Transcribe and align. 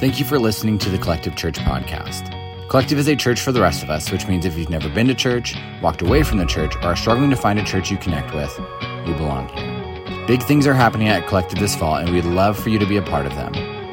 Thank 0.00 0.18
you 0.18 0.24
for 0.24 0.38
listening 0.38 0.78
to 0.78 0.88
the 0.88 0.96
Collective 0.96 1.36
Church 1.36 1.58
podcast. 1.58 2.30
Collective 2.70 2.98
is 2.98 3.06
a 3.06 3.14
church 3.14 3.38
for 3.38 3.52
the 3.52 3.60
rest 3.60 3.82
of 3.82 3.90
us, 3.90 4.10
which 4.10 4.26
means 4.26 4.46
if 4.46 4.56
you've 4.56 4.70
never 4.70 4.88
been 4.88 5.06
to 5.08 5.14
church, 5.14 5.54
walked 5.82 6.00
away 6.00 6.22
from 6.22 6.38
the 6.38 6.46
church, 6.46 6.74
or 6.76 6.84
are 6.84 6.96
struggling 6.96 7.28
to 7.28 7.36
find 7.36 7.58
a 7.58 7.62
church 7.62 7.90
you 7.90 7.98
connect 7.98 8.34
with, 8.34 8.50
you 9.06 9.12
belong 9.12 9.46
here. 9.50 10.26
Big 10.26 10.42
things 10.42 10.66
are 10.66 10.72
happening 10.72 11.08
at 11.08 11.28
Collective 11.28 11.58
this 11.58 11.76
fall, 11.76 11.96
and 11.96 12.08
we'd 12.08 12.24
love 12.24 12.58
for 12.58 12.70
you 12.70 12.78
to 12.78 12.86
be 12.86 12.96
a 12.96 13.02
part 13.02 13.26
of 13.26 13.34
them. 13.34 13.52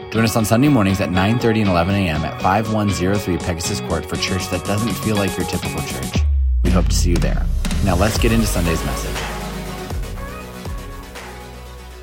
Join 0.09 0.23
us 0.23 0.37
on 0.37 0.45
Sunday 0.45 0.69
mornings 0.69 1.01
at 1.01 1.09
9:30 1.09 1.63
and 1.63 1.69
11 1.71 1.93
a.m. 1.95 2.23
at 2.23 2.41
5103 2.41 3.37
Pegasus 3.39 3.81
Court 3.81 4.05
for 4.05 4.15
church 4.15 4.47
that 4.47 4.63
doesn't 4.63 4.93
feel 5.03 5.17
like 5.17 5.37
your 5.37 5.45
typical 5.47 5.81
church. 5.81 6.23
We 6.63 6.69
hope 6.69 6.87
to 6.87 6.95
see 6.95 7.09
you 7.09 7.17
there. 7.17 7.45
Now 7.83 7.97
let's 7.97 8.17
get 8.17 8.31
into 8.31 8.47
Sunday's 8.47 8.81
message. 8.85 9.26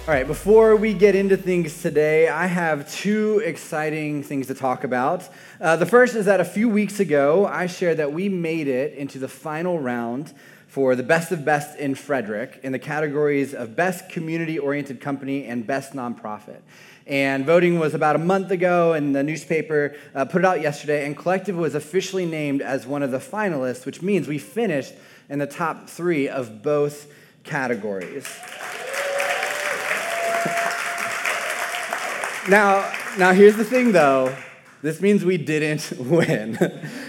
All 0.06 0.12
right, 0.12 0.26
before 0.26 0.76
we 0.76 0.92
get 0.92 1.14
into 1.14 1.34
things 1.34 1.80
today, 1.80 2.28
I 2.28 2.44
have 2.44 2.92
two 2.92 3.38
exciting 3.38 4.22
things 4.22 4.48
to 4.48 4.54
talk 4.54 4.84
about. 4.84 5.26
Uh, 5.58 5.76
the 5.76 5.86
first 5.86 6.14
is 6.14 6.26
that 6.26 6.40
a 6.40 6.44
few 6.44 6.68
weeks 6.68 7.00
ago, 7.00 7.46
I 7.46 7.66
shared 7.66 7.96
that 7.96 8.12
we 8.12 8.28
made 8.28 8.68
it 8.68 8.92
into 8.92 9.18
the 9.18 9.28
final 9.28 9.78
round 9.78 10.34
for 10.66 10.94
the 10.94 11.02
Best 11.02 11.32
of 11.32 11.42
Best 11.42 11.78
in 11.78 11.94
Frederick 11.94 12.60
in 12.62 12.72
the 12.72 12.78
categories 12.78 13.54
of 13.54 13.76
Best 13.76 14.10
Community 14.10 14.58
Oriented 14.58 15.00
Company 15.00 15.46
and 15.46 15.66
Best 15.66 15.94
Nonprofit. 15.94 16.60
And 17.06 17.46
voting 17.46 17.78
was 17.78 17.94
about 17.94 18.14
a 18.14 18.18
month 18.18 18.50
ago, 18.50 18.92
and 18.92 19.16
the 19.16 19.22
newspaper 19.22 19.96
uh, 20.14 20.26
put 20.26 20.42
it 20.42 20.44
out 20.44 20.60
yesterday, 20.60 21.06
and 21.06 21.16
Collective 21.16 21.56
was 21.56 21.74
officially 21.74 22.26
named 22.26 22.60
as 22.60 22.86
one 22.86 23.02
of 23.02 23.10
the 23.10 23.20
finalists, 23.20 23.86
which 23.86 24.02
means 24.02 24.28
we 24.28 24.36
finished 24.36 24.92
in 25.30 25.38
the 25.38 25.46
top 25.46 25.88
three 25.88 26.28
of 26.28 26.62
both 26.62 27.10
categories. 27.42 28.28
Now, 32.48 32.92
now 33.16 33.32
here's 33.32 33.56
the 33.56 33.64
thing 33.64 33.92
though. 33.92 34.36
This 34.82 35.00
means 35.00 35.24
we 35.24 35.38
didn't 35.38 35.98
win, 35.98 36.58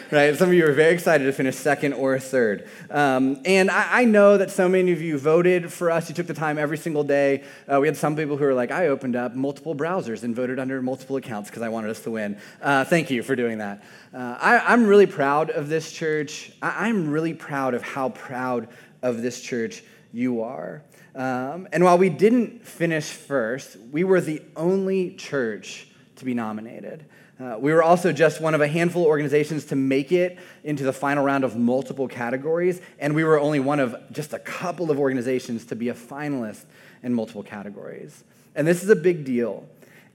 right? 0.09 0.33
Some 0.38 0.47
of 0.47 0.53
you 0.53 0.66
are 0.66 0.72
very 0.72 0.94
excited 0.94 1.25
to 1.25 1.33
finish 1.33 1.58
second 1.58 1.91
or 1.91 2.17
third. 2.19 2.69
Um, 2.89 3.41
and 3.44 3.69
I, 3.69 4.02
I, 4.02 4.06
know 4.06 4.38
that 4.38 4.50
so 4.50 4.69
many 4.69 4.94
of 4.94 5.02
you 5.02 5.17
voted 5.17 5.73
for 5.73 5.91
us. 5.91 6.08
You 6.08 6.16
took 6.16 6.28
the 6.28 6.33
time 6.33 6.58
every 6.58 6.78
single 6.78 7.03
day. 7.03 7.44
Uh, 7.69 7.81
we 7.81 7.88
had 7.88 7.97
some 7.97 8.16
people 8.16 8.38
who 8.38 8.45
were 8.45 8.53
like, 8.53 8.72
I 8.72 8.88
opened 8.88 9.17
up 9.17 9.36
multiple 9.36 9.75
browsers 9.75 10.23
and 10.23 10.33
voted 10.33 10.58
under 10.58 10.81
multiple 10.81 11.17
accounts 11.17 11.50
because 11.50 11.63
I 11.63 11.67
wanted 11.67 11.91
us 11.91 12.00
to 12.03 12.11
win. 12.11 12.39
Uh, 12.61 12.86
thank 12.86 13.11
you 13.11 13.22
for 13.22 13.36
doing 13.36 13.58
that. 13.58 13.83
Uh, 14.13 14.38
I, 14.39 14.73
am 14.73 14.88
really 14.88 15.06
proud 15.06 15.50
of 15.50 15.67
this 15.67 15.91
church. 15.91 16.53
I, 16.61 16.88
I'm 16.88 17.09
really 17.11 17.33
proud 17.33 17.73
of 17.73 17.81
how 17.81 18.08
proud 18.08 18.69
of 19.02 19.22
this 19.22 19.41
church 19.41 19.83
you 20.13 20.44
are. 20.44 20.81
Um, 21.16 21.67
and 21.71 21.83
while 21.83 21.97
we 21.97 22.09
didn't 22.09 22.66
finish 22.66 23.09
first, 23.09 23.77
we 23.91 24.03
were 24.03 24.19
the 24.19 24.41
only 24.55 25.16
church 25.16 25.88
to 26.17 26.25
be 26.25 26.33
nominated. 26.33 27.05
Uh, 27.39 27.57
we 27.59 27.73
were 27.73 27.83
also 27.83 28.11
just 28.11 28.39
one 28.39 28.53
of 28.53 28.61
a 28.61 28.67
handful 28.67 29.03
of 29.03 29.07
organizations 29.07 29.66
to 29.66 29.75
make 29.75 30.11
it 30.11 30.38
into 30.63 30.83
the 30.83 30.94
final 30.94 31.23
round 31.23 31.44
of 31.44 31.57
multiple 31.57 32.07
categories, 32.07 32.81
and 32.99 33.13
we 33.13 33.23
were 33.23 33.39
only 33.39 33.59
one 33.59 33.80
of 33.80 33.95
just 34.11 34.33
a 34.33 34.39
couple 34.39 34.91
of 34.91 34.99
organizations 34.99 35.66
to 35.66 35.75
be 35.75 35.89
a 35.89 35.94
finalist 35.94 36.63
in 37.03 37.13
multiple 37.13 37.44
categories. 37.44 38.23
And 38.55 38.66
this 38.66 38.83
is 38.83 38.89
a 38.89 38.95
big 38.95 39.25
deal. 39.25 39.67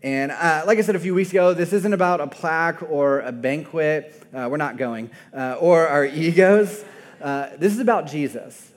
And 0.03 0.33
uh, 0.33 0.65
like 0.67 0.79
I 0.79 0.81
said 0.81 0.97
a 0.97 1.01
few 1.01 1.15
weeks 1.15 1.31
ago, 1.31 1.53
this 1.53 1.75
isn't 1.75 1.93
about 1.93 2.23
a 2.23 2.27
plaque 2.27 2.83
or 2.83 3.21
a 3.21 3.33
banquet. 3.33 4.23
Uh, 4.35 4.49
we're 4.51 4.57
not 4.57 4.79
going, 4.79 5.11
uh, 5.35 5.57
or 5.61 5.87
our 5.89 6.05
egos. 6.07 6.85
Uh, 7.21 7.51
this 7.59 7.73
is 7.75 7.81
about 7.81 8.07
Jesus. 8.07 8.71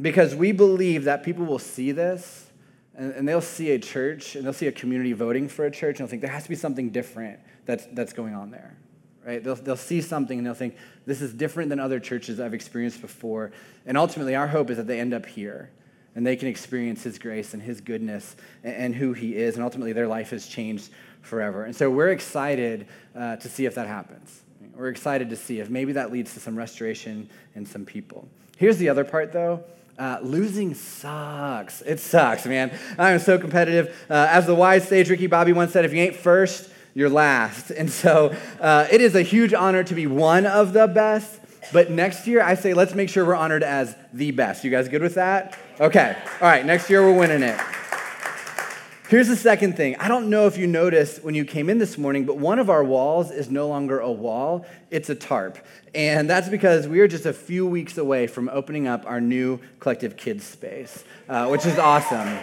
Because 0.00 0.34
we 0.34 0.52
believe 0.52 1.04
that 1.04 1.22
people 1.22 1.44
will 1.44 1.58
see 1.58 1.92
this 1.92 2.50
and, 2.96 3.12
and, 3.12 3.28
they'll 3.28 3.40
see 3.40 3.70
a 3.70 3.78
church 3.78 4.36
and 4.36 4.44
they'll 4.44 4.52
see 4.52 4.66
a 4.66 4.72
community 4.72 5.12
voting 5.12 5.48
for 5.48 5.64
a 5.64 5.70
church 5.70 5.98
and 5.98 6.06
they'll 6.06 6.10
think 6.10 6.22
there 6.22 6.30
has 6.30 6.44
to 6.44 6.48
be 6.48 6.54
something 6.54 6.90
different 6.90 7.40
that's, 7.66 7.86
that's 7.92 8.12
going 8.12 8.34
on 8.34 8.50
there. 8.50 8.76
Right? 9.24 9.42
They'll, 9.42 9.56
they'll 9.56 9.76
see 9.76 10.00
something 10.00 10.38
and 10.38 10.46
they'll 10.46 10.54
think 10.54 10.76
this 11.06 11.20
is 11.20 11.32
different 11.34 11.70
than 11.70 11.80
other 11.80 12.00
churches 12.00 12.40
I've 12.40 12.54
experienced 12.54 13.00
before. 13.00 13.52
And 13.86 13.98
ultimately, 13.98 14.34
our 14.34 14.48
hope 14.48 14.70
is 14.70 14.76
that 14.76 14.86
they 14.86 15.00
end 15.00 15.12
up 15.12 15.26
here 15.26 15.70
and 16.14 16.26
they 16.26 16.36
can 16.36 16.48
experience 16.48 17.02
His 17.02 17.18
grace 17.18 17.52
and 17.54 17.62
His 17.62 17.80
goodness 17.80 18.36
and, 18.64 18.74
and 18.74 18.94
who 18.94 19.12
He 19.12 19.36
is. 19.36 19.56
And 19.56 19.64
ultimately, 19.64 19.92
their 19.92 20.08
life 20.08 20.30
has 20.30 20.46
changed 20.46 20.90
forever. 21.20 21.64
And 21.64 21.76
so 21.76 21.90
we're 21.90 22.10
excited 22.10 22.86
uh, 23.14 23.36
to 23.36 23.48
see 23.48 23.66
if 23.66 23.74
that 23.74 23.86
happens. 23.86 24.42
We're 24.74 24.88
excited 24.88 25.28
to 25.30 25.36
see 25.36 25.60
if 25.60 25.68
maybe 25.68 25.92
that 25.92 26.10
leads 26.10 26.32
to 26.34 26.40
some 26.40 26.56
restoration 26.56 27.28
in 27.54 27.66
some 27.66 27.84
people. 27.84 28.28
Here's 28.56 28.78
the 28.78 28.88
other 28.88 29.04
part, 29.04 29.32
though 29.32 29.62
uh, 30.00 30.18
losing 30.22 30.72
sucks. 30.74 31.82
It 31.82 32.00
sucks, 32.00 32.46
man. 32.46 32.72
I 32.98 33.12
am 33.12 33.18
so 33.18 33.38
competitive. 33.38 33.94
Uh, 34.08 34.26
as 34.30 34.46
the 34.46 34.54
wise 34.54 34.88
sage 34.88 35.10
Ricky 35.10 35.26
Bobby 35.26 35.52
once 35.52 35.72
said, 35.72 35.84
if 35.84 35.92
you 35.92 36.00
ain't 36.00 36.16
first, 36.16 36.70
you're 36.94 37.10
last. 37.10 37.70
And 37.80 37.90
so 37.90 38.34
uh, 38.60 38.86
it 38.90 39.00
is 39.00 39.14
a 39.14 39.22
huge 39.22 39.52
honor 39.52 39.84
to 39.84 39.94
be 39.94 40.06
one 40.06 40.46
of 40.46 40.72
the 40.72 40.86
best. 40.86 41.40
But 41.72 41.90
next 41.90 42.26
year, 42.26 42.42
I 42.42 42.54
say 42.54 42.72
let's 42.72 42.94
make 42.94 43.10
sure 43.10 43.24
we're 43.24 43.34
honored 43.34 43.62
as 43.62 43.94
the 44.12 44.30
best. 44.30 44.64
You 44.64 44.70
guys 44.70 44.88
good 44.88 45.02
with 45.02 45.14
that? 45.14 45.58
Okay. 45.78 46.16
All 46.40 46.48
right. 46.48 46.64
Next 46.64 46.88
year, 46.88 47.02
we're 47.02 47.16
winning 47.16 47.42
it. 47.42 47.60
Here's 49.10 49.26
the 49.26 49.34
second 49.34 49.76
thing. 49.76 49.96
I 49.96 50.06
don't 50.06 50.30
know 50.30 50.46
if 50.46 50.56
you 50.56 50.68
noticed 50.68 51.24
when 51.24 51.34
you 51.34 51.44
came 51.44 51.68
in 51.68 51.78
this 51.78 51.98
morning, 51.98 52.26
but 52.26 52.36
one 52.36 52.60
of 52.60 52.70
our 52.70 52.84
walls 52.84 53.32
is 53.32 53.50
no 53.50 53.66
longer 53.66 53.98
a 53.98 54.12
wall, 54.12 54.64
it's 54.88 55.10
a 55.10 55.16
tarp. 55.16 55.58
And 55.92 56.30
that's 56.30 56.48
because 56.48 56.86
we 56.86 57.00
are 57.00 57.08
just 57.08 57.26
a 57.26 57.32
few 57.32 57.66
weeks 57.66 57.98
away 57.98 58.28
from 58.28 58.48
opening 58.48 58.86
up 58.86 59.04
our 59.06 59.20
new 59.20 59.58
collective 59.80 60.16
kids 60.16 60.44
space, 60.44 61.02
uh, 61.28 61.48
which 61.48 61.66
is 61.66 61.76
awesome. 61.76 62.38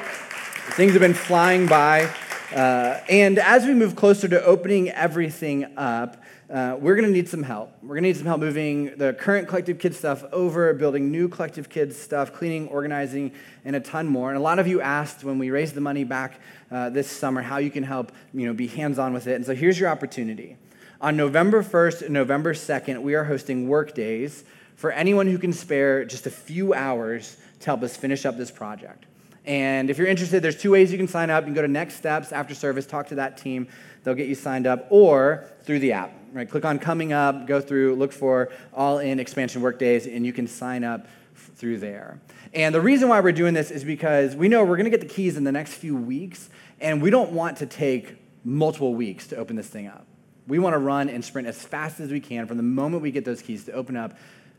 Things 0.74 0.92
have 0.92 1.00
been 1.00 1.14
flying 1.14 1.68
by. 1.68 2.14
Uh, 2.54 3.00
and 3.08 3.40
as 3.40 3.66
we 3.66 3.74
move 3.74 3.96
closer 3.96 4.28
to 4.28 4.44
opening 4.44 4.90
everything 4.90 5.64
up, 5.78 6.22
uh, 6.50 6.78
we're 6.80 6.96
going 6.96 7.06
to 7.08 7.12
need 7.12 7.28
some 7.28 7.44
help. 7.44 7.74
We're 7.82 7.96
going 7.96 8.04
to 8.04 8.10
need 8.10 8.16
some 8.16 8.26
help 8.26 8.40
moving 8.40 8.96
the 8.96 9.14
current 9.14 9.50
Collective 9.50 9.80
Kids 9.80 9.98
stuff 9.98 10.24
over, 10.32 10.74
building 10.74 11.12
new 11.12 11.28
Collective 11.28 11.68
Kids 11.68 11.98
stuff, 11.98 12.32
cleaning, 12.32 12.70
organizing, 12.70 13.34
and 13.66 13.76
a 13.76 13.82
ton 13.82 14.08
more. 14.08 14.30
And 14.30 14.38
a 14.38 14.42
lot 14.42 14.58
of 14.58 14.66
you 14.66 14.80
asked 14.80 15.26
when 15.26 15.40
we 15.40 15.50
raised 15.50 15.76
the 15.76 15.82
money 15.82 16.06
back 16.06 16.40
uh, 16.72 16.90
this 16.90 17.10
summer 17.10 17.42
how 17.42 17.58
you 17.58 17.72
can 17.72 17.84
help 17.84 18.12
you 18.34 18.46
know, 18.46 18.54
be 18.54 18.68
hands 18.68 19.00
on 19.00 19.14
with 19.14 19.28
it. 19.28 19.36
And 19.36 19.46
so 19.46 19.56
here's 19.56 19.80
your 19.80 19.90
opportunity. 19.90 20.58
On 21.00 21.16
November 21.16 21.64
1st 21.64 22.04
and 22.04 22.14
November 22.14 22.54
2nd, 22.54 23.02
we 23.02 23.14
are 23.16 23.24
hosting 23.24 23.68
work 23.68 23.94
days 23.94 24.44
for 24.76 24.92
anyone 24.92 25.28
who 25.28 25.38
can 25.38 25.54
spare 25.54 26.06
just 26.06 26.26
a 26.26 26.32
few 26.32 26.74
hours 26.74 27.38
to 27.60 27.66
help 27.66 27.84
us 27.84 27.96
finish 27.96 28.26
up 28.26 28.38
this 28.38 28.52
project. 28.52 29.06
And 29.46 29.90
if 29.90 29.98
you're 29.98 30.08
interested, 30.08 30.44
there's 30.44 30.60
two 30.60 30.72
ways 30.72 30.92
you 30.92 30.98
can 30.98 31.08
sign 31.08 31.30
up. 31.30 31.44
You 31.44 31.48
can 31.48 31.54
go 31.54 31.62
to 31.62 31.68
Next 31.70 31.96
Steps 31.96 32.32
after 32.34 32.54
service, 32.54 32.86
talk 32.86 33.08
to 33.08 33.16
that 33.16 33.38
team. 33.38 33.68
They'll 34.04 34.14
get 34.14 34.28
you 34.28 34.36
signed 34.36 34.68
up, 34.68 34.88
or 34.90 35.46
through 35.64 35.80
the 35.80 35.94
app. 35.94 36.12
Right? 36.34 36.50
Click 36.50 36.66
on 36.66 36.80
Coming 36.80 37.14
Up, 37.14 37.48
go 37.48 37.62
through, 37.62 37.96
look 37.96 38.12
for 38.12 38.50
All 38.74 39.00
In 39.00 39.20
Expansion 39.20 39.62
Work 39.62 39.80
Days, 39.80 40.06
and 40.06 40.26
you 40.26 40.34
can 40.34 40.48
sign 40.48 40.84
up 40.84 41.08
through 41.38 41.80
there. 41.80 42.20
And 42.54 42.74
the 42.74 42.82
reason 42.82 43.10
why 43.10 43.20
we're 43.20 43.32
doing 43.32 43.54
this 43.54 43.72
is 43.72 43.84
because 43.84 44.36
we 44.36 44.48
know 44.48 44.64
we're 44.64 44.78
going 44.78 44.86
to 44.86 44.92
get 44.92 45.02
the 45.02 45.14
keys 45.14 45.38
in 45.38 45.44
the 45.44 45.52
next 45.52 45.74
few 45.74 45.96
weeks, 45.96 46.50
and 46.80 47.02
we 47.02 47.10
don't 47.10 47.32
want 47.32 47.58
to 47.58 47.66
take 47.66 48.18
multiple 48.44 48.94
weeks 48.94 49.28
to 49.28 49.36
open 49.38 49.56
this 49.56 49.68
thing 49.68 49.88
up. 49.88 50.06
We 50.48 50.60
want 50.60 50.74
to 50.74 50.80
run 50.80 51.10
and 51.10 51.24
sprint 51.24 51.48
as 51.48 51.62
fast 51.62 52.00
as 52.00 52.12
we 52.12 52.20
can 52.20 52.48
from 52.48 52.58
the 52.58 52.64
moment 52.64 53.04
we 53.04 53.12
get 53.12 53.26
those 53.26 53.42
keys 53.42 53.66
to 53.66 53.74
open 53.74 53.98
up 53.98 54.18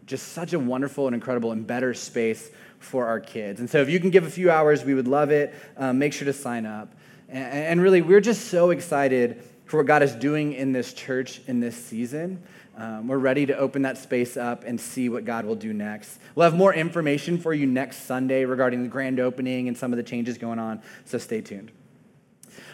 just 0.08 0.32
such 0.32 0.54
a 0.54 0.58
wonderful 0.58 1.06
and 1.06 1.14
incredible 1.14 1.52
and 1.52 1.66
better 1.66 1.94
space 1.94 2.50
for 2.78 3.06
our 3.06 3.20
kids. 3.20 3.60
And 3.60 3.68
so 3.68 3.80
if 3.80 3.88
you 3.88 4.00
can 4.00 4.10
give 4.10 4.26
a 4.26 4.30
few 4.30 4.50
hours, 4.50 4.84
we 4.84 4.94
would 4.94 5.06
love 5.06 5.30
it. 5.30 5.54
Um, 5.76 5.98
make 5.98 6.12
sure 6.12 6.26
to 6.26 6.32
sign 6.32 6.66
up. 6.66 6.94
And, 7.28 7.44
and, 7.44 7.82
really, 7.82 8.00
we're 8.00 8.22
just 8.22 8.48
so 8.48 8.70
excited 8.70 9.42
for 9.66 9.76
what 9.78 9.86
God 9.86 10.02
is 10.02 10.14
doing 10.14 10.54
in 10.54 10.72
this 10.72 10.94
church 10.94 11.42
in 11.46 11.60
this 11.60 11.76
season. 11.76 12.42
Um, 12.78 13.08
we're 13.08 13.18
ready 13.18 13.44
to 13.46 13.58
open 13.58 13.82
that 13.82 13.98
space 13.98 14.36
up 14.36 14.62
and 14.62 14.80
see 14.80 15.08
what 15.08 15.24
God 15.24 15.44
will 15.44 15.56
do 15.56 15.72
next. 15.72 16.20
We'll 16.36 16.44
have 16.44 16.54
more 16.54 16.72
information 16.72 17.36
for 17.36 17.52
you 17.52 17.66
next 17.66 18.04
Sunday 18.04 18.44
regarding 18.44 18.84
the 18.84 18.88
grand 18.88 19.18
opening 19.18 19.66
and 19.66 19.76
some 19.76 19.92
of 19.92 19.96
the 19.96 20.04
changes 20.04 20.38
going 20.38 20.60
on, 20.60 20.80
so 21.04 21.18
stay 21.18 21.40
tuned. 21.40 21.72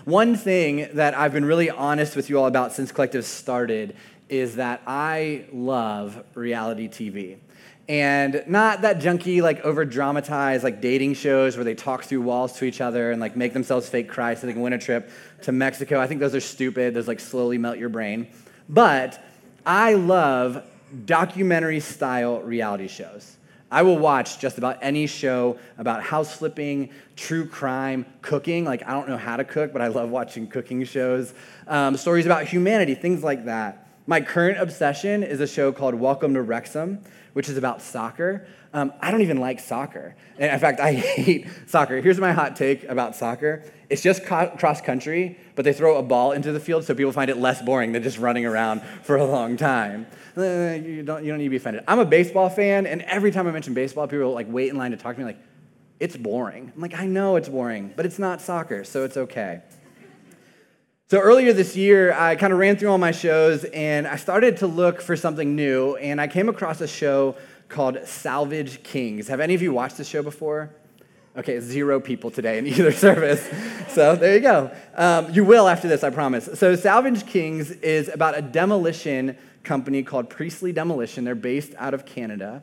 One 0.05 0.37
thing 0.37 0.89
that 0.93 1.15
I've 1.17 1.33
been 1.33 1.47
really 1.47 1.71
honest 1.71 2.17
with 2.17 2.29
you 2.29 2.39
all 2.39 2.47
about 2.47 2.75
since 2.75 2.93
Collective 2.93 3.25
started 3.25 3.97
is 4.29 4.56
that 4.56 4.83
I 4.87 5.47
love 5.51 6.23
reality 6.35 6.87
TV. 6.87 7.39
And 7.89 8.45
not 8.47 8.83
that 8.83 8.99
junky, 8.99 9.41
like 9.41 9.61
over 9.61 9.87
dramatized, 9.87 10.65
like 10.65 10.83
dating 10.83 11.15
shows 11.15 11.57
where 11.57 11.65
they 11.65 11.75
talk 11.75 12.05
through 12.05 12.21
walls 12.21 12.53
to 12.59 12.67
each 12.67 12.83
other 12.83 13.11
and 13.11 13.23
like 13.23 13.37
make 13.37 13.55
themselves 13.55 13.89
fake 13.89 14.11
cry 14.11 14.35
so 14.35 14.47
they 14.47 14.53
can 14.53 14.61
win 14.61 14.75
a 14.75 14.79
trip 14.79 15.11
to 15.43 15.53
Mexico. 15.53 15.99
I 15.99 16.07
think 16.07 16.21
those 16.21 16.35
are 16.35 16.41
stupid. 16.41 16.93
Those 16.93 17.09
like 17.09 17.21
slowly 17.21 17.57
melt 17.57 17.79
your 17.79 17.89
brain. 17.89 18.29
But 18.69 19.23
I 19.66 19.94
love 19.94 20.62
documentary 21.06 21.81
style 21.81 22.40
reality 22.43 22.87
shows. 22.87 23.38
I 23.70 23.81
will 23.81 23.99
watch 23.99 24.38
just 24.38 24.58
about 24.58 24.78
any 24.82 25.06
show 25.06 25.58
about 25.78 26.02
house 26.02 26.37
flipping, 26.37 26.90
true 27.16 27.46
crime, 27.46 28.05
cooking. 28.20 28.66
Like, 28.66 28.87
I 28.87 28.93
don't 28.93 29.08
know 29.08 29.16
how 29.16 29.38
to 29.38 29.44
cook, 29.44 29.72
but 29.72 29.81
I 29.81 29.87
love 29.87 30.11
watching 30.11 30.46
cooking 30.46 30.84
shows. 30.84 31.32
Um, 31.66 31.96
stories 31.96 32.26
about 32.26 32.44
humanity, 32.44 32.94
things 32.94 33.25
like 33.25 33.46
that. 33.46 33.88
My 34.06 34.20
current 34.20 34.61
obsession 34.61 35.22
is 35.22 35.40
a 35.40 35.46
show 35.46 35.72
called 35.72 35.94
Welcome 35.94 36.34
to 36.34 36.43
Wrexham, 36.43 37.00
which 37.32 37.49
is 37.49 37.56
about 37.56 37.81
soccer. 37.81 38.46
Um, 38.75 38.93
I 39.00 39.12
don't 39.12 39.23
even 39.23 39.38
like 39.38 39.61
soccer. 39.61 40.17
In 40.37 40.59
fact, 40.59 40.81
I 40.81 40.93
hate 40.93 41.47
soccer. 41.69 42.00
Here's 42.00 42.19
my 42.19 42.32
hot 42.32 42.56
take 42.56 42.85
about 42.85 43.17
soccer 43.17 43.65
it's 43.91 44.03
just 44.03 44.25
cross 44.25 44.81
country, 44.81 45.38
but 45.55 45.65
they 45.65 45.73
throw 45.73 45.99
a 45.99 46.03
ball 46.03 46.32
into 46.32 46.50
the 46.50 46.59
field 46.59 46.85
so 46.85 46.94
people 46.94 47.12
find 47.12 47.31
it 47.31 47.37
less 47.37 47.62
boring 47.62 47.93
than 47.93 48.03
just 48.03 48.19
running 48.19 48.44
around 48.44 48.82
for 49.03 49.17
a 49.17 49.25
long 49.25 49.56
time. 49.56 50.06
Uh, 50.37 50.43
you 50.43 51.05
don't, 51.05 51.23
you 51.23 51.31
don't 51.31 51.38
need 51.38 51.44
to 51.44 51.50
be 51.50 51.56
offended. 51.56 51.85
I'm 51.87 52.00
a 52.00 52.05
baseball 52.05 52.49
fan, 52.49 52.87
and 52.87 53.03
every 53.03 53.31
time 53.31 53.47
I 53.47 53.53
mention 53.53 53.73
baseball, 53.73 54.09
people 54.09 54.32
like 54.32 54.49
wait 54.50 54.71
in 54.71 54.76
line 54.76 54.91
to 54.91 54.97
talk 54.97 55.15
to 55.15 55.21
me 55.21 55.26
like, 55.26 55.38
it's 56.00 56.17
boring. 56.17 56.73
I'm 56.75 56.81
like, 56.81 56.99
I 56.99 57.06
know 57.06 57.37
it's 57.37 57.49
boring, 57.49 57.93
but 57.94 58.05
it's 58.05 58.19
not 58.19 58.41
soccer, 58.41 58.82
so 58.82 59.05
it's 59.05 59.17
okay. 59.17 59.62
So 61.09 61.21
earlier 61.21 61.53
this 61.53 61.76
year, 61.76 62.12
I 62.15 62.35
kind 62.35 62.53
of 62.53 62.59
ran 62.59 62.76
through 62.76 62.88
all 62.88 62.99
my 62.99 63.12
shows 63.12 63.62
and 63.65 64.06
I 64.09 64.17
started 64.17 64.56
to 64.56 64.67
look 64.67 65.00
for 65.00 65.15
something 65.15 65.55
new, 65.55 65.94
and 65.97 66.21
I 66.21 66.26
came 66.26 66.49
across 66.49 66.81
a 66.81 66.88
show 66.88 67.37
called 67.69 67.99
Salvage 68.05 68.82
Kings. 68.82 69.28
Have 69.28 69.40
any 69.40 69.55
of 69.55 69.62
you 69.62 69.72
watched 69.72 69.99
this 69.99 70.08
show 70.08 70.22
before? 70.22 70.70
Okay, 71.37 71.58
zero 71.58 71.99
people 71.99 72.31
today 72.31 72.58
in 72.58 72.66
either 72.69 72.93
service. 72.93 73.49
So 73.88 74.14
there 74.14 74.34
you 74.34 74.40
go. 74.40 74.70
Um, 74.94 75.32
you 75.32 75.44
will 75.44 75.69
after 75.69 75.88
this, 75.88 76.05
I 76.05 76.11
promise. 76.11 76.49
So, 76.55 76.76
Salvage 76.76 77.26
Kings 77.26 77.70
is 77.70 78.08
about 78.08 78.38
a 78.38 78.43
demolition 78.43 79.37
company 79.64 80.02
called 80.02 80.31
Priestly 80.31 80.72
Demolition. 80.72 81.25
They're 81.25 81.34
based 81.34 81.75
out 81.78 81.94
of 81.94 82.06
Canada. 82.06 82.62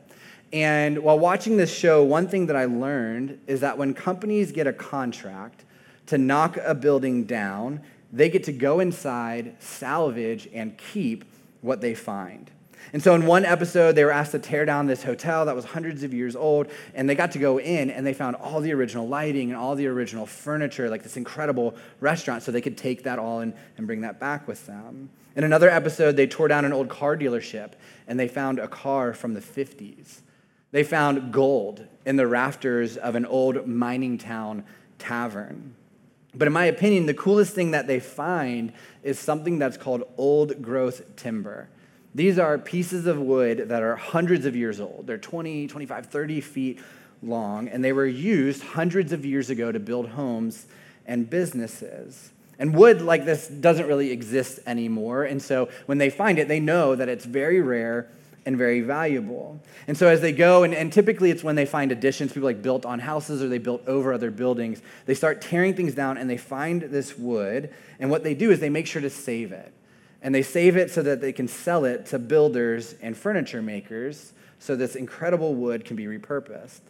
And 0.52 0.98
while 0.98 1.18
watching 1.18 1.56
this 1.56 1.74
show, 1.74 2.04
one 2.04 2.28
thing 2.28 2.46
that 2.46 2.56
I 2.56 2.66
learned 2.66 3.40
is 3.46 3.60
that 3.60 3.78
when 3.78 3.94
companies 3.94 4.52
get 4.52 4.66
a 4.66 4.72
contract 4.72 5.64
to 6.06 6.18
knock 6.18 6.58
a 6.58 6.74
building 6.74 7.24
down, 7.24 7.80
they 8.12 8.28
get 8.28 8.44
to 8.44 8.52
go 8.52 8.80
inside, 8.80 9.56
salvage, 9.58 10.48
and 10.52 10.76
keep 10.76 11.24
what 11.62 11.80
they 11.80 11.94
find. 11.94 12.50
And 12.92 13.02
so 13.02 13.14
in 13.14 13.26
one 13.26 13.44
episode, 13.44 13.92
they 13.92 14.04
were 14.04 14.12
asked 14.12 14.32
to 14.32 14.38
tear 14.38 14.64
down 14.64 14.86
this 14.86 15.02
hotel 15.02 15.46
that 15.46 15.56
was 15.56 15.64
hundreds 15.64 16.02
of 16.02 16.12
years 16.12 16.36
old, 16.36 16.68
and 16.94 17.08
they 17.08 17.14
got 17.14 17.32
to 17.32 17.38
go 17.38 17.58
in 17.58 17.90
and 17.90 18.06
they 18.06 18.14
found 18.14 18.36
all 18.36 18.60
the 18.60 18.72
original 18.72 19.08
lighting 19.08 19.50
and 19.50 19.56
all 19.58 19.74
the 19.74 19.86
original 19.86 20.26
furniture, 20.26 20.90
like 20.90 21.02
this 21.02 21.16
incredible 21.16 21.74
restaurant, 22.00 22.42
so 22.42 22.52
they 22.52 22.60
could 22.60 22.76
take 22.76 23.04
that 23.04 23.18
all 23.18 23.40
and, 23.40 23.54
and 23.76 23.86
bring 23.86 24.02
that 24.02 24.20
back 24.20 24.46
with 24.46 24.66
them. 24.66 25.10
In 25.34 25.44
another 25.44 25.70
episode, 25.70 26.16
they 26.16 26.26
tore 26.26 26.48
down 26.48 26.64
an 26.64 26.72
old 26.72 26.88
car 26.88 27.16
dealership 27.16 27.72
and 28.06 28.20
they 28.20 28.28
found 28.28 28.58
a 28.58 28.68
car 28.68 29.14
from 29.14 29.34
the 29.34 29.40
50s. 29.40 30.20
They 30.72 30.84
found 30.84 31.32
gold 31.32 31.86
in 32.04 32.16
the 32.16 32.26
rafters 32.26 32.96
of 32.96 33.14
an 33.14 33.26
old 33.26 33.66
mining 33.66 34.18
town 34.18 34.64
tavern. 34.98 35.74
But 36.34 36.48
in 36.48 36.52
my 36.52 36.64
opinion, 36.64 37.06
the 37.06 37.14
coolest 37.14 37.54
thing 37.54 37.72
that 37.72 37.86
they 37.86 38.00
find 38.00 38.72
is 39.02 39.18
something 39.18 39.58
that's 39.58 39.76
called 39.76 40.04
old 40.16 40.62
growth 40.62 41.16
timber. 41.16 41.68
These 42.14 42.38
are 42.38 42.58
pieces 42.58 43.06
of 43.06 43.18
wood 43.18 43.68
that 43.68 43.82
are 43.82 43.96
hundreds 43.96 44.44
of 44.44 44.54
years 44.54 44.80
old. 44.80 45.06
They're 45.06 45.18
20, 45.18 45.66
25, 45.66 46.06
30 46.06 46.40
feet 46.42 46.80
long, 47.22 47.68
and 47.68 47.82
they 47.82 47.92
were 47.92 48.06
used 48.06 48.62
hundreds 48.62 49.12
of 49.12 49.24
years 49.24 49.48
ago 49.48 49.72
to 49.72 49.80
build 49.80 50.10
homes 50.10 50.66
and 51.06 51.28
businesses. 51.28 52.30
And 52.58 52.74
wood 52.74 53.00
like 53.00 53.24
this 53.24 53.48
doesn't 53.48 53.86
really 53.86 54.10
exist 54.10 54.60
anymore. 54.66 55.24
And 55.24 55.40
so 55.40 55.70
when 55.86 55.98
they 55.98 56.10
find 56.10 56.38
it, 56.38 56.48
they 56.48 56.60
know 56.60 56.94
that 56.94 57.08
it's 57.08 57.24
very 57.24 57.60
rare 57.60 58.08
and 58.44 58.58
very 58.58 58.80
valuable. 58.80 59.60
And 59.86 59.96
so 59.96 60.08
as 60.08 60.20
they 60.20 60.32
go, 60.32 60.64
and, 60.64 60.74
and, 60.74 60.92
typically 60.92 61.30
it's 61.30 61.44
when 61.44 61.54
they 61.54 61.64
find 61.64 61.92
additions, 61.92 62.32
people 62.32 62.48
like 62.48 62.60
built 62.60 62.84
on 62.84 62.98
houses 62.98 63.40
or 63.40 63.48
they 63.48 63.58
built 63.58 63.86
over 63.86 64.12
other 64.12 64.32
buildings, 64.32 64.82
they 65.06 65.14
start 65.14 65.40
tearing 65.40 65.74
things 65.74 65.94
down 65.94 66.18
and 66.18 66.28
they 66.28 66.36
find 66.36 66.82
this 66.82 67.16
wood. 67.16 67.72
And 68.00 68.10
what 68.10 68.24
they 68.24 68.34
do 68.34 68.50
is 68.50 68.58
they 68.58 68.68
make 68.68 68.88
sure 68.88 69.00
to 69.00 69.10
save 69.10 69.52
it 69.52 69.72
and 70.22 70.34
they 70.34 70.42
save 70.42 70.76
it 70.76 70.90
so 70.90 71.02
that 71.02 71.20
they 71.20 71.32
can 71.32 71.48
sell 71.48 71.84
it 71.84 72.06
to 72.06 72.18
builders 72.18 72.94
and 73.02 73.16
furniture 73.16 73.60
makers 73.60 74.32
so 74.58 74.76
this 74.76 74.94
incredible 74.94 75.54
wood 75.54 75.84
can 75.84 75.96
be 75.96 76.04
repurposed. 76.04 76.80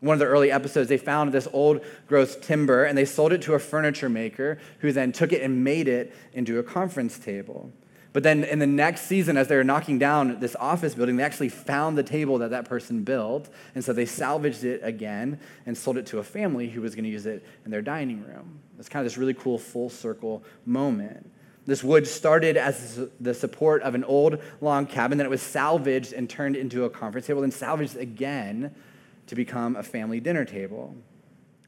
One 0.00 0.14
of 0.14 0.18
the 0.18 0.26
early 0.26 0.50
episodes, 0.50 0.88
they 0.88 0.96
found 0.98 1.32
this 1.32 1.46
old 1.52 1.82
growth 2.08 2.40
timber 2.40 2.84
and 2.84 2.98
they 2.98 3.04
sold 3.04 3.32
it 3.32 3.42
to 3.42 3.54
a 3.54 3.58
furniture 3.58 4.08
maker 4.08 4.58
who 4.80 4.92
then 4.92 5.12
took 5.12 5.32
it 5.32 5.42
and 5.42 5.62
made 5.62 5.86
it 5.86 6.12
into 6.32 6.58
a 6.58 6.62
conference 6.62 7.18
table. 7.18 7.70
But 8.12 8.24
then 8.24 8.42
in 8.42 8.58
the 8.58 8.66
next 8.66 9.02
season, 9.02 9.36
as 9.36 9.46
they 9.46 9.54
were 9.54 9.62
knocking 9.62 9.98
down 9.98 10.40
this 10.40 10.56
office 10.58 10.96
building, 10.96 11.16
they 11.16 11.22
actually 11.22 11.50
found 11.50 11.96
the 11.96 12.02
table 12.02 12.38
that 12.38 12.50
that 12.50 12.64
person 12.64 13.04
built. 13.04 13.48
And 13.76 13.84
so 13.84 13.92
they 13.92 14.06
salvaged 14.06 14.64
it 14.64 14.80
again 14.82 15.38
and 15.66 15.78
sold 15.78 15.96
it 15.96 16.06
to 16.06 16.18
a 16.18 16.24
family 16.24 16.68
who 16.68 16.80
was 16.80 16.96
going 16.96 17.04
to 17.04 17.10
use 17.10 17.26
it 17.26 17.44
in 17.64 17.70
their 17.70 17.82
dining 17.82 18.24
room. 18.24 18.58
It's 18.78 18.88
kind 18.88 19.06
of 19.06 19.12
this 19.12 19.18
really 19.18 19.34
cool 19.34 19.58
full 19.58 19.90
circle 19.90 20.42
moment. 20.66 21.30
This 21.70 21.84
wood 21.84 22.08
started 22.08 22.56
as 22.56 22.98
the 23.20 23.32
support 23.32 23.82
of 23.82 23.94
an 23.94 24.02
old 24.02 24.42
log 24.60 24.88
cabin, 24.88 25.18
then 25.18 25.24
it 25.24 25.30
was 25.30 25.40
salvaged 25.40 26.12
and 26.12 26.28
turned 26.28 26.56
into 26.56 26.82
a 26.82 26.90
conference 26.90 27.28
table, 27.28 27.42
then 27.42 27.52
salvaged 27.52 27.96
again 27.96 28.74
to 29.28 29.36
become 29.36 29.76
a 29.76 29.84
family 29.84 30.18
dinner 30.18 30.44
table. 30.44 30.96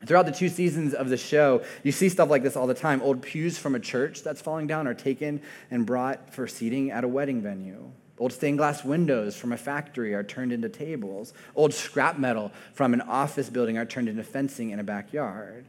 Throughout 0.04 0.26
the 0.26 0.32
two 0.32 0.49
seasons 0.49 0.93
of 0.93 1.08
the 1.08 1.16
show, 1.16 1.62
you 1.84 1.93
see 1.93 2.08
stuff 2.08 2.28
like 2.28 2.43
this 2.43 2.56
all 2.56 2.66
the 2.66 2.75
time. 2.75 3.00
Old 3.00 3.22
pews 3.22 3.58
from 3.58 3.76
a 3.76 3.78
church 3.78 4.25
that's 4.25 4.40
falling 4.40 4.66
down 4.66 4.88
are 4.88 4.94
taken 4.94 5.40
and 5.70 5.87
brought 5.87 6.34
for 6.34 6.49
seating 6.49 6.90
at 6.90 7.04
a 7.04 7.08
wedding 7.08 7.40
venue. 7.40 7.88
Old 8.19 8.32
stained 8.32 8.58
glass 8.58 8.84
windows 8.84 9.37
from 9.37 9.52
a 9.52 9.56
factory 9.56 10.14
are 10.14 10.25
turned 10.25 10.50
into 10.50 10.69
tables. 10.69 11.32
Old 11.54 11.72
scrap 11.72 12.19
metal 12.19 12.50
from 12.75 12.93
an 12.93 13.02
office 13.02 13.49
building 13.49 13.78
are 13.78 13.87
turned 13.87 14.08
into 14.08 14.25
fencing 14.25 14.70
in 14.70 14.81
a 14.81 14.84
backyard. 14.84 15.64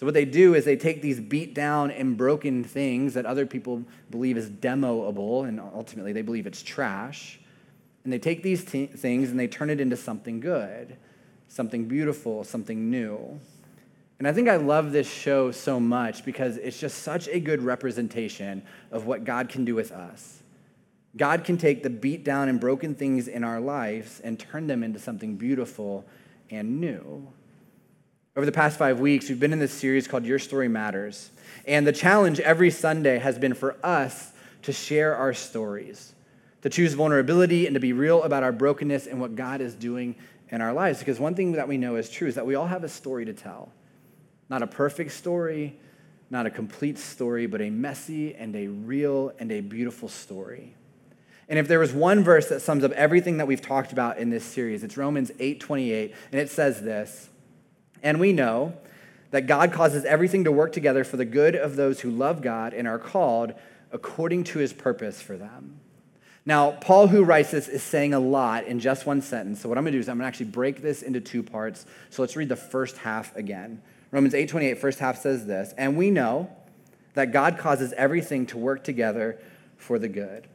So, 0.00 0.06
what 0.06 0.14
they 0.14 0.24
do 0.24 0.54
is 0.54 0.64
they 0.64 0.76
take 0.76 1.02
these 1.02 1.20
beat 1.20 1.52
down 1.52 1.90
and 1.90 2.16
broken 2.16 2.64
things 2.64 3.12
that 3.12 3.26
other 3.26 3.44
people 3.44 3.84
believe 4.10 4.38
is 4.38 4.48
demoable, 4.48 5.46
and 5.46 5.60
ultimately 5.60 6.14
they 6.14 6.22
believe 6.22 6.46
it's 6.46 6.62
trash, 6.62 7.38
and 8.02 8.10
they 8.10 8.18
take 8.18 8.42
these 8.42 8.64
t- 8.64 8.86
things 8.86 9.30
and 9.30 9.38
they 9.38 9.46
turn 9.46 9.68
it 9.68 9.78
into 9.78 9.98
something 9.98 10.40
good, 10.40 10.96
something 11.48 11.84
beautiful, 11.84 12.44
something 12.44 12.88
new. 12.88 13.38
And 14.18 14.26
I 14.26 14.32
think 14.32 14.48
I 14.48 14.56
love 14.56 14.92
this 14.92 15.06
show 15.06 15.50
so 15.50 15.78
much 15.78 16.24
because 16.24 16.56
it's 16.56 16.80
just 16.80 17.02
such 17.02 17.28
a 17.28 17.38
good 17.38 17.60
representation 17.60 18.62
of 18.90 19.04
what 19.04 19.24
God 19.24 19.50
can 19.50 19.66
do 19.66 19.74
with 19.74 19.92
us. 19.92 20.42
God 21.14 21.44
can 21.44 21.58
take 21.58 21.82
the 21.82 21.90
beat 21.90 22.24
down 22.24 22.48
and 22.48 22.58
broken 22.58 22.94
things 22.94 23.28
in 23.28 23.44
our 23.44 23.60
lives 23.60 24.18
and 24.20 24.38
turn 24.38 24.66
them 24.66 24.82
into 24.82 24.98
something 24.98 25.36
beautiful 25.36 26.06
and 26.48 26.80
new. 26.80 27.30
Over 28.36 28.46
the 28.46 28.52
past 28.52 28.78
five 28.78 29.00
weeks, 29.00 29.28
we've 29.28 29.40
been 29.40 29.52
in 29.52 29.58
this 29.58 29.72
series 29.72 30.06
called 30.06 30.24
Your 30.24 30.38
Story 30.38 30.68
Matters. 30.68 31.32
And 31.66 31.84
the 31.84 31.92
challenge 31.92 32.38
every 32.38 32.70
Sunday 32.70 33.18
has 33.18 33.36
been 33.40 33.54
for 33.54 33.74
us 33.84 34.30
to 34.62 34.72
share 34.72 35.16
our 35.16 35.34
stories, 35.34 36.14
to 36.62 36.70
choose 36.70 36.94
vulnerability 36.94 37.66
and 37.66 37.74
to 37.74 37.80
be 37.80 37.92
real 37.92 38.22
about 38.22 38.44
our 38.44 38.52
brokenness 38.52 39.08
and 39.08 39.20
what 39.20 39.34
God 39.34 39.60
is 39.60 39.74
doing 39.74 40.14
in 40.48 40.60
our 40.60 40.72
lives. 40.72 41.00
Because 41.00 41.18
one 41.18 41.34
thing 41.34 41.52
that 41.52 41.66
we 41.66 41.76
know 41.76 41.96
is 41.96 42.08
true 42.08 42.28
is 42.28 42.36
that 42.36 42.46
we 42.46 42.54
all 42.54 42.68
have 42.68 42.84
a 42.84 42.88
story 42.88 43.24
to 43.24 43.32
tell. 43.32 43.72
Not 44.48 44.62
a 44.62 44.66
perfect 44.68 45.10
story, 45.10 45.76
not 46.30 46.46
a 46.46 46.50
complete 46.50 46.98
story, 46.98 47.46
but 47.46 47.60
a 47.60 47.68
messy 47.70 48.36
and 48.36 48.54
a 48.54 48.68
real 48.68 49.32
and 49.40 49.50
a 49.50 49.60
beautiful 49.60 50.08
story. 50.08 50.76
And 51.48 51.58
if 51.58 51.66
there 51.66 51.80
was 51.80 51.92
one 51.92 52.22
verse 52.22 52.48
that 52.50 52.62
sums 52.62 52.84
up 52.84 52.92
everything 52.92 53.38
that 53.38 53.48
we've 53.48 53.60
talked 53.60 53.90
about 53.90 54.18
in 54.18 54.30
this 54.30 54.44
series, 54.44 54.84
it's 54.84 54.96
Romans 54.96 55.32
8:28, 55.40 56.14
and 56.30 56.40
it 56.40 56.48
says 56.48 56.82
this. 56.82 57.29
And 58.02 58.20
we 58.20 58.32
know 58.32 58.74
that 59.30 59.46
God 59.46 59.72
causes 59.72 60.04
everything 60.04 60.44
to 60.44 60.52
work 60.52 60.72
together 60.72 61.04
for 61.04 61.16
the 61.16 61.24
good 61.24 61.54
of 61.54 61.76
those 61.76 62.00
who 62.00 62.10
love 62.10 62.42
God 62.42 62.74
and 62.74 62.88
are 62.88 62.98
called 62.98 63.54
according 63.92 64.44
to 64.44 64.58
his 64.58 64.72
purpose 64.72 65.20
for 65.20 65.36
them. 65.36 65.80
Now, 66.46 66.72
Paul, 66.72 67.08
who 67.08 67.22
writes 67.22 67.50
this, 67.50 67.68
is 67.68 67.82
saying 67.82 68.14
a 68.14 68.20
lot 68.20 68.64
in 68.64 68.80
just 68.80 69.06
one 69.06 69.20
sentence. 69.20 69.60
So, 69.60 69.68
what 69.68 69.76
I'm 69.76 69.84
going 69.84 69.92
to 69.92 69.98
do 69.98 70.00
is 70.00 70.08
I'm 70.08 70.16
going 70.16 70.24
to 70.24 70.28
actually 70.28 70.46
break 70.46 70.80
this 70.80 71.02
into 71.02 71.20
two 71.20 71.42
parts. 71.42 71.84
So, 72.08 72.22
let's 72.22 72.34
read 72.34 72.48
the 72.48 72.56
first 72.56 72.96
half 72.98 73.36
again. 73.36 73.82
Romans 74.10 74.34
8 74.34 74.48
28, 74.48 74.78
first 74.78 74.98
half 74.98 75.18
says 75.18 75.46
this 75.46 75.74
And 75.76 75.96
we 75.96 76.10
know 76.10 76.50
that 77.14 77.32
God 77.32 77.58
causes 77.58 77.92
everything 77.92 78.46
to 78.46 78.58
work 78.58 78.82
together 78.84 79.38
for 79.76 79.98
the 79.98 80.08
good. 80.08 80.46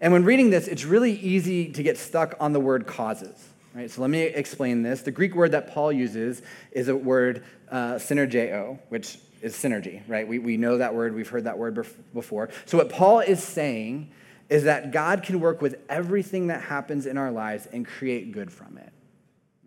And 0.00 0.12
when 0.12 0.24
reading 0.24 0.50
this, 0.50 0.68
it's 0.68 0.84
really 0.84 1.12
easy 1.12 1.72
to 1.72 1.82
get 1.82 1.98
stuck 1.98 2.34
on 2.38 2.52
the 2.52 2.60
word 2.60 2.86
causes. 2.86 3.49
Right, 3.72 3.88
so 3.88 4.00
let 4.00 4.10
me 4.10 4.22
explain 4.22 4.82
this. 4.82 5.02
The 5.02 5.12
Greek 5.12 5.34
word 5.34 5.52
that 5.52 5.72
Paul 5.72 5.92
uses 5.92 6.42
is 6.72 6.88
a 6.88 6.96
word 6.96 7.44
uh, 7.70 7.94
synergeo, 7.94 8.80
which 8.88 9.18
is 9.42 9.54
synergy, 9.54 10.02
right? 10.08 10.26
We, 10.26 10.40
we 10.40 10.56
know 10.56 10.78
that 10.78 10.94
word, 10.94 11.14
we've 11.14 11.28
heard 11.28 11.44
that 11.44 11.56
word 11.56 11.86
before. 12.12 12.50
So, 12.66 12.78
what 12.78 12.90
Paul 12.90 13.20
is 13.20 13.42
saying 13.42 14.10
is 14.48 14.64
that 14.64 14.90
God 14.90 15.22
can 15.22 15.38
work 15.38 15.62
with 15.62 15.76
everything 15.88 16.48
that 16.48 16.62
happens 16.62 17.06
in 17.06 17.16
our 17.16 17.30
lives 17.30 17.66
and 17.72 17.86
create 17.86 18.32
good 18.32 18.52
from 18.52 18.76
it. 18.76 18.92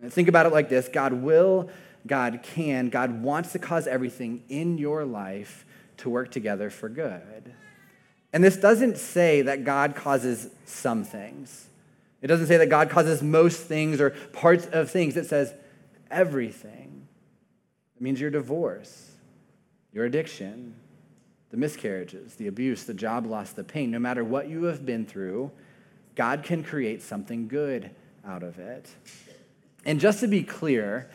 And 0.01 0.11
think 0.11 0.27
about 0.27 0.45
it 0.45 0.51
like 0.51 0.67
this 0.67 0.89
God 0.89 1.13
will, 1.13 1.69
God 2.05 2.41
can, 2.43 2.89
God 2.89 3.23
wants 3.23 3.53
to 3.53 3.59
cause 3.59 3.87
everything 3.87 4.43
in 4.49 4.77
your 4.77 5.05
life 5.05 5.65
to 5.97 6.09
work 6.09 6.29
together 6.29 6.69
for 6.69 6.89
good. 6.89 7.53
And 8.33 8.43
this 8.43 8.57
doesn't 8.57 8.97
say 8.97 9.43
that 9.43 9.63
God 9.63 9.95
causes 9.95 10.49
some 10.65 11.05
things. 11.05 11.69
It 12.23 12.27
doesn't 12.27 12.47
say 12.47 12.55
that 12.55 12.69
God 12.69 12.89
causes 12.89 13.21
most 13.21 13.63
things 13.63 13.99
or 13.99 14.11
parts 14.31 14.65
of 14.71 14.89
things. 14.89 15.17
It 15.17 15.25
says 15.25 15.53
everything. 16.09 17.05
It 17.97 18.01
means 18.01 18.21
your 18.21 18.29
divorce, 18.29 19.11
your 19.91 20.05
addiction, 20.05 20.73
the 21.51 21.57
miscarriages, 21.57 22.35
the 22.35 22.47
abuse, 22.47 22.85
the 22.85 22.93
job 22.93 23.25
loss, 23.25 23.51
the 23.51 23.65
pain, 23.65 23.91
no 23.91 23.99
matter 23.99 24.23
what 24.23 24.47
you 24.47 24.63
have 24.63 24.85
been 24.85 25.05
through, 25.05 25.51
God 26.15 26.43
can 26.43 26.63
create 26.63 27.01
something 27.01 27.49
good 27.49 27.91
out 28.25 28.41
of 28.41 28.57
it. 28.57 28.89
And 29.83 29.99
just 29.99 30.21
to 30.21 30.27
be 30.27 30.43
clear, 30.43 31.11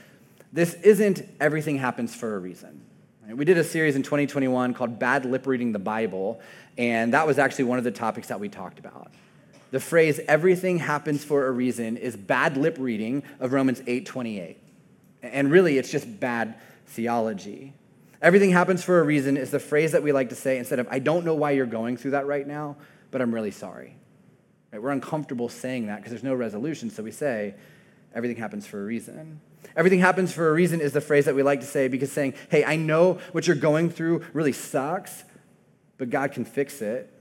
this 0.53 0.75
isn't 0.75 1.23
everything 1.41 1.79
happens 1.79 2.15
for 2.15 2.37
a 2.37 2.39
reason. 2.39 2.83
We 3.27 3.47
did 3.47 3.57
a 3.57 3.65
series 3.65 3.97
in 3.97 4.03
2021 4.03 4.75
called 4.75 4.99
Bad 4.99 5.25
Lip 5.25 5.47
Reading 5.47 5.73
the 5.73 5.79
Bible, 5.79 6.41
and 6.77 7.15
that 7.15 7.27
was 7.27 7.39
actually 7.39 7.65
one 7.65 7.79
of 7.79 7.85
the 7.85 7.91
topics 7.91 8.29
that 8.29 8.41
we 8.41 8.51
talked 8.51 8.79
about. 8.79 9.11
The 9.71 9.81
phrase 9.81 10.21
everything 10.27 10.79
happens 10.79 11.25
for 11.25 11.47
a 11.47 11.51
reason 11.51 11.97
is 11.97 12.17
bad 12.17 12.57
lip 12.57 12.77
reading 12.79 13.23
of 13.41 13.53
Romans 13.53 13.81
8:28. 13.87 14.57
And 15.23 15.51
really 15.51 15.79
it's 15.79 15.91
just 15.91 16.21
bad 16.21 16.55
theology. 16.87 17.75
Everything 18.21 18.51
happens 18.51 18.83
for 18.83 19.01
a 19.01 19.03
reason 19.03 19.37
is 19.37 19.51
the 19.51 19.61
phrase 19.61 19.93
that 19.93 20.03
we 20.03 20.11
like 20.11 20.31
to 20.31 20.35
say 20.35 20.59
instead 20.59 20.79
of 20.79 20.89
I 20.91 20.99
don't 20.99 21.25
know 21.25 21.35
why 21.35 21.53
you're 21.53 21.67
going 21.67 21.97
through 21.97 22.13
that 22.13 22.27
right 22.27 22.47
now, 22.47 22.77
but 23.11 23.21
I'm 23.21 23.33
really 23.33 23.51
sorry. 23.51 23.95
Right? 24.73 24.83
We're 24.83 24.91
uncomfortable 24.91 25.49
saying 25.49 25.87
that 25.87 25.97
because 25.97 26.11
there's 26.11 26.25
no 26.25 26.35
resolution, 26.35 26.91
so 26.91 27.03
we 27.03 27.13
say 27.13 27.55
everything 28.15 28.37
happens 28.37 28.67
for 28.67 28.83
a 28.83 28.85
reason. 28.85 29.41
Everything 29.77 30.01
happens 30.01 30.33
for 30.33 30.49
a 30.49 30.53
reason 30.53 30.81
is 30.81 30.93
the 30.93 31.01
phrase 31.01 31.27
that 31.27 31.35
we 31.35 31.43
like 31.43 31.61
to 31.61 31.67
say 31.67 31.89
because 31.89 32.11
saying, 32.11 32.35
hey, 32.51 32.65
I 32.65 32.77
know 32.77 33.19
what 33.33 33.47
you're 33.47 33.57
going 33.57 33.91
through 33.91 34.25
really 34.33 34.53
sucks, 34.53 35.25
but 35.99 36.11
God 36.11 36.33
can 36.33 36.45
fix 36.45 36.81
it. 36.81 37.13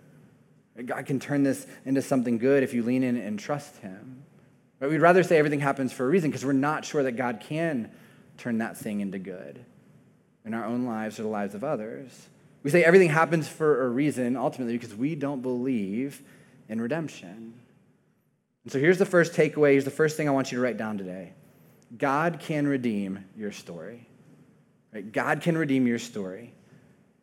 God 0.86 1.06
can 1.06 1.20
turn 1.20 1.44
this 1.44 1.66
into 1.86 2.02
something 2.02 2.38
good 2.38 2.64
if 2.64 2.74
you 2.74 2.84
lean 2.84 3.04
in 3.04 3.18
and 3.18 3.40
trust 3.40 3.78
Him. 3.78 4.24
But 4.80 4.90
we'd 4.90 5.02
rather 5.02 5.24
say 5.24 5.38
everything 5.38 5.60
happens 5.60 5.92
for 5.92 6.06
a 6.06 6.08
reason 6.08 6.30
because 6.30 6.46
we're 6.46 6.54
not 6.54 6.86
sure 6.86 7.04
that 7.04 7.14
God 7.14 7.40
can 7.40 7.90
turn 8.38 8.60
that 8.60 8.78
thing 8.78 9.02
into 9.02 9.18
good 9.18 9.66
in 10.46 10.54
our 10.54 10.66
own 10.66 10.86
lives 10.86 11.20
or 11.20 11.24
the 11.24 11.30
lives 11.30 11.56
of 11.56 11.64
others. 11.64 12.28
We 12.64 12.70
say 12.70 12.84
everything 12.84 13.10
happens 13.10 13.48
for 13.48 13.86
a 13.86 13.90
reason, 13.90 14.38
ultimately, 14.38 14.78
because 14.78 14.94
we 14.94 15.16
don't 15.16 15.42
believe 15.42 16.22
in 16.70 16.80
redemption. 16.80 17.54
And 18.64 18.72
so 18.72 18.80
here's 18.80 18.98
the 18.98 19.06
first 19.06 19.34
takeaway. 19.34 19.72
Here's 19.72 19.86
the 19.86 19.92
first 19.92 20.18
thing 20.18 20.28
I 20.28 20.32
want 20.32 20.52
you 20.52 20.58
to 20.58 20.64
write 20.64 20.78
down 20.78 20.98
today 20.98 21.34
God 21.98 22.40
can 22.40 22.68
redeem 22.68 23.26
your 23.36 23.52
story. 23.52 24.08
Right? 24.94 25.12
God 25.12 25.42
can 25.42 25.58
redeem 25.58 25.88
your 25.88 26.00
story. 26.00 26.54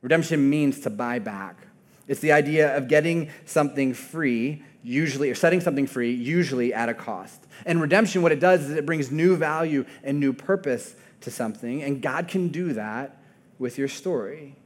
Redemption 0.01 0.49
means 0.51 0.81
to 0.81 0.91
buy 0.91 1.19
back. 1.19 1.67
It's 2.07 2.21
the 2.21 2.33
idea 2.33 2.77
of 2.77 2.89
getting 2.89 3.31
something 3.47 3.95
free, 3.95 4.63
usually, 4.83 5.31
or 5.31 5.35
setting 5.35 5.61
something 5.61 5.87
free, 5.87 6.13
usually 6.13 6.75
at 6.75 6.89
a 6.89 6.95
cost. 6.95 7.47
And 7.65 7.81
redemption, 7.81 8.23
what 8.23 8.33
it 8.33 8.41
does 8.41 8.65
is 8.65 8.71
it 8.71 8.87
brings 8.87 9.11
new 9.11 9.37
value 9.37 9.85
and 10.03 10.21
new 10.21 10.33
purpose 10.33 10.97
to 11.23 11.31
something, 11.31 11.83
and 11.83 12.03
God 12.03 12.29
can 12.29 12.49
do 12.49 12.75
that 12.75 13.23
with 13.59 13.79
your 13.79 13.89
story. 13.89 14.57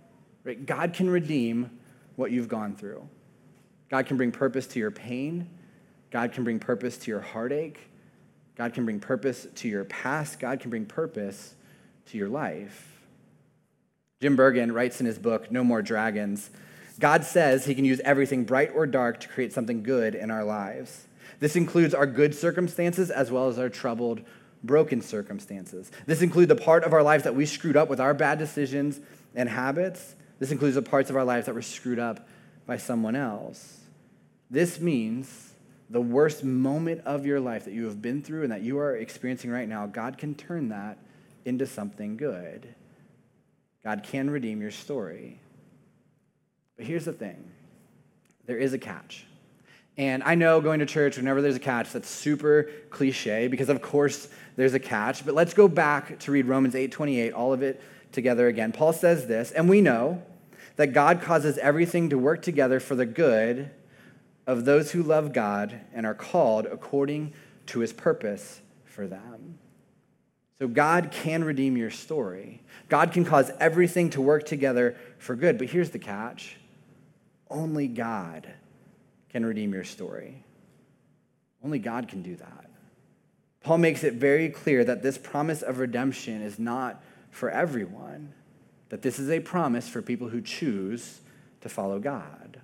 Right? 0.44 0.64
God 0.64 0.92
can 0.92 1.08
redeem 1.10 1.78
what 2.16 2.30
you've 2.30 2.48
gone 2.48 2.74
through. 2.74 3.06
God 3.90 4.06
can 4.06 4.16
bring 4.16 4.32
purpose 4.32 4.66
to 4.68 4.78
your 4.78 4.90
pain. 4.90 5.48
God 6.10 6.32
can 6.32 6.42
bring 6.42 6.58
purpose 6.58 6.96
to 6.98 7.10
your 7.10 7.20
heartache. 7.20 7.78
God 8.56 8.74
can 8.74 8.84
bring 8.84 8.98
purpose 8.98 9.46
to 9.56 9.68
your 9.68 9.84
past. 9.84 10.40
God 10.40 10.58
can 10.60 10.70
bring 10.70 10.84
purpose 10.84 11.54
to 12.06 12.18
your 12.18 12.28
life. 12.28 12.98
Jim 14.20 14.36
Burgen 14.36 14.72
writes 14.72 15.00
in 15.00 15.06
his 15.06 15.18
book, 15.18 15.52
No 15.52 15.62
More 15.62 15.80
Dragons 15.80 16.50
God 16.98 17.24
says 17.24 17.64
he 17.64 17.74
can 17.74 17.84
use 17.84 18.00
everything 18.04 18.44
bright 18.44 18.72
or 18.74 18.86
dark 18.86 19.20
to 19.20 19.28
create 19.28 19.52
something 19.52 19.82
good 19.82 20.14
in 20.14 20.30
our 20.30 20.44
lives. 20.44 21.06
This 21.40 21.54
includes 21.54 21.94
our 21.94 22.06
good 22.06 22.34
circumstances 22.34 23.10
as 23.10 23.30
well 23.30 23.48
as 23.48 23.58
our 23.58 23.68
troubled, 23.68 24.22
broken 24.64 25.00
circumstances. 25.00 25.90
This 26.06 26.22
includes 26.22 26.48
the 26.48 26.56
part 26.56 26.82
of 26.84 26.92
our 26.92 27.02
lives 27.02 27.24
that 27.24 27.36
we 27.36 27.46
screwed 27.46 27.76
up 27.76 27.88
with 27.88 28.00
our 28.00 28.14
bad 28.14 28.38
decisions 28.38 29.00
and 29.34 29.48
habits. 29.48 30.16
This 30.40 30.50
includes 30.50 30.74
the 30.74 30.82
parts 30.82 31.10
of 31.10 31.16
our 31.16 31.24
lives 31.24 31.46
that 31.46 31.54
were 31.54 31.62
screwed 31.62 31.98
up 31.98 32.26
by 32.66 32.76
someone 32.76 33.14
else. 33.14 33.78
This 34.50 34.80
means 34.80 35.52
the 35.90 36.00
worst 36.00 36.44
moment 36.44 37.02
of 37.04 37.24
your 37.24 37.40
life 37.40 37.64
that 37.64 37.74
you 37.74 37.84
have 37.84 38.02
been 38.02 38.22
through 38.22 38.42
and 38.42 38.52
that 38.52 38.62
you 38.62 38.78
are 38.78 38.96
experiencing 38.96 39.50
right 39.50 39.68
now, 39.68 39.86
God 39.86 40.18
can 40.18 40.34
turn 40.34 40.68
that 40.68 40.98
into 41.44 41.66
something 41.66 42.16
good. 42.16 42.74
God 43.84 44.02
can 44.02 44.28
redeem 44.28 44.60
your 44.60 44.70
story. 44.70 45.40
But 46.78 46.86
here's 46.86 47.04
the 47.04 47.12
thing 47.12 47.44
there 48.46 48.56
is 48.56 48.72
a 48.72 48.78
catch. 48.78 49.26
And 49.98 50.22
I 50.22 50.36
know 50.36 50.60
going 50.60 50.78
to 50.78 50.86
church, 50.86 51.16
whenever 51.16 51.42
there's 51.42 51.56
a 51.56 51.60
catch, 51.60 51.92
that's 51.92 52.08
super 52.08 52.70
cliche 52.88 53.48
because, 53.48 53.68
of 53.68 53.82
course, 53.82 54.28
there's 54.54 54.72
a 54.72 54.78
catch. 54.78 55.26
But 55.26 55.34
let's 55.34 55.52
go 55.52 55.66
back 55.66 56.20
to 56.20 56.32
read 56.32 56.46
Romans 56.46 56.74
8 56.74 56.90
28, 56.90 57.32
all 57.32 57.52
of 57.52 57.62
it 57.62 57.82
together 58.12 58.46
again. 58.46 58.72
Paul 58.72 58.92
says 58.92 59.26
this, 59.26 59.50
and 59.50 59.68
we 59.68 59.80
know 59.80 60.22
that 60.76 60.92
God 60.92 61.20
causes 61.20 61.58
everything 61.58 62.10
to 62.10 62.18
work 62.18 62.42
together 62.42 62.78
for 62.78 62.94
the 62.94 63.04
good 63.04 63.70
of 64.46 64.64
those 64.64 64.92
who 64.92 65.02
love 65.02 65.32
God 65.32 65.80
and 65.92 66.06
are 66.06 66.14
called 66.14 66.66
according 66.66 67.34
to 67.66 67.80
his 67.80 67.92
purpose 67.92 68.60
for 68.84 69.08
them. 69.08 69.58
So 70.58 70.68
God 70.68 71.10
can 71.10 71.42
redeem 71.42 71.76
your 71.76 71.90
story. 71.90 72.62
God 72.88 73.12
can 73.12 73.24
cause 73.24 73.50
everything 73.60 74.10
to 74.10 74.20
work 74.20 74.46
together 74.46 74.96
for 75.18 75.34
good. 75.34 75.58
But 75.58 75.68
here's 75.68 75.90
the 75.90 75.98
catch 75.98 76.57
only 77.50 77.88
God 77.88 78.48
can 79.30 79.44
redeem 79.44 79.72
your 79.72 79.84
story. 79.84 80.44
Only 81.64 81.78
God 81.78 82.08
can 82.08 82.22
do 82.22 82.36
that. 82.36 82.70
Paul 83.60 83.78
makes 83.78 84.04
it 84.04 84.14
very 84.14 84.48
clear 84.48 84.84
that 84.84 85.02
this 85.02 85.18
promise 85.18 85.62
of 85.62 85.78
redemption 85.78 86.42
is 86.42 86.58
not 86.58 87.02
for 87.30 87.50
everyone, 87.50 88.32
that 88.88 89.02
this 89.02 89.18
is 89.18 89.30
a 89.30 89.40
promise 89.40 89.88
for 89.88 90.00
people 90.00 90.28
who 90.28 90.40
choose 90.40 91.20
to 91.60 91.68
follow 91.68 91.98
God. 91.98 92.60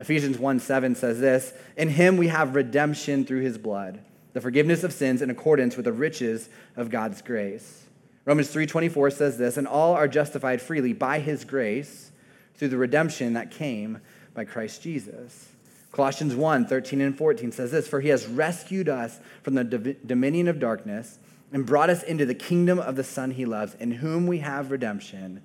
Ephesians 0.00 0.38
1 0.38 0.58
7 0.58 0.94
says 0.94 1.20
this 1.20 1.54
In 1.76 1.88
him 1.90 2.16
we 2.16 2.28
have 2.28 2.54
redemption 2.54 3.24
through 3.24 3.40
his 3.40 3.56
blood, 3.56 4.00
the 4.32 4.40
forgiveness 4.40 4.82
of 4.82 4.92
sins 4.92 5.22
in 5.22 5.30
accordance 5.30 5.76
with 5.76 5.84
the 5.84 5.92
riches 5.92 6.48
of 6.76 6.90
God's 6.90 7.22
grace. 7.22 7.84
Romans 8.24 8.52
3:24 8.52 9.12
says 9.12 9.38
this, 9.38 9.56
and 9.56 9.66
all 9.66 9.94
are 9.94 10.08
justified 10.08 10.60
freely 10.60 10.92
by 10.92 11.20
his 11.20 11.44
grace 11.44 12.10
through 12.56 12.68
the 12.68 12.76
redemption 12.76 13.34
that 13.34 13.50
came 13.50 14.00
by 14.34 14.44
Christ 14.44 14.82
Jesus. 14.82 15.48
Colossians 15.92 16.34
1 16.34 16.66
13 16.66 17.00
and 17.00 17.16
14 17.16 17.52
says 17.52 17.70
this 17.70 17.86
For 17.86 18.00
he 18.00 18.08
has 18.08 18.26
rescued 18.26 18.88
us 18.88 19.20
from 19.42 19.54
the 19.54 19.64
dominion 20.04 20.48
of 20.48 20.58
darkness 20.58 21.18
and 21.52 21.64
brought 21.64 21.90
us 21.90 22.02
into 22.02 22.26
the 22.26 22.34
kingdom 22.34 22.80
of 22.80 22.96
the 22.96 23.04
Son 23.04 23.30
he 23.30 23.44
loves, 23.44 23.74
in 23.74 23.92
whom 23.92 24.26
we 24.26 24.38
have 24.38 24.72
redemption, 24.72 25.42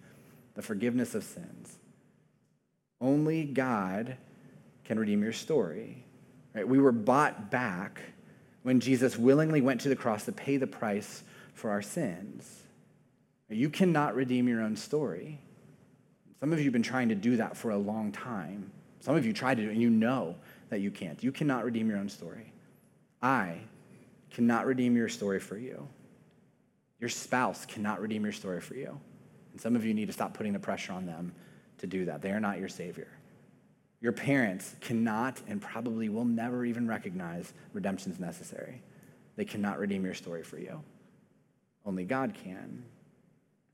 the 0.55 0.61
forgiveness 0.61 1.13
of 1.13 1.23
sins. 1.23 1.77
Only 2.99 3.43
God 3.43 4.17
can 4.85 4.99
redeem 4.99 5.21
your 5.21 5.33
story. 5.33 6.03
Right? 6.55 6.67
We 6.67 6.79
were 6.79 6.91
bought 6.91 7.51
back 7.51 8.01
when 8.63 8.79
Jesus 8.79 9.17
willingly 9.17 9.61
went 9.61 9.81
to 9.81 9.89
the 9.89 9.95
cross 9.95 10.25
to 10.25 10.31
pay 10.31 10.57
the 10.57 10.67
price 10.67 11.23
for 11.53 11.69
our 11.69 11.81
sins. 11.81 12.63
You 13.49 13.69
cannot 13.69 14.15
redeem 14.15 14.47
your 14.47 14.61
own 14.61 14.75
story. 14.75 15.39
Some 16.39 16.53
of 16.53 16.59
you 16.59 16.65
have 16.65 16.73
been 16.73 16.83
trying 16.83 17.09
to 17.09 17.15
do 17.15 17.35
that 17.37 17.57
for 17.57 17.71
a 17.71 17.77
long 17.77 18.11
time. 18.11 18.71
Some 19.01 19.15
of 19.15 19.25
you 19.25 19.33
tried 19.33 19.57
to 19.57 19.63
do 19.63 19.69
it 19.69 19.73
and 19.73 19.81
you 19.81 19.89
know 19.89 20.35
that 20.69 20.79
you 20.79 20.91
can't. 20.91 21.21
You 21.23 21.31
cannot 21.31 21.65
redeem 21.65 21.89
your 21.89 21.97
own 21.97 22.09
story. 22.09 22.53
I 23.21 23.57
cannot 24.31 24.65
redeem 24.65 24.95
your 24.95 25.09
story 25.09 25.39
for 25.39 25.57
you. 25.57 25.87
Your 26.99 27.09
spouse 27.09 27.65
cannot 27.65 28.01
redeem 28.01 28.23
your 28.23 28.33
story 28.33 28.61
for 28.61 28.75
you. 28.75 28.99
And 29.51 29.59
some 29.59 29.75
of 29.75 29.85
you 29.85 29.93
need 29.93 30.07
to 30.07 30.13
stop 30.13 30.33
putting 30.33 30.53
the 30.53 30.59
pressure 30.59 30.93
on 30.93 31.05
them 31.05 31.33
to 31.79 31.87
do 31.87 32.05
that. 32.05 32.21
They 32.21 32.31
are 32.31 32.39
not 32.39 32.59
your 32.59 32.69
savior. 32.69 33.07
Your 34.01 34.11
parents 34.11 34.75
cannot 34.79 35.41
and 35.47 35.61
probably 35.61 36.07
will 36.07 36.25
never 36.25 36.63
even 36.65 36.87
recognize 36.87 37.53
redemption 37.73 38.11
is 38.11 38.19
necessary. 38.19 38.81
They 39.35 39.45
cannot 39.45 39.79
redeem 39.79 40.05
your 40.05 40.13
story 40.13 40.43
for 40.43 40.57
you. 40.57 40.81
Only 41.85 42.05
God 42.05 42.33
can. 42.33 42.83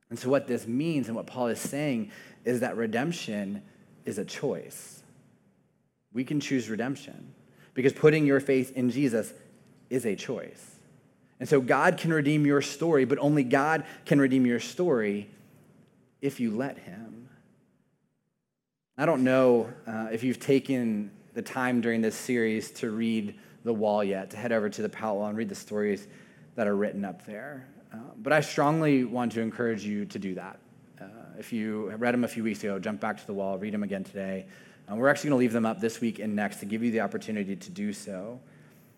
And 0.09 0.19
so, 0.19 0.29
what 0.29 0.47
this 0.47 0.67
means 0.67 1.07
and 1.07 1.15
what 1.15 1.27
Paul 1.27 1.47
is 1.47 1.59
saying 1.59 2.11
is 2.43 2.59
that 2.59 2.77
redemption 2.77 3.63
is 4.05 4.17
a 4.17 4.25
choice. 4.25 5.03
We 6.13 6.23
can 6.23 6.39
choose 6.39 6.69
redemption 6.69 7.33
because 7.73 7.93
putting 7.93 8.25
your 8.25 8.39
faith 8.39 8.71
in 8.75 8.91
Jesus 8.91 9.33
is 9.89 10.05
a 10.05 10.15
choice. 10.15 10.75
And 11.39 11.49
so, 11.49 11.59
God 11.59 11.97
can 11.97 12.13
redeem 12.13 12.45
your 12.45 12.61
story, 12.61 13.05
but 13.05 13.17
only 13.19 13.43
God 13.43 13.85
can 14.05 14.19
redeem 14.21 14.45
your 14.45 14.59
story 14.59 15.29
if 16.21 16.39
you 16.39 16.55
let 16.55 16.77
Him. 16.77 17.29
I 18.97 19.05
don't 19.05 19.23
know 19.23 19.69
uh, 19.85 20.07
if 20.11 20.23
you've 20.23 20.39
taken 20.39 21.11
the 21.33 21.41
time 21.41 21.81
during 21.81 22.01
this 22.01 22.15
series 22.15 22.71
to 22.71 22.91
read 22.91 23.35
The 23.65 23.73
Wall 23.73 24.03
yet, 24.03 24.29
to 24.29 24.37
head 24.37 24.53
over 24.53 24.69
to 24.69 24.81
the 24.81 24.87
Powell 24.87 25.25
and 25.25 25.37
read 25.37 25.49
the 25.49 25.55
stories 25.55 26.07
that 26.55 26.67
are 26.67 26.75
written 26.75 27.03
up 27.03 27.25
there. 27.25 27.67
Uh, 27.95 27.99
but 28.17 28.33
I 28.33 28.41
strongly 28.41 29.03
want 29.03 29.31
to 29.33 29.41
encourage 29.41 29.85
you 29.85 30.05
to 30.05 30.19
do 30.19 30.35
that. 30.35 30.59
Uh, 30.99 31.05
if 31.39 31.53
you 31.53 31.91
read 31.91 32.13
them 32.13 32.23
a 32.23 32.27
few 32.27 32.43
weeks 32.43 32.63
ago, 32.63 32.77
jump 32.79 32.99
back 32.99 33.17
to 33.19 33.25
the 33.25 33.33
wall, 33.33 33.57
read 33.57 33.73
them 33.73 33.83
again 33.83 34.03
today. 34.03 34.45
Uh, 34.91 34.95
we're 34.95 35.07
actually 35.07 35.29
going 35.29 35.39
to 35.39 35.43
leave 35.43 35.53
them 35.53 35.65
up 35.65 35.79
this 35.79 36.01
week 36.01 36.19
and 36.19 36.35
next 36.35 36.57
to 36.57 36.65
give 36.65 36.83
you 36.83 36.91
the 36.91 36.99
opportunity 36.99 37.55
to 37.55 37.71
do 37.71 37.93
so. 37.93 38.39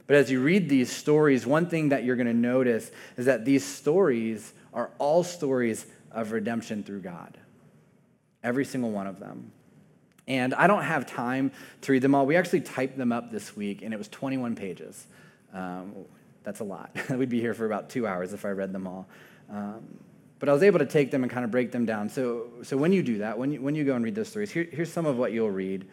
But 0.08 0.16
as 0.16 0.32
you 0.32 0.42
read 0.42 0.70
these 0.70 0.92
stories, 0.92 1.46
one 1.46 1.68
thing 1.68 1.90
that 1.90 2.04
you're 2.04 2.16
going 2.16 2.28
to 2.28 2.34
notice 2.34 2.92
is 3.18 3.26
that 3.26 3.46
these 3.46 3.66
stories 3.66 4.54
are 4.74 4.90
all 4.98 5.24
stories 5.24 5.86
of 6.12 6.32
redemption 6.32 6.84
through 6.84 7.02
God. 7.02 7.38
every 8.44 8.64
single 8.64 8.92
one 8.92 9.08
of 9.08 9.20
them. 9.20 9.52
And 10.28 10.54
I 10.54 10.68
don't 10.68 10.84
have 10.84 11.06
time 11.06 11.52
to 11.82 11.92
read 11.92 12.02
them 12.02 12.16
all. 12.16 12.26
We 12.26 12.38
actually 12.38 12.62
typed 12.62 12.98
them 12.98 13.12
up 13.12 13.32
this 13.32 13.56
week, 13.58 13.82
and 13.82 13.94
it 13.94 13.98
was 13.98 14.08
21 14.08 14.56
pages. 14.56 15.06
Um, 15.54 16.06
that's 16.48 16.62
a 16.62 16.64
lot. 16.64 16.96
We'd 17.10 17.28
be 17.28 17.42
here 17.42 17.54
for 17.54 17.66
about 17.66 17.90
two 17.90 18.08
hours 18.08 18.32
if 18.32 18.46
I 18.46 18.52
read 18.52 18.72
them 18.72 18.88
all. 18.88 19.06
Um, 19.52 20.00
but 20.40 20.48
I 20.48 20.54
was 20.54 20.64
able 20.64 20.80
to 20.80 20.86
take 20.86 21.12
them 21.12 21.24
and 21.24 21.30
kind 21.30 21.44
of 21.44 21.52
break 21.52 21.74
them 21.74 21.86
down. 21.86 22.08
So, 22.08 22.48
so 22.64 22.78
when 22.78 22.94
you 22.94 23.04
do 23.04 23.18
that, 23.18 23.38
when 23.38 23.52
you, 23.52 23.62
when 23.62 23.76
you 23.76 23.84
go 23.84 23.96
and 23.96 24.06
read 24.06 24.16
those 24.16 24.30
stories, 24.30 24.50
here, 24.50 24.66
here's 24.72 24.90
some 24.90 25.06
of 25.06 25.18
what 25.18 25.34
you'll 25.34 25.52
read. 25.52 25.86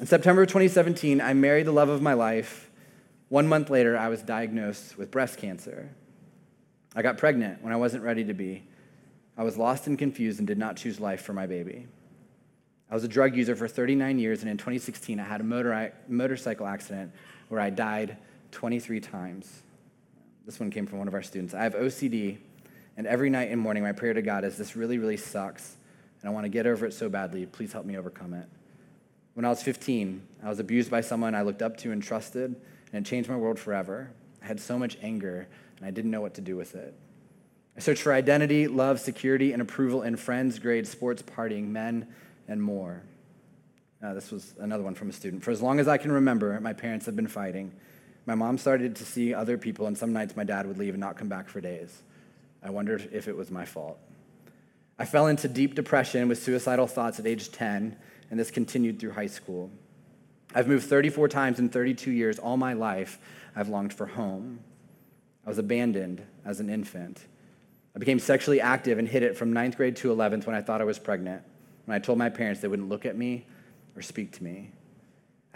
In 0.00 0.06
September 0.06 0.42
of 0.42 0.48
2017, 0.48 1.22
I 1.22 1.32
married 1.32 1.66
the 1.66 1.72
love 1.72 1.88
of 1.88 2.02
my 2.02 2.12
life. 2.12 2.70
One 3.30 3.46
month 3.48 3.70
later, 3.70 3.96
I 3.96 4.08
was 4.08 4.20
diagnosed 4.20 4.98
with 4.98 5.10
breast 5.10 5.38
cancer. 5.38 5.88
I 6.94 7.00
got 7.00 7.16
pregnant 7.16 7.62
when 7.62 7.72
I 7.72 7.76
wasn't 7.76 8.02
ready 8.02 8.24
to 8.24 8.34
be. 8.34 8.64
I 9.38 9.44
was 9.44 9.56
lost 9.56 9.86
and 9.86 9.98
confused 9.98 10.40
and 10.40 10.46
did 10.46 10.58
not 10.58 10.76
choose 10.76 11.00
life 11.00 11.22
for 11.22 11.32
my 11.32 11.46
baby. 11.46 11.86
I 12.90 12.94
was 12.94 13.04
a 13.04 13.08
drug 13.08 13.34
user 13.34 13.56
for 13.56 13.66
39 13.66 14.18
years, 14.18 14.42
and 14.42 14.50
in 14.50 14.58
2016, 14.58 15.18
I 15.18 15.24
had 15.24 15.40
a 15.40 15.44
motor, 15.44 15.94
motorcycle 16.06 16.66
accident 16.66 17.12
where 17.48 17.62
I 17.62 17.70
died 17.70 18.18
23 18.50 19.00
times. 19.00 19.62
This 20.46 20.58
one 20.58 20.70
came 20.70 20.86
from 20.86 20.98
one 20.98 21.08
of 21.08 21.14
our 21.14 21.22
students. 21.22 21.54
I 21.54 21.62
have 21.62 21.74
OCD, 21.74 22.38
and 22.96 23.06
every 23.06 23.30
night 23.30 23.50
and 23.50 23.60
morning, 23.60 23.82
my 23.82 23.92
prayer 23.92 24.14
to 24.14 24.22
God 24.22 24.44
is 24.44 24.56
this 24.56 24.76
really, 24.76 24.98
really 24.98 25.16
sucks, 25.16 25.76
and 26.20 26.30
I 26.30 26.32
want 26.32 26.44
to 26.44 26.48
get 26.48 26.66
over 26.66 26.86
it 26.86 26.92
so 26.92 27.08
badly. 27.08 27.46
Please 27.46 27.72
help 27.72 27.84
me 27.86 27.96
overcome 27.96 28.34
it. 28.34 28.48
When 29.34 29.44
I 29.44 29.50
was 29.50 29.62
15, 29.62 30.22
I 30.42 30.48
was 30.48 30.58
abused 30.58 30.90
by 30.90 31.00
someone 31.00 31.34
I 31.34 31.42
looked 31.42 31.62
up 31.62 31.76
to 31.78 31.92
and 31.92 32.02
trusted, 32.02 32.56
and 32.92 33.06
it 33.06 33.08
changed 33.08 33.28
my 33.28 33.36
world 33.36 33.58
forever. 33.58 34.10
I 34.42 34.46
had 34.46 34.58
so 34.58 34.78
much 34.78 34.96
anger, 35.02 35.46
and 35.76 35.86
I 35.86 35.90
didn't 35.90 36.10
know 36.10 36.20
what 36.20 36.34
to 36.34 36.40
do 36.40 36.56
with 36.56 36.74
it. 36.74 36.94
I 37.76 37.80
searched 37.80 38.02
for 38.02 38.12
identity, 38.12 38.66
love, 38.66 38.98
security, 38.98 39.52
and 39.52 39.62
approval 39.62 40.02
in 40.02 40.16
friends, 40.16 40.58
grades, 40.58 40.88
sports, 40.88 41.22
partying, 41.22 41.68
men, 41.68 42.08
and 42.48 42.60
more. 42.60 43.02
Uh, 44.02 44.14
this 44.14 44.32
was 44.32 44.54
another 44.58 44.82
one 44.82 44.94
from 44.94 45.10
a 45.10 45.12
student. 45.12 45.44
For 45.44 45.50
as 45.50 45.62
long 45.62 45.78
as 45.78 45.86
I 45.86 45.98
can 45.98 46.10
remember, 46.10 46.58
my 46.60 46.72
parents 46.72 47.06
have 47.06 47.14
been 47.14 47.28
fighting. 47.28 47.72
My 48.28 48.34
mom 48.34 48.58
started 48.58 48.94
to 48.96 49.06
see 49.06 49.32
other 49.32 49.56
people, 49.56 49.86
and 49.86 49.96
some 49.96 50.12
nights 50.12 50.36
my 50.36 50.44
dad 50.44 50.66
would 50.66 50.76
leave 50.76 50.92
and 50.92 51.00
not 51.00 51.16
come 51.16 51.30
back 51.30 51.48
for 51.48 51.62
days. 51.62 52.02
I 52.62 52.68
wondered 52.68 53.08
if 53.10 53.26
it 53.26 53.34
was 53.34 53.50
my 53.50 53.64
fault. 53.64 53.98
I 54.98 55.06
fell 55.06 55.28
into 55.28 55.48
deep 55.48 55.74
depression 55.74 56.28
with 56.28 56.42
suicidal 56.42 56.86
thoughts 56.86 57.18
at 57.18 57.26
age 57.26 57.50
10, 57.50 57.96
and 58.30 58.38
this 58.38 58.50
continued 58.50 59.00
through 59.00 59.12
high 59.12 59.28
school. 59.28 59.70
I've 60.54 60.68
moved 60.68 60.86
34 60.86 61.28
times 61.28 61.58
in 61.58 61.70
32 61.70 62.10
years. 62.10 62.38
All 62.38 62.58
my 62.58 62.74
life, 62.74 63.18
I've 63.56 63.70
longed 63.70 63.94
for 63.94 64.04
home. 64.04 64.60
I 65.46 65.48
was 65.48 65.56
abandoned 65.56 66.20
as 66.44 66.60
an 66.60 66.68
infant. 66.68 67.24
I 67.96 67.98
became 67.98 68.18
sexually 68.18 68.60
active 68.60 68.98
and 68.98 69.08
hid 69.08 69.22
it 69.22 69.38
from 69.38 69.54
ninth 69.54 69.78
grade 69.78 69.96
to 69.96 70.14
11th 70.14 70.44
when 70.44 70.54
I 70.54 70.60
thought 70.60 70.82
I 70.82 70.84
was 70.84 70.98
pregnant. 70.98 71.44
When 71.86 71.94
I 71.94 71.98
told 71.98 72.18
my 72.18 72.28
parents 72.28 72.60
they 72.60 72.68
wouldn't 72.68 72.90
look 72.90 73.06
at 73.06 73.16
me 73.16 73.46
or 73.96 74.02
speak 74.02 74.32
to 74.32 74.44
me. 74.44 74.72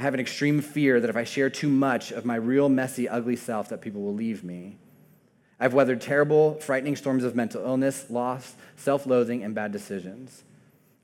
I 0.02 0.04
have 0.04 0.14
an 0.14 0.20
extreme 0.20 0.60
fear 0.60 0.98
that 0.98 1.10
if 1.10 1.14
I 1.14 1.22
share 1.22 1.48
too 1.48 1.68
much 1.68 2.10
of 2.10 2.24
my 2.24 2.34
real, 2.34 2.68
messy, 2.68 3.08
ugly 3.08 3.36
self, 3.36 3.68
that 3.68 3.80
people 3.80 4.02
will 4.02 4.12
leave 4.12 4.42
me. 4.42 4.76
I've 5.60 5.74
weathered 5.74 6.00
terrible, 6.00 6.54
frightening 6.54 6.96
storms 6.96 7.22
of 7.22 7.36
mental 7.36 7.64
illness, 7.64 8.10
loss, 8.10 8.56
self 8.74 9.06
loathing, 9.06 9.44
and 9.44 9.54
bad 9.54 9.70
decisions. 9.70 10.42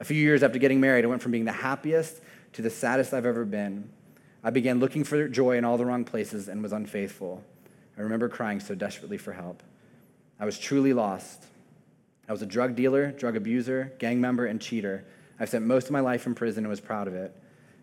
A 0.00 0.04
few 0.04 0.16
years 0.16 0.42
after 0.42 0.58
getting 0.58 0.80
married, 0.80 1.04
I 1.04 1.06
went 1.06 1.22
from 1.22 1.30
being 1.30 1.44
the 1.44 1.52
happiest 1.52 2.20
to 2.54 2.60
the 2.60 2.70
saddest 2.70 3.14
I've 3.14 3.24
ever 3.24 3.44
been. 3.44 3.88
I 4.42 4.50
began 4.50 4.80
looking 4.80 5.04
for 5.04 5.28
joy 5.28 5.58
in 5.58 5.64
all 5.64 5.78
the 5.78 5.86
wrong 5.86 6.04
places 6.04 6.48
and 6.48 6.60
was 6.60 6.72
unfaithful. 6.72 7.44
I 7.96 8.00
remember 8.00 8.28
crying 8.28 8.58
so 8.58 8.74
desperately 8.74 9.16
for 9.16 9.32
help. 9.32 9.62
I 10.40 10.44
was 10.44 10.58
truly 10.58 10.92
lost. 10.92 11.44
I 12.28 12.32
was 12.32 12.42
a 12.42 12.46
drug 12.46 12.74
dealer, 12.74 13.12
drug 13.12 13.36
abuser, 13.36 13.92
gang 14.00 14.20
member, 14.20 14.46
and 14.46 14.60
cheater. 14.60 15.04
I 15.38 15.44
spent 15.44 15.66
most 15.66 15.84
of 15.84 15.92
my 15.92 16.00
life 16.00 16.26
in 16.26 16.34
prison 16.34 16.64
and 16.64 16.68
was 16.68 16.80
proud 16.80 17.06
of 17.06 17.14
it. 17.14 17.32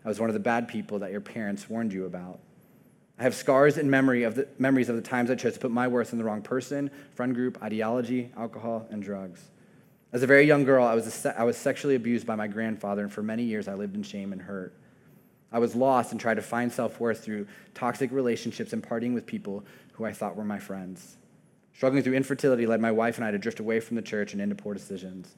I 0.06 0.08
was 0.08 0.20
one 0.20 0.30
of 0.30 0.34
the 0.34 0.40
bad 0.40 0.68
people 0.68 1.00
that 1.00 1.10
your 1.10 1.20
parents 1.20 1.68
warned 1.68 1.92
you 1.92 2.06
about. 2.06 2.38
I 3.18 3.24
have 3.24 3.34
scars 3.34 3.76
and 3.76 3.90
memory 3.90 4.22
of 4.22 4.36
the, 4.36 4.46
memories 4.56 4.88
of 4.88 4.94
the 4.94 5.02
times 5.02 5.32
I 5.32 5.34
chose 5.34 5.54
to 5.54 5.58
put 5.58 5.72
my 5.72 5.88
worth 5.88 6.12
in 6.12 6.18
the 6.18 6.24
wrong 6.24 6.42
person, 6.42 6.92
friend 7.16 7.34
group, 7.34 7.60
ideology, 7.60 8.30
alcohol, 8.36 8.86
and 8.90 9.02
drugs. 9.02 9.50
As 10.12 10.22
a 10.22 10.26
very 10.28 10.44
young 10.44 10.62
girl, 10.62 10.86
I 10.86 10.94
was, 10.94 11.26
I 11.26 11.42
was 11.42 11.56
sexually 11.56 11.96
abused 11.96 12.24
by 12.24 12.36
my 12.36 12.46
grandfather, 12.46 13.02
and 13.02 13.12
for 13.12 13.24
many 13.24 13.42
years 13.42 13.66
I 13.66 13.74
lived 13.74 13.96
in 13.96 14.04
shame 14.04 14.32
and 14.32 14.40
hurt. 14.40 14.78
I 15.50 15.58
was 15.58 15.74
lost 15.74 16.12
and 16.12 16.20
tried 16.20 16.34
to 16.34 16.42
find 16.42 16.70
self 16.70 17.00
worth 17.00 17.24
through 17.24 17.48
toxic 17.74 18.12
relationships 18.12 18.72
and 18.72 18.88
partying 18.88 19.12
with 19.12 19.26
people 19.26 19.64
who 19.94 20.04
I 20.04 20.12
thought 20.12 20.36
were 20.36 20.44
my 20.44 20.60
friends. 20.60 21.16
Struggling 21.74 22.04
through 22.04 22.14
infertility 22.14 22.64
led 22.64 22.80
my 22.80 22.92
wife 22.92 23.16
and 23.16 23.24
I 23.24 23.32
to 23.32 23.38
drift 23.38 23.58
away 23.58 23.80
from 23.80 23.96
the 23.96 24.02
church 24.02 24.34
and 24.34 24.40
into 24.40 24.54
poor 24.54 24.72
decisions. 24.72 25.34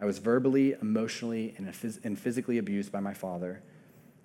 I 0.00 0.06
was 0.06 0.16
verbally, 0.16 0.76
emotionally, 0.80 1.54
and 1.58 2.18
physically 2.18 2.56
abused 2.56 2.90
by 2.90 3.00
my 3.00 3.12
father. 3.12 3.62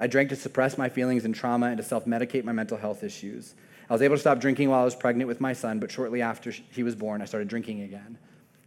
I 0.04 0.08
drank 0.08 0.28
to 0.32 0.36
suppress 0.36 0.78
my 0.78 0.90
feelings 0.90 1.24
and 1.24 1.34
trauma 1.34 1.68
and 1.68 1.78
to 1.78 1.84
self 1.84 2.04
medicate 2.04 2.44
my 2.44 2.52
mental 2.52 2.76
health 2.76 3.06
issues. 3.06 3.56
I 3.90 3.94
was 3.94 4.02
able 4.02 4.18
to 4.18 4.20
stop 4.20 4.42
drinking 4.42 4.70
while 4.70 4.82
I 4.82 4.84
was 4.84 4.96
pregnant 4.96 5.30
with 5.30 5.40
my 5.40 5.54
son, 5.54 5.80
but 5.80 5.90
shortly 5.90 6.22
after 6.22 6.52
he 6.52 6.84
was 6.84 6.94
born, 6.94 7.22
I 7.22 7.26
started 7.26 7.48
drinking 7.48 7.84
again. 7.84 8.18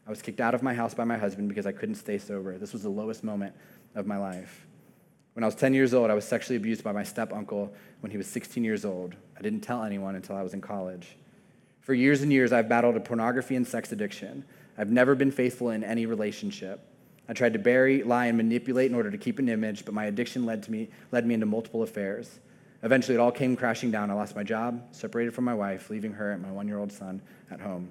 I 0.06 0.10
was 0.10 0.22
kicked 0.22 0.40
out 0.40 0.54
of 0.54 0.62
my 0.62 0.72
house 0.72 0.94
by 0.94 1.04
my 1.04 1.18
husband 1.18 1.50
because 1.50 1.66
I 1.66 1.72
couldn't 1.72 1.96
stay 1.96 2.16
sober. 2.16 2.56
This 2.56 2.72
was 2.72 2.84
the 2.84 2.88
lowest 2.88 3.22
moment 3.22 3.54
of 3.94 4.06
my 4.06 4.16
life. 4.16 4.66
When 5.34 5.44
I 5.44 5.46
was 5.46 5.54
10 5.54 5.74
years 5.74 5.92
old, 5.92 6.10
I 6.10 6.14
was 6.14 6.24
sexually 6.24 6.56
abused 6.56 6.82
by 6.82 6.92
my 6.92 7.02
step 7.02 7.34
uncle 7.34 7.70
when 8.00 8.10
he 8.10 8.16
was 8.16 8.28
16 8.28 8.64
years 8.64 8.86
old. 8.86 9.14
I 9.38 9.42
didn't 9.42 9.60
tell 9.60 9.84
anyone 9.84 10.16
until 10.16 10.36
I 10.36 10.42
was 10.42 10.54
in 10.54 10.62
college. 10.62 11.18
For 11.82 11.92
years 11.92 12.22
and 12.22 12.32
years, 12.32 12.50
I've 12.50 12.70
battled 12.70 12.96
a 12.96 13.00
pornography 13.00 13.56
and 13.56 13.66
sex 13.66 13.92
addiction. 13.92 14.42
I've 14.78 14.90
never 14.90 15.14
been 15.14 15.30
faithful 15.30 15.68
in 15.68 15.84
any 15.84 16.06
relationship. 16.06 16.80
I 17.28 17.32
tried 17.32 17.54
to 17.54 17.58
bury, 17.58 18.02
lie, 18.02 18.26
and 18.26 18.36
manipulate 18.36 18.90
in 18.90 18.96
order 18.96 19.10
to 19.10 19.18
keep 19.18 19.38
an 19.38 19.48
image, 19.48 19.84
but 19.84 19.94
my 19.94 20.04
addiction 20.06 20.46
led, 20.46 20.62
to 20.64 20.70
me, 20.70 20.88
led 21.10 21.26
me 21.26 21.34
into 21.34 21.46
multiple 21.46 21.82
affairs. 21.82 22.38
Eventually, 22.82 23.16
it 23.16 23.20
all 23.20 23.32
came 23.32 23.56
crashing 23.56 23.90
down. 23.90 24.10
I 24.10 24.14
lost 24.14 24.36
my 24.36 24.44
job, 24.44 24.94
separated 24.94 25.34
from 25.34 25.44
my 25.44 25.54
wife, 25.54 25.90
leaving 25.90 26.12
her 26.12 26.32
and 26.32 26.42
my 26.42 26.52
one 26.52 26.68
year 26.68 26.78
old 26.78 26.92
son 26.92 27.20
at 27.50 27.60
home. 27.60 27.88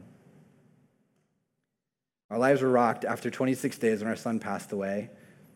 Our 2.30 2.38
lives 2.38 2.62
were 2.62 2.69
rocked 2.69 3.06
after 3.06 3.30
26 3.30 3.78
days 3.78 4.00
when 4.00 4.08
our 4.08 4.15
son 4.15 4.39
passed 4.39 4.71
away. 4.71 5.10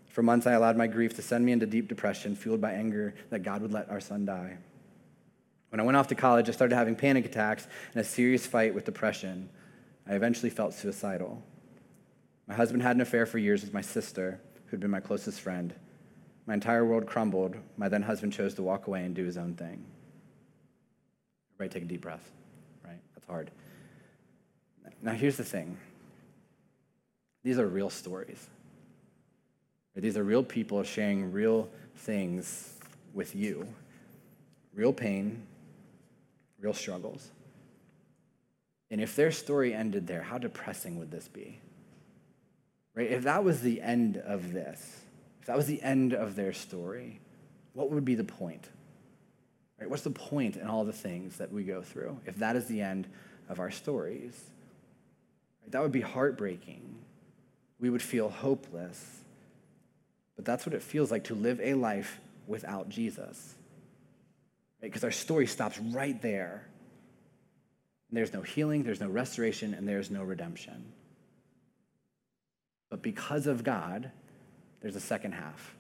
For 0.10 0.24
months, 0.24 0.46
I 0.46 0.54
allowed 0.54 0.76
my 0.76 0.88
grief 0.88 1.16
to 1.16 1.22
send 1.22 1.46
me 1.46 1.52
into 1.52 1.66
deep 1.66 1.88
depression, 1.88 2.36
fueled 2.36 2.62
by 2.62 2.74
anger 2.74 3.16
that 3.30 3.44
God 3.44 3.62
would 3.62 3.72
let 3.72 3.90
our 3.90 4.02
son 4.02 4.26
die. 4.26 4.58
When 5.70 5.80
I 5.80 5.84
went 5.84 5.98
off 5.98 6.08
to 6.08 6.16
college, 6.16 6.50
I 6.50 6.52
started 6.52 6.76
having 6.76 6.96
panic 6.96 7.26
attacks 7.26 7.68
and 7.94 8.02
a 8.02 8.04
serious 8.04 8.46
fight 8.46 8.74
with 8.74 8.86
depression. 8.86 9.50
I 10.08 10.16
eventually 10.16 10.50
felt 10.50 10.74
suicidal. 10.74 11.44
My 12.50 12.56
husband 12.56 12.82
had 12.82 12.96
an 12.96 13.02
affair 13.02 13.28
for 13.28 13.38
years 13.38 13.62
with 13.62 13.76
my 13.76 13.82
sister, 13.82 14.42
who'd 14.66 14.80
been 14.80 14.90
my 14.90 15.00
closest 15.00 15.40
friend. 15.40 15.72
My 16.48 16.56
entire 16.56 16.84
world 16.84 17.06
crumbled. 17.06 17.56
My 17.78 17.88
then 17.88 18.02
husband 18.02 18.34
chose 18.34 18.56
to 18.56 18.64
walk 18.64 18.88
away 18.88 19.06
and 19.06 19.16
do 19.16 19.24
his 19.24 19.38
own 19.38 19.54
thing. 19.54 19.86
Everybody 21.54 21.80
take 21.80 21.84
a 21.84 21.92
deep 21.92 22.02
breath, 22.02 22.32
right? 22.84 23.00
That's 23.14 23.28
hard. 23.28 23.52
Now, 25.04 25.14
here's 25.14 25.38
the 25.38 25.44
thing 25.44 25.78
these 27.44 27.60
are 27.60 27.68
real 27.68 27.92
stories. 27.92 28.48
These 29.96 30.18
are 30.18 30.24
real 30.24 30.44
people 30.44 30.82
sharing 30.84 31.32
real 31.32 31.70
things 31.98 32.74
with 33.14 33.36
you, 33.36 33.68
real 34.74 34.94
pain, 34.94 35.44
real 36.60 36.74
struggles. 36.74 37.30
And 38.90 39.02
if 39.02 39.16
their 39.16 39.32
story 39.32 39.74
ended 39.74 40.08
there, 40.08 40.24
how 40.24 40.38
depressing 40.38 40.98
would 40.98 41.12
this 41.12 41.28
be? 41.28 41.60
Right? 42.96 43.12
If 43.12 43.24
that 43.24 43.44
was 43.44 43.62
the 43.62 43.82
end 43.82 44.18
of 44.18 44.52
this, 44.54 45.02
if 45.42 45.48
that 45.48 45.56
was 45.56 45.68
the 45.68 45.82
end 45.82 46.14
of 46.14 46.36
their 46.36 46.54
story, 46.54 47.20
what 47.74 47.92
would 47.92 48.06
be 48.06 48.16
the 48.16 48.24
point? 48.24 48.68
Right? 49.80 49.90
What's 49.90 50.04
the 50.04 50.10
point 50.10 50.58
in 50.58 50.68
all 50.68 50.84
the 50.84 50.94
things 50.94 51.38
that 51.38 51.52
we 51.52 51.64
go 51.64 51.82
through 51.82 52.20
if 52.26 52.38
that 52.38 52.56
is 52.56 52.66
the 52.66 52.82
end 52.82 53.08
of 53.48 53.60
our 53.60 53.72
stories? 53.72 54.40
Right? 55.62 55.72
That 55.72 55.82
would 55.82 55.92
be 55.92 56.02
heartbreaking 56.02 57.00
we 57.80 57.90
would 57.90 58.02
feel 58.02 58.30
hopeless. 58.30 59.22
But 60.36 60.46
that's 60.46 60.66
what 60.66 60.76
it 60.76 60.84
feels 60.84 61.12
like 61.12 61.26
to 61.26 61.36
live 61.36 61.60
a 61.62 61.74
life 61.74 62.20
without 62.48 62.90
Jesus. 62.90 63.56
Because 64.82 65.04
right? 65.04 65.08
our 65.08 65.12
story 65.12 65.48
stops 65.48 65.80
right 65.80 66.22
there. 66.22 66.66
And 68.10 68.18
there's 68.18 68.34
no 68.34 68.42
healing, 68.42 68.84
there's 68.84 69.00
no 69.02 69.10
restoration, 69.10 69.74
and 69.74 69.88
there's 69.88 70.10
no 70.10 70.24
redemption. 70.24 70.92
But 72.90 73.02
because 73.02 73.48
of 73.48 73.64
God, 73.64 74.12
there's 74.82 74.96
a 74.96 75.02
second 75.02 75.34
half. 75.34 75.76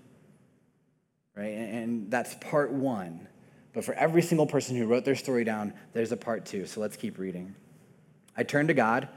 Right? 1.36 1.54
And 1.54 2.12
that's 2.12 2.36
part 2.36 2.72
one. 2.72 3.28
But 3.74 3.86
for 3.86 3.94
every 3.94 4.22
single 4.22 4.48
person 4.48 4.76
who 4.76 4.88
wrote 4.88 5.06
their 5.06 5.16
story 5.16 5.44
down, 5.44 5.74
there's 5.94 6.12
a 6.12 6.18
part 6.18 6.46
two. 6.46 6.66
So 6.66 6.82
let's 6.82 6.98
keep 6.98 7.18
reading. 7.18 7.56
I 8.36 8.44
turned 8.44 8.68
to 8.68 8.74
God 8.74 9.08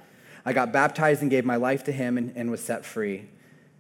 I 0.45 0.53
got 0.53 0.73
baptized 0.73 1.23
and 1.23 1.31
gave 1.31 1.45
my 1.45 1.57
life 1.57 1.85
to 1.85 1.93
Him 1.93 2.19
and, 2.19 2.33
and 2.37 2.51
was 2.51 2.61
set 2.61 2.85
free. 2.85 3.29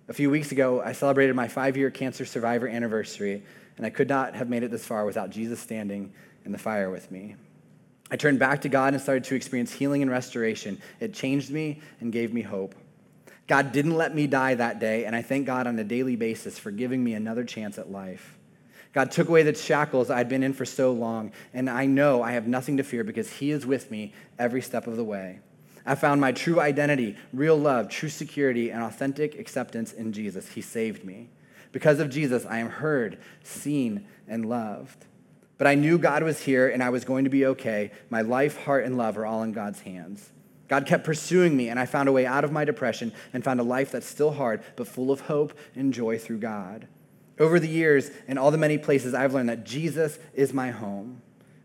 A 0.08 0.12
few 0.12 0.30
weeks 0.30 0.52
ago, 0.52 0.80
I 0.80 0.92
celebrated 0.92 1.34
my 1.34 1.48
five 1.48 1.76
year 1.76 1.90
cancer 1.90 2.24
survivor 2.24 2.68
anniversary, 2.68 3.42
and 3.76 3.86
I 3.86 3.90
could 3.90 4.08
not 4.08 4.34
have 4.34 4.48
made 4.48 4.62
it 4.62 4.70
this 4.70 4.84
far 4.84 5.04
without 5.04 5.30
Jesus 5.30 5.60
standing 5.60 6.12
in 6.44 6.52
the 6.52 6.58
fire 6.58 6.90
with 6.90 7.10
me. 7.10 7.36
I 8.10 8.16
turned 8.16 8.38
back 8.38 8.60
to 8.62 8.68
God 8.68 8.92
and 8.92 9.02
started 9.02 9.24
to 9.24 9.34
experience 9.34 9.72
healing 9.72 10.02
and 10.02 10.10
restoration. 10.10 10.80
It 11.00 11.14
changed 11.14 11.50
me 11.50 11.80
and 12.00 12.12
gave 12.12 12.32
me 12.32 12.42
hope. 12.42 12.74
God 13.46 13.72
didn't 13.72 13.96
let 13.96 14.14
me 14.14 14.26
die 14.26 14.54
that 14.54 14.78
day, 14.78 15.04
and 15.04 15.16
I 15.16 15.22
thank 15.22 15.46
God 15.46 15.66
on 15.66 15.78
a 15.78 15.84
daily 15.84 16.16
basis 16.16 16.58
for 16.58 16.70
giving 16.70 17.02
me 17.02 17.14
another 17.14 17.44
chance 17.44 17.78
at 17.78 17.90
life. 17.90 18.38
God 18.92 19.10
took 19.10 19.28
away 19.28 19.42
the 19.42 19.54
shackles 19.54 20.10
I'd 20.10 20.28
been 20.28 20.42
in 20.42 20.52
for 20.52 20.64
so 20.64 20.92
long, 20.92 21.32
and 21.52 21.68
I 21.68 21.86
know 21.86 22.22
I 22.22 22.32
have 22.32 22.46
nothing 22.46 22.76
to 22.76 22.82
fear 22.82 23.04
because 23.04 23.30
He 23.30 23.50
is 23.50 23.66
with 23.66 23.90
me 23.90 24.12
every 24.38 24.62
step 24.62 24.86
of 24.86 24.96
the 24.96 25.04
way. 25.04 25.40
I 25.84 25.94
found 25.94 26.20
my 26.20 26.32
true 26.32 26.60
identity, 26.60 27.16
real 27.32 27.56
love, 27.56 27.88
true 27.88 28.08
security, 28.08 28.70
and 28.70 28.82
authentic 28.82 29.38
acceptance 29.38 29.92
in 29.92 30.12
Jesus. 30.12 30.50
He 30.50 30.60
saved 30.60 31.04
me. 31.04 31.28
Because 31.72 31.98
of 32.00 32.10
Jesus, 32.10 32.46
I 32.46 32.58
am 32.58 32.68
heard, 32.68 33.18
seen, 33.42 34.06
and 34.28 34.48
loved. 34.48 35.06
But 35.58 35.66
I 35.66 35.74
knew 35.74 35.98
God 35.98 36.22
was 36.22 36.40
here 36.40 36.68
and 36.68 36.82
I 36.82 36.90
was 36.90 37.04
going 37.04 37.24
to 37.24 37.30
be 37.30 37.46
okay. 37.46 37.92
My 38.10 38.20
life, 38.20 38.64
heart, 38.64 38.84
and 38.84 38.96
love 38.96 39.16
are 39.16 39.26
all 39.26 39.42
in 39.42 39.52
God's 39.52 39.80
hands. 39.80 40.31
God 40.72 40.86
kept 40.86 41.04
pursuing 41.04 41.54
me, 41.54 41.68
and 41.68 41.78
I 41.78 41.84
found 41.84 42.08
a 42.08 42.12
way 42.12 42.24
out 42.24 42.44
of 42.44 42.50
my 42.50 42.64
depression 42.64 43.12
and 43.34 43.44
found 43.44 43.60
a 43.60 43.62
life 43.62 43.92
that's 43.92 44.06
still 44.06 44.30
hard, 44.30 44.62
but 44.74 44.88
full 44.88 45.10
of 45.10 45.20
hope 45.20 45.52
and 45.74 45.92
joy 45.92 46.16
through 46.16 46.38
God. 46.38 46.88
Over 47.38 47.60
the 47.60 47.68
years 47.68 48.10
and 48.26 48.38
all 48.38 48.50
the 48.50 48.56
many 48.56 48.78
places, 48.78 49.12
I've 49.12 49.34
learned 49.34 49.50
that 49.50 49.66
Jesus 49.66 50.18
is 50.32 50.54
my 50.54 50.70
home. 50.70 51.20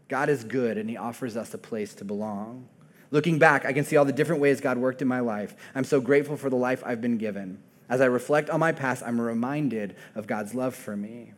God 0.10 0.28
is 0.28 0.44
good, 0.44 0.78
and 0.78 0.90
He 0.90 0.98
offers 0.98 1.38
us 1.38 1.54
a 1.54 1.58
place 1.58 1.94
to 1.94 2.04
belong. 2.04 2.68
Looking 3.10 3.40
back, 3.40 3.66
I 3.66 3.72
can 3.72 3.86
see 3.86 3.96
all 3.96 4.04
the 4.04 4.12
different 4.12 4.42
ways 4.42 4.60
God 4.60 4.78
worked 4.78 5.02
in 5.02 5.08
my 5.08 5.22
life. 5.22 5.56
I'm 5.74 5.86
so 5.86 6.02
grateful 6.02 6.36
for 6.36 6.50
the 6.50 6.58
life 6.58 6.84
I've 6.86 7.00
been 7.00 7.18
given. 7.18 7.60
As 7.88 8.02
I 8.02 8.08
reflect 8.08 8.50
on 8.50 8.60
my 8.60 8.74
past, 8.74 9.04
I'm 9.06 9.22
reminded 9.22 9.96
of 10.16 10.28
God's 10.28 10.54
love 10.54 10.76
for 10.76 10.98
me. 10.98 11.32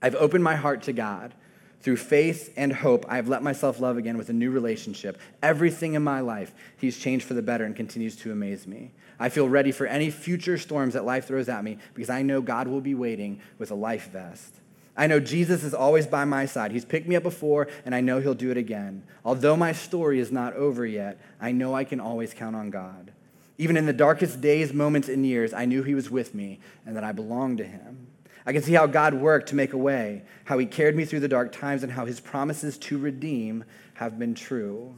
I've 0.00 0.14
opened 0.14 0.44
my 0.44 0.54
heart 0.54 0.82
to 0.82 0.92
God. 0.92 1.34
Through 1.84 1.98
faith 1.98 2.50
and 2.56 2.72
hope, 2.72 3.04
I 3.10 3.16
have 3.16 3.28
let 3.28 3.42
myself 3.42 3.78
love 3.78 3.98
again 3.98 4.16
with 4.16 4.30
a 4.30 4.32
new 4.32 4.50
relationship. 4.50 5.18
Everything 5.42 5.92
in 5.92 6.02
my 6.02 6.20
life, 6.20 6.54
He's 6.78 6.98
changed 6.98 7.26
for 7.26 7.34
the 7.34 7.42
better 7.42 7.66
and 7.66 7.76
continues 7.76 8.16
to 8.16 8.32
amaze 8.32 8.66
me. 8.66 8.92
I 9.20 9.28
feel 9.28 9.50
ready 9.50 9.70
for 9.70 9.86
any 9.86 10.08
future 10.10 10.56
storms 10.56 10.94
that 10.94 11.04
life 11.04 11.26
throws 11.26 11.50
at 11.50 11.62
me 11.62 11.76
because 11.92 12.08
I 12.08 12.22
know 12.22 12.40
God 12.40 12.68
will 12.68 12.80
be 12.80 12.94
waiting 12.94 13.38
with 13.58 13.70
a 13.70 13.74
life 13.74 14.08
vest. 14.10 14.54
I 14.96 15.06
know 15.06 15.20
Jesus 15.20 15.62
is 15.62 15.74
always 15.74 16.06
by 16.06 16.24
my 16.24 16.46
side. 16.46 16.72
He's 16.72 16.86
picked 16.86 17.06
me 17.06 17.16
up 17.16 17.22
before, 17.22 17.68
and 17.84 17.94
I 17.94 18.00
know 18.00 18.18
He'll 18.18 18.32
do 18.32 18.50
it 18.50 18.56
again. 18.56 19.02
Although 19.22 19.54
my 19.54 19.72
story 19.72 20.20
is 20.20 20.32
not 20.32 20.54
over 20.54 20.86
yet, 20.86 21.20
I 21.38 21.52
know 21.52 21.74
I 21.74 21.84
can 21.84 22.00
always 22.00 22.32
count 22.32 22.56
on 22.56 22.70
God. 22.70 23.12
Even 23.58 23.76
in 23.76 23.84
the 23.84 23.92
darkest 23.92 24.40
days, 24.40 24.72
moments, 24.72 25.10
and 25.10 25.26
years, 25.26 25.52
I 25.52 25.66
knew 25.66 25.82
He 25.82 25.94
was 25.94 26.10
with 26.10 26.34
me 26.34 26.60
and 26.86 26.96
that 26.96 27.04
I 27.04 27.12
belonged 27.12 27.58
to 27.58 27.64
Him. 27.64 28.06
I 28.46 28.52
can 28.52 28.62
see 28.62 28.74
how 28.74 28.86
God 28.86 29.14
worked 29.14 29.48
to 29.48 29.54
make 29.54 29.72
a 29.72 29.78
way, 29.78 30.22
how 30.44 30.58
He 30.58 30.66
carried 30.66 30.96
me 30.96 31.04
through 31.04 31.20
the 31.20 31.28
dark 31.28 31.52
times, 31.52 31.82
and 31.82 31.92
how 31.92 32.04
His 32.04 32.20
promises 32.20 32.76
to 32.78 32.98
redeem 32.98 33.64
have 33.94 34.18
been 34.18 34.34
true. 34.34 34.94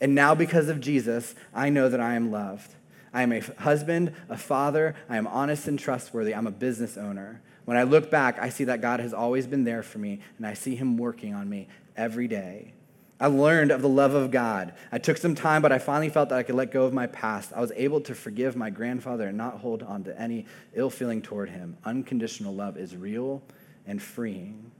And 0.00 0.14
now, 0.14 0.34
because 0.34 0.68
of 0.68 0.80
Jesus, 0.80 1.34
I 1.54 1.68
know 1.68 1.88
that 1.88 2.00
I 2.00 2.14
am 2.14 2.30
loved. 2.30 2.74
I 3.12 3.22
am 3.22 3.32
a 3.32 3.40
husband, 3.40 4.12
a 4.28 4.36
father, 4.36 4.94
I 5.08 5.16
am 5.16 5.26
honest 5.26 5.68
and 5.68 5.78
trustworthy, 5.78 6.34
I'm 6.34 6.46
a 6.46 6.52
business 6.52 6.98
owner. 6.98 7.40
When 7.64 7.76
I 7.76 7.82
look 7.82 8.10
back, 8.10 8.38
I 8.38 8.50
see 8.50 8.64
that 8.64 8.82
God 8.82 9.00
has 9.00 9.14
always 9.14 9.46
been 9.46 9.64
there 9.64 9.82
for 9.82 9.98
me, 9.98 10.20
and 10.36 10.46
I 10.46 10.54
see 10.54 10.76
Him 10.76 10.98
working 10.98 11.34
on 11.34 11.48
me 11.48 11.66
every 11.96 12.28
day. 12.28 12.74
I 13.18 13.28
learned 13.28 13.70
of 13.70 13.80
the 13.80 13.88
love 13.88 14.14
of 14.14 14.30
God. 14.30 14.74
I 14.92 14.98
took 14.98 15.16
some 15.16 15.34
time, 15.34 15.62
but 15.62 15.72
I 15.72 15.78
finally 15.78 16.10
felt 16.10 16.28
that 16.28 16.38
I 16.38 16.42
could 16.42 16.54
let 16.54 16.70
go 16.70 16.84
of 16.84 16.92
my 16.92 17.06
past. 17.06 17.52
I 17.54 17.60
was 17.60 17.72
able 17.74 18.00
to 18.02 18.14
forgive 18.14 18.56
my 18.56 18.68
grandfather 18.68 19.28
and 19.28 19.38
not 19.38 19.60
hold 19.60 19.82
on 19.82 20.04
to 20.04 20.20
any 20.20 20.44
ill 20.74 20.90
feeling 20.90 21.22
toward 21.22 21.48
him. 21.48 21.78
Unconditional 21.84 22.54
love 22.54 22.76
is 22.76 22.94
real 22.94 23.42
and 23.86 24.02
freeing. 24.02 24.70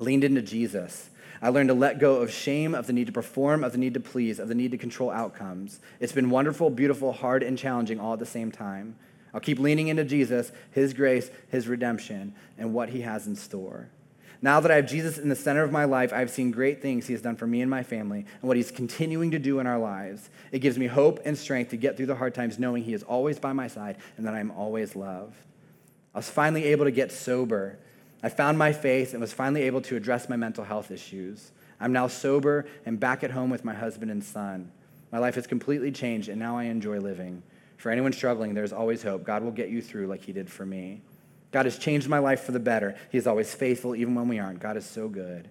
Leaned 0.00 0.24
into 0.24 0.42
Jesus. 0.42 1.10
I 1.40 1.50
learned 1.50 1.68
to 1.68 1.74
let 1.74 2.00
go 2.00 2.16
of 2.16 2.32
shame, 2.32 2.74
of 2.74 2.88
the 2.88 2.92
need 2.92 3.06
to 3.06 3.12
perform, 3.12 3.62
of 3.62 3.70
the 3.70 3.78
need 3.78 3.94
to 3.94 4.00
please, 4.00 4.40
of 4.40 4.48
the 4.48 4.54
need 4.54 4.72
to 4.72 4.78
control 4.78 5.10
outcomes. 5.10 5.78
It's 6.00 6.12
been 6.12 6.30
wonderful, 6.30 6.70
beautiful, 6.70 7.12
hard, 7.12 7.44
and 7.44 7.56
challenging 7.56 8.00
all 8.00 8.14
at 8.14 8.18
the 8.18 8.26
same 8.26 8.50
time. 8.50 8.96
I'll 9.32 9.40
keep 9.40 9.58
leaning 9.58 9.88
into 9.88 10.04
Jesus, 10.04 10.50
His 10.70 10.92
grace, 10.92 11.30
His 11.48 11.68
redemption, 11.68 12.34
and 12.58 12.72
what 12.72 12.88
He 12.88 13.02
has 13.02 13.26
in 13.26 13.36
store. 13.36 13.90
Now 14.42 14.60
that 14.60 14.70
I 14.70 14.76
have 14.76 14.86
Jesus 14.86 15.18
in 15.18 15.28
the 15.28 15.36
center 15.36 15.62
of 15.62 15.72
my 15.72 15.84
life, 15.84 16.12
I've 16.12 16.30
seen 16.30 16.50
great 16.50 16.82
things 16.82 17.06
He 17.06 17.12
has 17.12 17.22
done 17.22 17.36
for 17.36 17.46
me 17.46 17.60
and 17.60 17.70
my 17.70 17.82
family 17.82 18.26
and 18.40 18.48
what 18.48 18.56
He's 18.56 18.70
continuing 18.70 19.30
to 19.30 19.38
do 19.38 19.58
in 19.58 19.66
our 19.66 19.78
lives. 19.78 20.28
It 20.52 20.58
gives 20.58 20.78
me 20.78 20.86
hope 20.86 21.20
and 21.24 21.36
strength 21.36 21.70
to 21.70 21.76
get 21.76 21.96
through 21.96 22.06
the 22.06 22.16
hard 22.16 22.34
times 22.34 22.58
knowing 22.58 22.84
He 22.84 22.94
is 22.94 23.02
always 23.02 23.38
by 23.38 23.52
my 23.52 23.68
side 23.68 23.96
and 24.16 24.26
that 24.26 24.34
I 24.34 24.40
am 24.40 24.50
always 24.50 24.94
loved. 24.94 25.36
I 26.14 26.18
was 26.18 26.30
finally 26.30 26.64
able 26.66 26.84
to 26.84 26.90
get 26.90 27.10
sober. 27.10 27.78
I 28.22 28.28
found 28.28 28.56
my 28.56 28.72
faith 28.72 29.12
and 29.12 29.20
was 29.20 29.32
finally 29.32 29.62
able 29.62 29.82
to 29.82 29.96
address 29.96 30.28
my 30.28 30.36
mental 30.36 30.64
health 30.64 30.90
issues. 30.90 31.52
I'm 31.80 31.92
now 31.92 32.06
sober 32.06 32.66
and 32.86 33.00
back 33.00 33.24
at 33.24 33.32
home 33.32 33.50
with 33.50 33.64
my 33.64 33.74
husband 33.74 34.10
and 34.10 34.22
son. 34.22 34.70
My 35.10 35.18
life 35.18 35.34
has 35.34 35.46
completely 35.46 35.92
changed, 35.92 36.28
and 36.28 36.38
now 36.38 36.56
I 36.56 36.64
enjoy 36.64 36.98
living. 36.98 37.42
For 37.76 37.90
anyone 37.90 38.12
struggling, 38.12 38.54
there's 38.54 38.72
always 38.72 39.02
hope. 39.02 39.24
God 39.24 39.42
will 39.42 39.50
get 39.50 39.68
you 39.68 39.82
through 39.82 40.06
like 40.06 40.22
He 40.22 40.32
did 40.32 40.50
for 40.50 40.64
me. 40.64 41.02
God 41.54 41.66
has 41.66 41.78
changed 41.78 42.08
my 42.08 42.18
life 42.18 42.40
for 42.40 42.50
the 42.50 42.58
better. 42.58 42.96
He 43.12 43.16
is 43.16 43.28
always 43.28 43.54
faithful, 43.54 43.94
even 43.94 44.16
when 44.16 44.26
we 44.26 44.40
aren't. 44.40 44.58
God 44.58 44.76
is 44.76 44.84
so 44.84 45.06
good. 45.06 45.46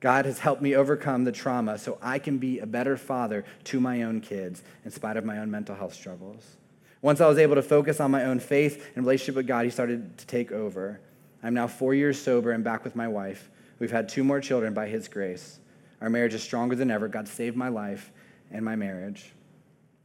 God 0.00 0.24
has 0.24 0.40
helped 0.40 0.60
me 0.60 0.74
overcome 0.74 1.22
the 1.22 1.30
trauma 1.30 1.78
so 1.78 1.98
I 2.02 2.18
can 2.18 2.38
be 2.38 2.58
a 2.58 2.66
better 2.66 2.96
father 2.96 3.44
to 3.66 3.78
my 3.78 4.02
own 4.02 4.20
kids 4.20 4.64
in 4.84 4.90
spite 4.90 5.16
of 5.16 5.24
my 5.24 5.38
own 5.38 5.48
mental 5.48 5.76
health 5.76 5.94
struggles. 5.94 6.56
Once 7.00 7.20
I 7.20 7.28
was 7.28 7.38
able 7.38 7.54
to 7.54 7.62
focus 7.62 8.00
on 8.00 8.10
my 8.10 8.24
own 8.24 8.40
faith 8.40 8.90
and 8.96 9.06
relationship 9.06 9.36
with 9.36 9.46
God, 9.46 9.64
He 9.64 9.70
started 9.70 10.18
to 10.18 10.26
take 10.26 10.50
over. 10.50 10.98
I'm 11.44 11.54
now 11.54 11.68
four 11.68 11.94
years 11.94 12.20
sober 12.20 12.50
and 12.50 12.64
back 12.64 12.82
with 12.82 12.96
my 12.96 13.06
wife. 13.06 13.48
We've 13.78 13.92
had 13.92 14.08
two 14.08 14.24
more 14.24 14.40
children 14.40 14.74
by 14.74 14.88
His 14.88 15.06
grace. 15.06 15.60
Our 16.00 16.10
marriage 16.10 16.34
is 16.34 16.42
stronger 16.42 16.74
than 16.74 16.90
ever. 16.90 17.06
God 17.06 17.28
saved 17.28 17.56
my 17.56 17.68
life 17.68 18.10
and 18.50 18.64
my 18.64 18.74
marriage. 18.74 19.32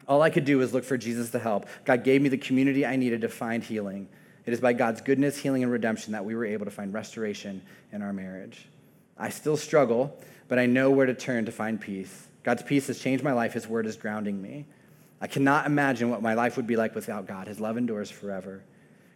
All 0.08 0.22
I 0.22 0.30
could 0.30 0.46
do 0.46 0.60
was 0.60 0.72
look 0.72 0.84
for 0.84 1.00
Jesus 1.00 1.32
to 1.32 1.40
help. 1.40 1.66
God 1.84 2.04
gave 2.04 2.22
me 2.22 2.30
the 2.30 2.38
community 2.38 2.86
I 2.86 2.96
needed 2.96 3.22
to 3.22 3.28
find 3.28 3.64
healing. 3.64 4.08
It 4.52 4.56
is 4.56 4.60
by 4.60 4.74
God's 4.74 5.00
goodness, 5.00 5.38
healing, 5.38 5.64
and 5.64 5.72
redemption 5.72 6.12
that 6.12 6.26
we 6.26 6.36
were 6.36 6.44
able 6.44 6.66
to 6.66 6.72
find 6.72 6.94
restoration 6.94 7.62
in 7.94 8.02
our 8.02 8.12
marriage. 8.12 8.68
I 9.18 9.30
still 9.30 9.56
struggle, 9.56 10.20
but 10.50 10.60
I 10.60 10.66
know 10.66 10.92
where 10.92 11.06
to 11.06 11.14
turn 11.14 11.46
to 11.46 11.54
find 11.54 11.80
peace. 11.80 12.28
God's 12.44 12.62
peace 12.62 12.88
has 12.88 13.00
changed 13.00 13.24
my 13.24 13.32
life. 13.32 13.54
His 13.54 13.66
word 13.66 13.86
is 13.86 13.96
grounding 13.96 14.42
me. 14.42 14.66
I 15.22 15.28
cannot 15.28 15.68
imagine 15.68 16.10
what 16.10 16.22
my 16.22 16.34
life 16.34 16.58
would 16.58 16.68
be 16.68 16.76
like 16.76 16.96
without 16.96 17.28
God. 17.28 17.48
His 17.48 17.62
love 17.62 17.78
endures 17.78 18.12
forever. 18.12 18.62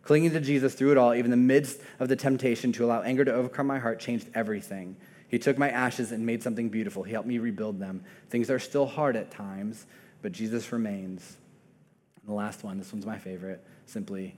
Clinging 0.04 0.32
to 0.32 0.39
Jesus 0.39 0.74
through 0.74 0.93
it 0.93 0.98
all, 0.98 1.13
even 1.13 1.34
in 1.34 1.38
the 1.38 1.54
midst 1.54 1.82
of 2.00 2.08
the 2.08 2.15
temptation 2.15 2.71
to 2.71 2.86
allow 2.86 3.02
anger 3.02 3.26
to 3.26 3.34
overcome 3.34 3.67
my 3.67 3.80
heart, 3.80 4.00
changed 4.00 4.30
everything. 4.36 4.95
He 5.28 5.38
took 5.38 5.58
my 5.58 5.69
ashes 5.69 6.13
and 6.13 6.26
made 6.26 6.43
something 6.43 6.69
beautiful. 6.69 7.04
He 7.04 7.12
helped 7.12 7.28
me 7.28 7.39
rebuild 7.39 7.78
them. 7.78 8.06
Things 8.30 8.50
are 8.50 8.60
still 8.60 8.86
hard 8.86 9.17
at 9.17 9.32
times, 9.32 9.86
but 10.21 10.32
Jesus 10.32 10.71
remains. 10.71 11.36
And 12.21 12.30
the 12.30 12.34
last 12.34 12.63
one, 12.63 12.78
this 12.78 12.93
one's 12.93 13.06
my 13.06 13.19
favorite, 13.19 13.62
simply 13.86 14.38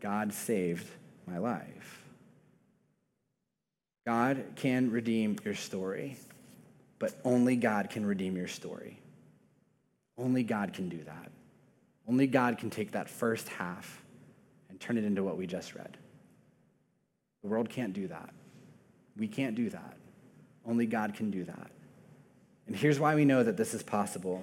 God 0.00 0.32
saved 0.32 0.86
my 1.26 1.38
life. 1.38 2.04
God 4.06 4.44
can 4.56 4.90
redeem 4.90 5.36
your 5.44 5.54
story, 5.54 6.16
but 6.98 7.20
only 7.24 7.56
God 7.56 7.90
can 7.90 8.04
redeem 8.04 8.36
your 8.36 8.48
story. 8.48 8.98
Only 10.18 10.42
God 10.42 10.72
can 10.72 10.88
do 10.88 11.02
that. 11.04 11.30
Only 12.08 12.26
God 12.26 12.58
can 12.58 12.70
take 12.70 12.92
that 12.92 13.08
first 13.08 13.48
half 13.48 14.02
and 14.68 14.80
turn 14.80 14.98
it 14.98 15.04
into 15.04 15.22
what 15.22 15.36
we 15.36 15.46
just 15.46 15.74
read. 15.74 15.96
The 17.42 17.48
world 17.48 17.68
can't 17.68 17.92
do 17.92 18.08
that. 18.08 18.30
We 19.16 19.28
can't 19.28 19.54
do 19.54 19.70
that. 19.70 19.96
Only 20.66 20.86
God 20.86 21.14
can 21.14 21.30
do 21.30 21.44
that. 21.44 21.70
And 22.66 22.76
here's 22.76 23.00
why 23.00 23.14
we 23.14 23.24
know 23.24 23.42
that 23.42 23.56
this 23.56 23.74
is 23.74 23.82
possible. 23.82 24.42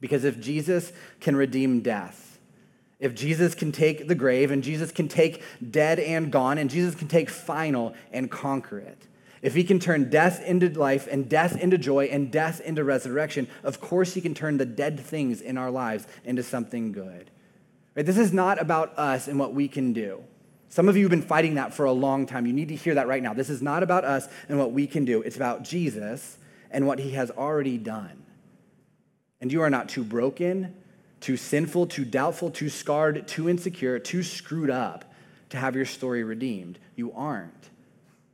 Because 0.00 0.24
if 0.24 0.40
Jesus 0.40 0.92
can 1.20 1.36
redeem 1.36 1.80
death, 1.80 2.31
if 3.02 3.16
Jesus 3.16 3.56
can 3.56 3.72
take 3.72 4.06
the 4.06 4.14
grave 4.14 4.52
and 4.52 4.62
Jesus 4.62 4.92
can 4.92 5.08
take 5.08 5.42
dead 5.72 5.98
and 5.98 6.30
gone 6.30 6.56
and 6.56 6.70
Jesus 6.70 6.94
can 6.94 7.08
take 7.08 7.28
final 7.28 7.94
and 8.12 8.30
conquer 8.30 8.78
it, 8.78 9.08
if 9.42 9.56
he 9.56 9.64
can 9.64 9.80
turn 9.80 10.08
death 10.08 10.40
into 10.40 10.68
life 10.68 11.08
and 11.10 11.28
death 11.28 11.60
into 11.60 11.76
joy 11.76 12.04
and 12.04 12.30
death 12.30 12.60
into 12.60 12.84
resurrection, 12.84 13.48
of 13.64 13.80
course 13.80 14.14
he 14.14 14.20
can 14.20 14.34
turn 14.34 14.56
the 14.56 14.64
dead 14.64 15.00
things 15.00 15.40
in 15.40 15.58
our 15.58 15.68
lives 15.68 16.06
into 16.24 16.44
something 16.44 16.92
good. 16.92 17.28
Right? 17.96 18.06
This 18.06 18.18
is 18.18 18.32
not 18.32 18.60
about 18.60 18.96
us 18.96 19.26
and 19.26 19.36
what 19.36 19.52
we 19.52 19.66
can 19.66 19.92
do. 19.92 20.22
Some 20.68 20.88
of 20.88 20.96
you 20.96 21.02
have 21.02 21.10
been 21.10 21.22
fighting 21.22 21.56
that 21.56 21.74
for 21.74 21.86
a 21.86 21.92
long 21.92 22.24
time. 22.24 22.46
You 22.46 22.52
need 22.52 22.68
to 22.68 22.76
hear 22.76 22.94
that 22.94 23.08
right 23.08 23.22
now. 23.22 23.34
This 23.34 23.50
is 23.50 23.60
not 23.60 23.82
about 23.82 24.04
us 24.04 24.28
and 24.48 24.60
what 24.60 24.70
we 24.70 24.86
can 24.86 25.04
do. 25.04 25.22
It's 25.22 25.36
about 25.36 25.64
Jesus 25.64 26.38
and 26.70 26.86
what 26.86 27.00
he 27.00 27.10
has 27.10 27.32
already 27.32 27.78
done. 27.78 28.22
And 29.40 29.50
you 29.50 29.60
are 29.62 29.70
not 29.70 29.88
too 29.88 30.04
broken 30.04 30.76
too 31.22 31.36
sinful, 31.36 31.86
too 31.86 32.04
doubtful, 32.04 32.50
too 32.50 32.68
scarred, 32.68 33.26
too 33.26 33.48
insecure, 33.48 33.98
too 33.98 34.22
screwed 34.22 34.70
up 34.70 35.04
to 35.50 35.56
have 35.56 35.76
your 35.76 35.84
story 35.84 36.24
redeemed. 36.24 36.78
You 36.96 37.12
aren't. 37.12 37.70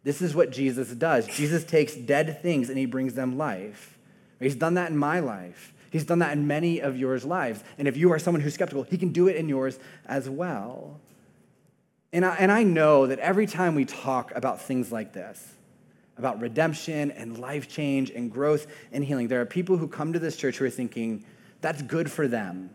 This 0.05 0.23
is 0.23 0.35
what 0.35 0.51
Jesus 0.51 0.91
does. 0.91 1.27
Jesus 1.27 1.65
takes 1.65 1.95
dead 1.95 2.41
things 2.41 2.69
and 2.69 2.79
he 2.79 2.87
brings 2.87 3.15
them 3.15 3.37
life. 3.37 3.99
He's 4.41 4.55
done 4.55 4.75
that 4.75 4.91
in 4.91 4.97
my 4.97 5.21
life. 5.21 5.75
He's 5.91 6.05
done 6.05 6.21
that 6.21 6.33
in 6.33 6.47
many 6.47 6.81
of 6.81 6.97
yours 6.97 7.25
lives. 7.25 7.63
And 7.79 7.89
if 7.89 7.97
you 7.97 8.13
are 8.13 8.19
someone 8.19 8.41
who's 8.41 8.55
skeptical, 8.55 8.85
he 8.85 8.99
can 8.99 9.11
do 9.11 9.29
it 9.29 9.37
in 9.37 9.49
yours 9.49 9.79
as 10.07 10.29
well. 10.29 11.01
And 12.13 12.25
I, 12.25 12.37
and 12.37 12.53
I 12.53 12.63
know 12.63 13.07
that 13.07 13.19
every 13.19 13.47
time 13.47 13.75
we 13.75 13.85
talk 13.85 14.33
about 14.35 14.61
things 14.61 14.93
like 14.93 15.13
this, 15.13 15.55
about 16.17 16.41
redemption 16.41 17.11
and 17.11 17.39
life 17.39 17.69
change 17.69 18.11
and 18.11 18.31
growth 18.31 18.67
and 18.93 19.05
healing, 19.05 19.29
there 19.29 19.41
are 19.41 19.47
people 19.47 19.77
who 19.77 19.89
come 19.89 20.13
to 20.13 20.19
this 20.19 20.37
church 20.37 20.59
who 20.59 20.65
are 20.65 20.71
thinking, 20.71 21.25
that's 21.61 21.83
good 21.83 22.11
for 22.11 22.29
them. 22.29 22.71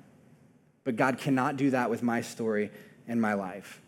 But 0.83 0.95
God 0.95 1.17
cannot 1.17 1.57
do 1.57 1.69
that 1.71 1.89
with 1.89 2.03
my 2.03 2.21
story 2.21 2.71
and 3.07 3.21
my 3.21 3.33
life. 3.33 3.81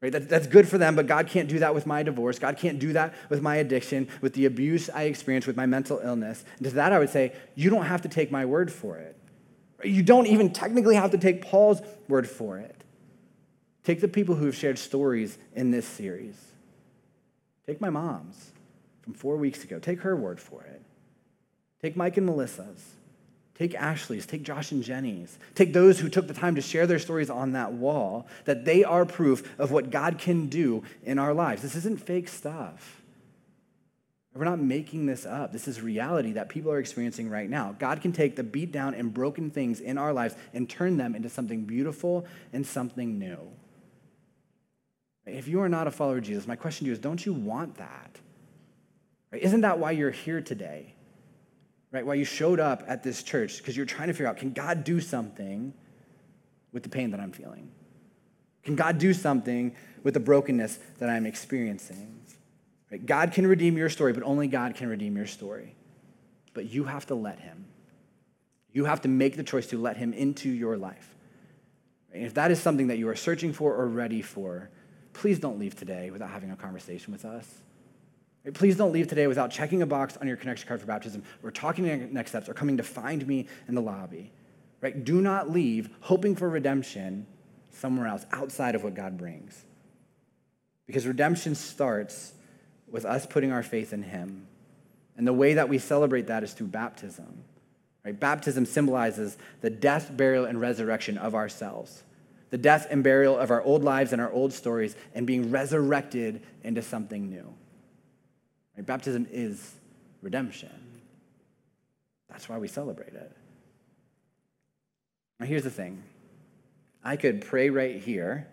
Right? 0.00 0.12
That, 0.12 0.28
that's 0.28 0.46
good 0.46 0.66
for 0.66 0.78
them, 0.78 0.96
but 0.96 1.06
God 1.06 1.26
can't 1.26 1.48
do 1.48 1.58
that 1.58 1.74
with 1.74 1.86
my 1.86 2.02
divorce. 2.02 2.38
God 2.38 2.56
can't 2.56 2.78
do 2.78 2.94
that 2.94 3.14
with 3.28 3.42
my 3.42 3.56
addiction, 3.56 4.08
with 4.22 4.32
the 4.32 4.46
abuse 4.46 4.88
I 4.88 5.02
experienced, 5.02 5.46
with 5.46 5.56
my 5.56 5.66
mental 5.66 6.00
illness. 6.02 6.44
And 6.56 6.66
to 6.66 6.74
that, 6.74 6.92
I 6.92 6.98
would 6.98 7.10
say, 7.10 7.34
you 7.54 7.68
don't 7.68 7.84
have 7.84 8.02
to 8.02 8.08
take 8.08 8.30
my 8.30 8.46
word 8.46 8.72
for 8.72 8.96
it. 8.96 9.16
You 9.84 10.02
don't 10.02 10.26
even 10.26 10.52
technically 10.52 10.94
have 10.94 11.10
to 11.10 11.18
take 11.18 11.42
Paul's 11.42 11.82
word 12.08 12.28
for 12.28 12.58
it. 12.58 12.76
Take 13.84 14.00
the 14.00 14.08
people 14.08 14.34
who 14.34 14.46
have 14.46 14.56
shared 14.56 14.78
stories 14.78 15.38
in 15.54 15.70
this 15.70 15.86
series. 15.86 16.36
Take 17.66 17.80
my 17.80 17.90
mom's 17.90 18.52
from 19.02 19.14
four 19.14 19.36
weeks 19.36 19.64
ago. 19.64 19.78
Take 19.78 20.00
her 20.00 20.16
word 20.16 20.40
for 20.40 20.62
it. 20.64 20.82
Take 21.82 21.96
Mike 21.96 22.16
and 22.16 22.26
Melissa's. 22.26 22.94
Take 23.60 23.74
Ashley's, 23.74 24.24
take 24.24 24.42
Josh 24.42 24.72
and 24.72 24.82
Jenny's, 24.82 25.38
take 25.54 25.74
those 25.74 26.00
who 26.00 26.08
took 26.08 26.26
the 26.26 26.32
time 26.32 26.54
to 26.54 26.62
share 26.62 26.86
their 26.86 26.98
stories 26.98 27.28
on 27.28 27.52
that 27.52 27.74
wall, 27.74 28.26
that 28.46 28.64
they 28.64 28.84
are 28.84 29.04
proof 29.04 29.46
of 29.58 29.70
what 29.70 29.90
God 29.90 30.16
can 30.16 30.46
do 30.46 30.82
in 31.02 31.18
our 31.18 31.34
lives. 31.34 31.60
This 31.60 31.76
isn't 31.76 32.00
fake 32.00 32.28
stuff. 32.28 33.02
We're 34.34 34.46
not 34.46 34.60
making 34.60 35.04
this 35.04 35.26
up. 35.26 35.52
This 35.52 35.68
is 35.68 35.82
reality 35.82 36.32
that 36.32 36.48
people 36.48 36.72
are 36.72 36.78
experiencing 36.78 37.28
right 37.28 37.50
now. 37.50 37.76
God 37.78 38.00
can 38.00 38.12
take 38.12 38.34
the 38.34 38.42
beat 38.42 38.72
down 38.72 38.94
and 38.94 39.12
broken 39.12 39.50
things 39.50 39.80
in 39.80 39.98
our 39.98 40.14
lives 40.14 40.34
and 40.54 40.66
turn 40.66 40.96
them 40.96 41.14
into 41.14 41.28
something 41.28 41.66
beautiful 41.66 42.24
and 42.54 42.66
something 42.66 43.18
new. 43.18 43.40
If 45.26 45.48
you 45.48 45.60
are 45.60 45.68
not 45.68 45.86
a 45.86 45.90
follower 45.90 46.16
of 46.16 46.24
Jesus, 46.24 46.46
my 46.46 46.56
question 46.56 46.86
to 46.86 46.88
you 46.88 46.92
is 46.94 46.98
don't 46.98 47.26
you 47.26 47.34
want 47.34 47.74
that? 47.74 48.20
Isn't 49.32 49.60
that 49.60 49.78
why 49.78 49.90
you're 49.90 50.12
here 50.12 50.40
today? 50.40 50.94
Right? 51.92 52.06
Why 52.06 52.14
you 52.14 52.24
showed 52.24 52.60
up 52.60 52.84
at 52.86 53.02
this 53.02 53.22
church 53.22 53.58
because 53.58 53.76
you're 53.76 53.86
trying 53.86 54.08
to 54.08 54.14
figure 54.14 54.28
out 54.28 54.36
can 54.36 54.52
God 54.52 54.84
do 54.84 55.00
something 55.00 55.74
with 56.72 56.82
the 56.82 56.88
pain 56.88 57.10
that 57.10 57.20
I'm 57.20 57.32
feeling? 57.32 57.70
Can 58.62 58.76
God 58.76 58.98
do 58.98 59.12
something 59.12 59.74
with 60.02 60.14
the 60.14 60.20
brokenness 60.20 60.78
that 60.98 61.08
I'm 61.08 61.26
experiencing? 61.26 62.20
Right? 62.90 63.04
God 63.04 63.32
can 63.32 63.46
redeem 63.46 63.76
your 63.76 63.88
story, 63.88 64.12
but 64.12 64.22
only 64.22 64.48
God 64.48 64.74
can 64.74 64.88
redeem 64.88 65.16
your 65.16 65.26
story. 65.26 65.74
But 66.52 66.70
you 66.70 66.84
have 66.84 67.06
to 67.06 67.14
let 67.14 67.40
Him. 67.40 67.66
You 68.72 68.84
have 68.84 69.00
to 69.02 69.08
make 69.08 69.36
the 69.36 69.42
choice 69.42 69.66
to 69.68 69.78
let 69.80 69.96
Him 69.96 70.12
into 70.12 70.48
your 70.48 70.76
life. 70.76 71.14
And 72.12 72.24
if 72.24 72.34
that 72.34 72.50
is 72.50 72.60
something 72.60 72.88
that 72.88 72.98
you 72.98 73.08
are 73.08 73.16
searching 73.16 73.52
for 73.52 73.74
or 73.74 73.86
ready 73.86 74.20
for, 74.20 74.70
please 75.12 75.38
don't 75.38 75.58
leave 75.58 75.76
today 75.76 76.10
without 76.10 76.30
having 76.30 76.50
a 76.50 76.56
conversation 76.56 77.12
with 77.12 77.24
us. 77.24 77.46
Please 78.54 78.76
don't 78.76 78.92
leave 78.92 79.06
today 79.06 79.26
without 79.26 79.50
checking 79.50 79.82
a 79.82 79.86
box 79.86 80.16
on 80.16 80.26
your 80.26 80.36
connection 80.36 80.66
card 80.66 80.80
for 80.80 80.86
baptism 80.86 81.22
or 81.42 81.50
talking 81.50 81.84
to 81.84 82.12
next 82.12 82.30
steps 82.30 82.48
or 82.48 82.54
coming 82.54 82.78
to 82.78 82.82
find 82.82 83.26
me 83.26 83.46
in 83.68 83.74
the 83.74 83.82
lobby. 83.82 84.32
Right? 84.80 85.04
Do 85.04 85.20
not 85.20 85.50
leave 85.50 85.90
hoping 86.00 86.34
for 86.34 86.48
redemption 86.48 87.26
somewhere 87.70 88.06
else 88.06 88.24
outside 88.32 88.74
of 88.74 88.82
what 88.82 88.94
God 88.94 89.18
brings. 89.18 89.64
Because 90.86 91.06
redemption 91.06 91.54
starts 91.54 92.32
with 92.90 93.04
us 93.04 93.26
putting 93.26 93.52
our 93.52 93.62
faith 93.62 93.92
in 93.92 94.02
Him. 94.02 94.46
And 95.16 95.26
the 95.26 95.34
way 95.34 95.54
that 95.54 95.68
we 95.68 95.78
celebrate 95.78 96.28
that 96.28 96.42
is 96.42 96.54
through 96.54 96.68
baptism. 96.68 97.44
Right? 98.04 98.18
Baptism 98.18 98.64
symbolizes 98.64 99.36
the 99.60 99.68
death, 99.68 100.16
burial, 100.16 100.46
and 100.46 100.58
resurrection 100.58 101.18
of 101.18 101.34
ourselves. 101.34 102.02
The 102.48 102.58
death 102.58 102.86
and 102.90 103.04
burial 103.04 103.38
of 103.38 103.50
our 103.50 103.62
old 103.62 103.84
lives 103.84 104.12
and 104.12 104.20
our 104.20 104.32
old 104.32 104.54
stories, 104.54 104.96
and 105.14 105.26
being 105.26 105.50
resurrected 105.50 106.42
into 106.64 106.80
something 106.80 107.28
new. 107.28 107.54
Right? 108.80 108.86
Baptism 108.86 109.26
is 109.30 109.74
redemption. 110.22 110.70
That's 112.30 112.48
why 112.48 112.56
we 112.56 112.66
celebrate 112.66 113.12
it. 113.12 113.30
Now, 115.38 115.44
here's 115.44 115.64
the 115.64 115.70
thing 115.70 116.02
I 117.04 117.16
could 117.16 117.42
pray 117.42 117.68
right 117.68 117.96
here, 118.00 118.46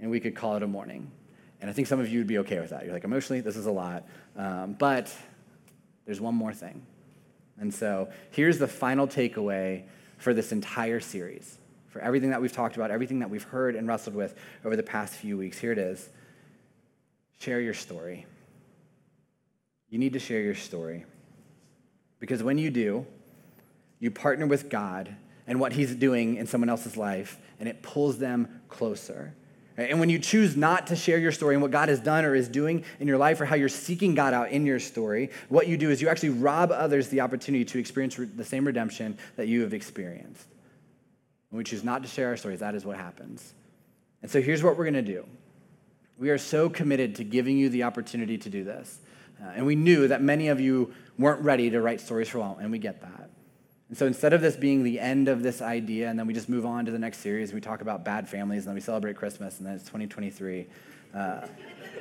and 0.00 0.10
we 0.10 0.18
could 0.18 0.34
call 0.34 0.56
it 0.56 0.64
a 0.64 0.66
morning. 0.66 1.12
And 1.60 1.70
I 1.70 1.72
think 1.72 1.86
some 1.86 2.00
of 2.00 2.08
you 2.08 2.18
would 2.18 2.26
be 2.26 2.38
okay 2.38 2.58
with 2.58 2.70
that. 2.70 2.84
You're 2.84 2.92
like, 2.92 3.04
emotionally, 3.04 3.42
this 3.42 3.54
is 3.54 3.66
a 3.66 3.70
lot. 3.70 4.08
Um, 4.36 4.72
but 4.72 5.16
there's 6.04 6.20
one 6.20 6.34
more 6.34 6.52
thing. 6.52 6.84
And 7.60 7.72
so 7.72 8.08
here's 8.32 8.58
the 8.58 8.66
final 8.66 9.06
takeaway 9.06 9.84
for 10.18 10.34
this 10.34 10.50
entire 10.50 10.98
series, 10.98 11.58
for 11.90 12.00
everything 12.00 12.30
that 12.30 12.42
we've 12.42 12.52
talked 12.52 12.74
about, 12.74 12.90
everything 12.90 13.20
that 13.20 13.30
we've 13.30 13.44
heard 13.44 13.76
and 13.76 13.86
wrestled 13.86 14.16
with 14.16 14.34
over 14.64 14.74
the 14.74 14.82
past 14.82 15.14
few 15.14 15.38
weeks. 15.38 15.58
Here 15.58 15.70
it 15.70 15.78
is 15.78 16.08
share 17.38 17.60
your 17.60 17.74
story 17.74 18.26
you 19.90 19.98
need 19.98 20.12
to 20.14 20.18
share 20.18 20.40
your 20.40 20.54
story. 20.54 21.04
Because 22.18 22.42
when 22.42 22.58
you 22.58 22.70
do, 22.70 23.06
you 24.00 24.10
partner 24.10 24.46
with 24.46 24.68
God 24.68 25.14
and 25.46 25.60
what 25.60 25.72
He's 25.72 25.94
doing 25.94 26.36
in 26.36 26.46
someone 26.46 26.68
else's 26.68 26.96
life, 26.96 27.38
and 27.60 27.68
it 27.68 27.82
pulls 27.82 28.18
them 28.18 28.60
closer. 28.68 29.34
And 29.76 29.98
when 29.98 30.08
you 30.08 30.20
choose 30.20 30.56
not 30.56 30.86
to 30.88 30.96
share 30.96 31.18
your 31.18 31.32
story 31.32 31.56
and 31.56 31.62
what 31.62 31.72
God 31.72 31.88
has 31.88 31.98
done 31.98 32.24
or 32.24 32.34
is 32.34 32.48
doing 32.48 32.84
in 33.00 33.08
your 33.08 33.18
life 33.18 33.40
or 33.40 33.44
how 33.44 33.56
you're 33.56 33.68
seeking 33.68 34.14
God 34.14 34.32
out 34.32 34.50
in 34.50 34.64
your 34.64 34.78
story, 34.78 35.30
what 35.48 35.66
you 35.66 35.76
do 35.76 35.90
is 35.90 36.00
you 36.00 36.08
actually 36.08 36.30
rob 36.30 36.70
others 36.70 37.08
the 37.08 37.20
opportunity 37.20 37.64
to 37.64 37.78
experience 37.78 38.16
the 38.16 38.44
same 38.44 38.64
redemption 38.64 39.18
that 39.36 39.48
you 39.48 39.62
have 39.62 39.74
experienced. 39.74 40.46
When 41.50 41.58
we 41.58 41.64
choose 41.64 41.82
not 41.82 42.02
to 42.02 42.08
share 42.08 42.28
our 42.28 42.36
stories, 42.36 42.60
that 42.60 42.76
is 42.76 42.84
what 42.84 42.96
happens. 42.96 43.52
And 44.22 44.30
so 44.30 44.40
here's 44.40 44.62
what 44.62 44.76
we're 44.76 44.84
going 44.84 44.94
to 44.94 45.02
do. 45.02 45.26
We 46.18 46.30
are 46.30 46.38
so 46.38 46.70
committed 46.70 47.16
to 47.16 47.24
giving 47.24 47.58
you 47.58 47.68
the 47.68 47.82
opportunity 47.82 48.38
to 48.38 48.48
do 48.48 48.62
this. 48.62 49.00
Uh, 49.44 49.52
and 49.56 49.66
we 49.66 49.74
knew 49.74 50.08
that 50.08 50.22
many 50.22 50.48
of 50.48 50.60
you 50.60 50.94
weren't 51.18 51.42
ready 51.42 51.70
to 51.70 51.80
write 51.80 52.00
stories 52.00 52.28
for 52.28 52.40
all, 52.40 52.56
and 52.60 52.70
we 52.70 52.78
get 52.78 53.02
that. 53.02 53.30
And 53.88 53.98
so 53.98 54.06
instead 54.06 54.32
of 54.32 54.40
this 54.40 54.56
being 54.56 54.82
the 54.82 54.98
end 54.98 55.28
of 55.28 55.42
this 55.42 55.60
idea, 55.60 56.08
and 56.08 56.18
then 56.18 56.26
we 56.26 56.32
just 56.32 56.48
move 56.48 56.64
on 56.64 56.86
to 56.86 56.90
the 56.90 56.98
next 56.98 57.18
series, 57.18 57.52
we 57.52 57.60
talk 57.60 57.82
about 57.82 58.04
bad 58.04 58.28
families, 58.28 58.62
and 58.62 58.68
then 58.68 58.74
we 58.74 58.80
celebrate 58.80 59.16
Christmas, 59.16 59.58
and 59.58 59.66
then 59.66 59.74
it's 59.74 59.84
2023, 59.84 60.66
uh, 61.14 61.46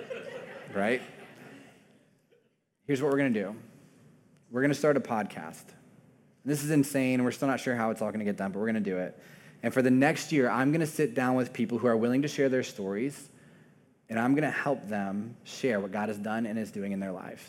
right? 0.73 1.01
Here's 2.85 3.01
what 3.01 3.11
we're 3.11 3.17
going 3.17 3.33
to 3.33 3.39
do 3.39 3.55
we're 4.49 4.61
going 4.61 4.71
to 4.71 4.77
start 4.77 4.95
a 4.97 5.01
podcast. 5.01 5.63
This 6.45 6.63
is 6.63 6.71
insane. 6.71 7.23
We're 7.23 7.31
still 7.31 7.47
not 7.47 7.59
sure 7.59 7.75
how 7.75 7.89
it's 7.91 8.01
all 8.01 8.09
going 8.09 8.19
to 8.19 8.25
get 8.25 8.37
done, 8.37 8.51
but 8.51 8.59
we're 8.59 8.71
going 8.71 8.83
to 8.83 8.89
do 8.89 8.97
it. 8.97 9.17
And 9.63 9.73
for 9.73 9.81
the 9.81 9.91
next 9.91 10.31
year, 10.31 10.49
I'm 10.49 10.71
going 10.71 10.81
to 10.81 10.87
sit 10.87 11.15
down 11.15 11.35
with 11.35 11.53
people 11.53 11.77
who 11.77 11.87
are 11.87 11.95
willing 11.95 12.21
to 12.21 12.27
share 12.27 12.49
their 12.49 12.63
stories 12.63 13.29
and 14.09 14.19
I'm 14.19 14.33
going 14.33 14.43
to 14.43 14.51
help 14.51 14.87
them 14.87 15.35
share 15.43 15.79
what 15.79 15.91
God 15.91 16.09
has 16.09 16.17
done 16.17 16.45
and 16.45 16.59
is 16.59 16.71
doing 16.71 16.91
in 16.91 16.99
their 16.99 17.11
lives. 17.11 17.43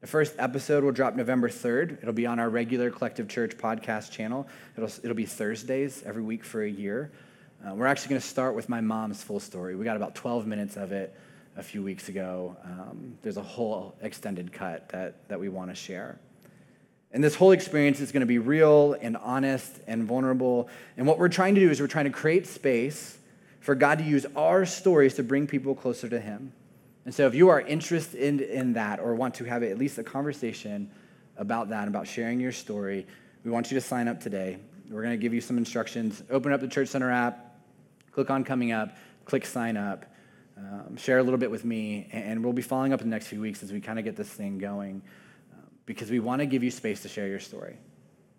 The 0.00 0.06
first 0.06 0.34
episode 0.38 0.84
will 0.84 0.92
drop 0.92 1.16
November 1.16 1.48
3rd. 1.48 2.02
It'll 2.02 2.12
be 2.12 2.26
on 2.26 2.38
our 2.38 2.48
regular 2.48 2.90
Collective 2.90 3.28
Church 3.28 3.56
podcast 3.56 4.10
channel. 4.10 4.46
It'll, 4.76 4.90
it'll 5.02 5.16
be 5.16 5.26
Thursdays 5.26 6.02
every 6.04 6.22
week 6.22 6.44
for 6.44 6.62
a 6.62 6.68
year. 6.68 7.10
Uh, 7.66 7.74
we're 7.74 7.86
actually 7.86 8.10
going 8.10 8.20
to 8.20 8.26
start 8.26 8.54
with 8.54 8.68
my 8.68 8.80
mom's 8.80 9.22
full 9.22 9.40
story. 9.40 9.74
We 9.74 9.84
got 9.84 9.96
about 9.96 10.14
12 10.14 10.46
minutes 10.46 10.76
of 10.76 10.92
it 10.92 11.14
a 11.56 11.62
few 11.62 11.82
weeks 11.82 12.08
ago. 12.08 12.56
Um, 12.64 13.18
there's 13.22 13.38
a 13.38 13.42
whole 13.42 13.96
extended 14.02 14.52
cut 14.52 14.88
that, 14.90 15.28
that 15.28 15.40
we 15.40 15.48
want 15.48 15.70
to 15.70 15.74
share. 15.74 16.20
And 17.12 17.24
this 17.24 17.34
whole 17.34 17.52
experience 17.52 17.98
is 18.00 18.12
going 18.12 18.20
to 18.20 18.26
be 18.26 18.38
real 18.38 18.94
and 19.00 19.16
honest 19.16 19.80
and 19.86 20.04
vulnerable. 20.04 20.68
And 20.98 21.06
what 21.06 21.18
we're 21.18 21.30
trying 21.30 21.54
to 21.54 21.60
do 21.60 21.70
is 21.70 21.80
we're 21.80 21.86
trying 21.86 22.04
to 22.04 22.10
create 22.10 22.46
space 22.46 23.16
for 23.66 23.74
God 23.74 23.98
to 23.98 24.04
use 24.04 24.24
our 24.36 24.64
stories 24.64 25.14
to 25.14 25.24
bring 25.24 25.48
people 25.48 25.74
closer 25.74 26.08
to 26.08 26.20
Him. 26.20 26.52
And 27.04 27.12
so, 27.12 27.26
if 27.26 27.34
you 27.34 27.48
are 27.48 27.60
interested 27.60 28.20
in, 28.20 28.38
in 28.38 28.74
that 28.74 29.00
or 29.00 29.16
want 29.16 29.34
to 29.34 29.44
have 29.44 29.64
at 29.64 29.76
least 29.76 29.98
a 29.98 30.04
conversation 30.04 30.88
about 31.36 31.70
that, 31.70 31.88
about 31.88 32.06
sharing 32.06 32.38
your 32.38 32.52
story, 32.52 33.08
we 33.44 33.50
want 33.50 33.72
you 33.72 33.74
to 33.74 33.80
sign 33.80 34.06
up 34.06 34.20
today. 34.20 34.58
We're 34.88 35.02
going 35.02 35.18
to 35.18 35.20
give 35.20 35.34
you 35.34 35.40
some 35.40 35.58
instructions. 35.58 36.22
Open 36.30 36.52
up 36.52 36.60
the 36.60 36.68
Church 36.68 36.86
Center 36.86 37.10
app, 37.10 37.58
click 38.12 38.30
on 38.30 38.44
Coming 38.44 38.70
Up, 38.70 38.96
click 39.24 39.44
Sign 39.44 39.76
Up, 39.76 40.06
um, 40.56 40.96
share 40.96 41.18
a 41.18 41.22
little 41.24 41.38
bit 41.38 41.50
with 41.50 41.64
me, 41.64 42.08
and 42.12 42.44
we'll 42.44 42.52
be 42.52 42.62
following 42.62 42.92
up 42.92 43.00
in 43.00 43.10
the 43.10 43.14
next 43.16 43.26
few 43.26 43.40
weeks 43.40 43.64
as 43.64 43.72
we 43.72 43.80
kind 43.80 43.98
of 43.98 44.04
get 44.04 44.14
this 44.14 44.28
thing 44.28 44.58
going 44.58 45.02
um, 45.52 45.64
because 45.86 46.08
we 46.08 46.20
want 46.20 46.38
to 46.38 46.46
give 46.46 46.62
you 46.62 46.70
space 46.70 47.02
to 47.02 47.08
share 47.08 47.26
your 47.26 47.40
story. 47.40 47.76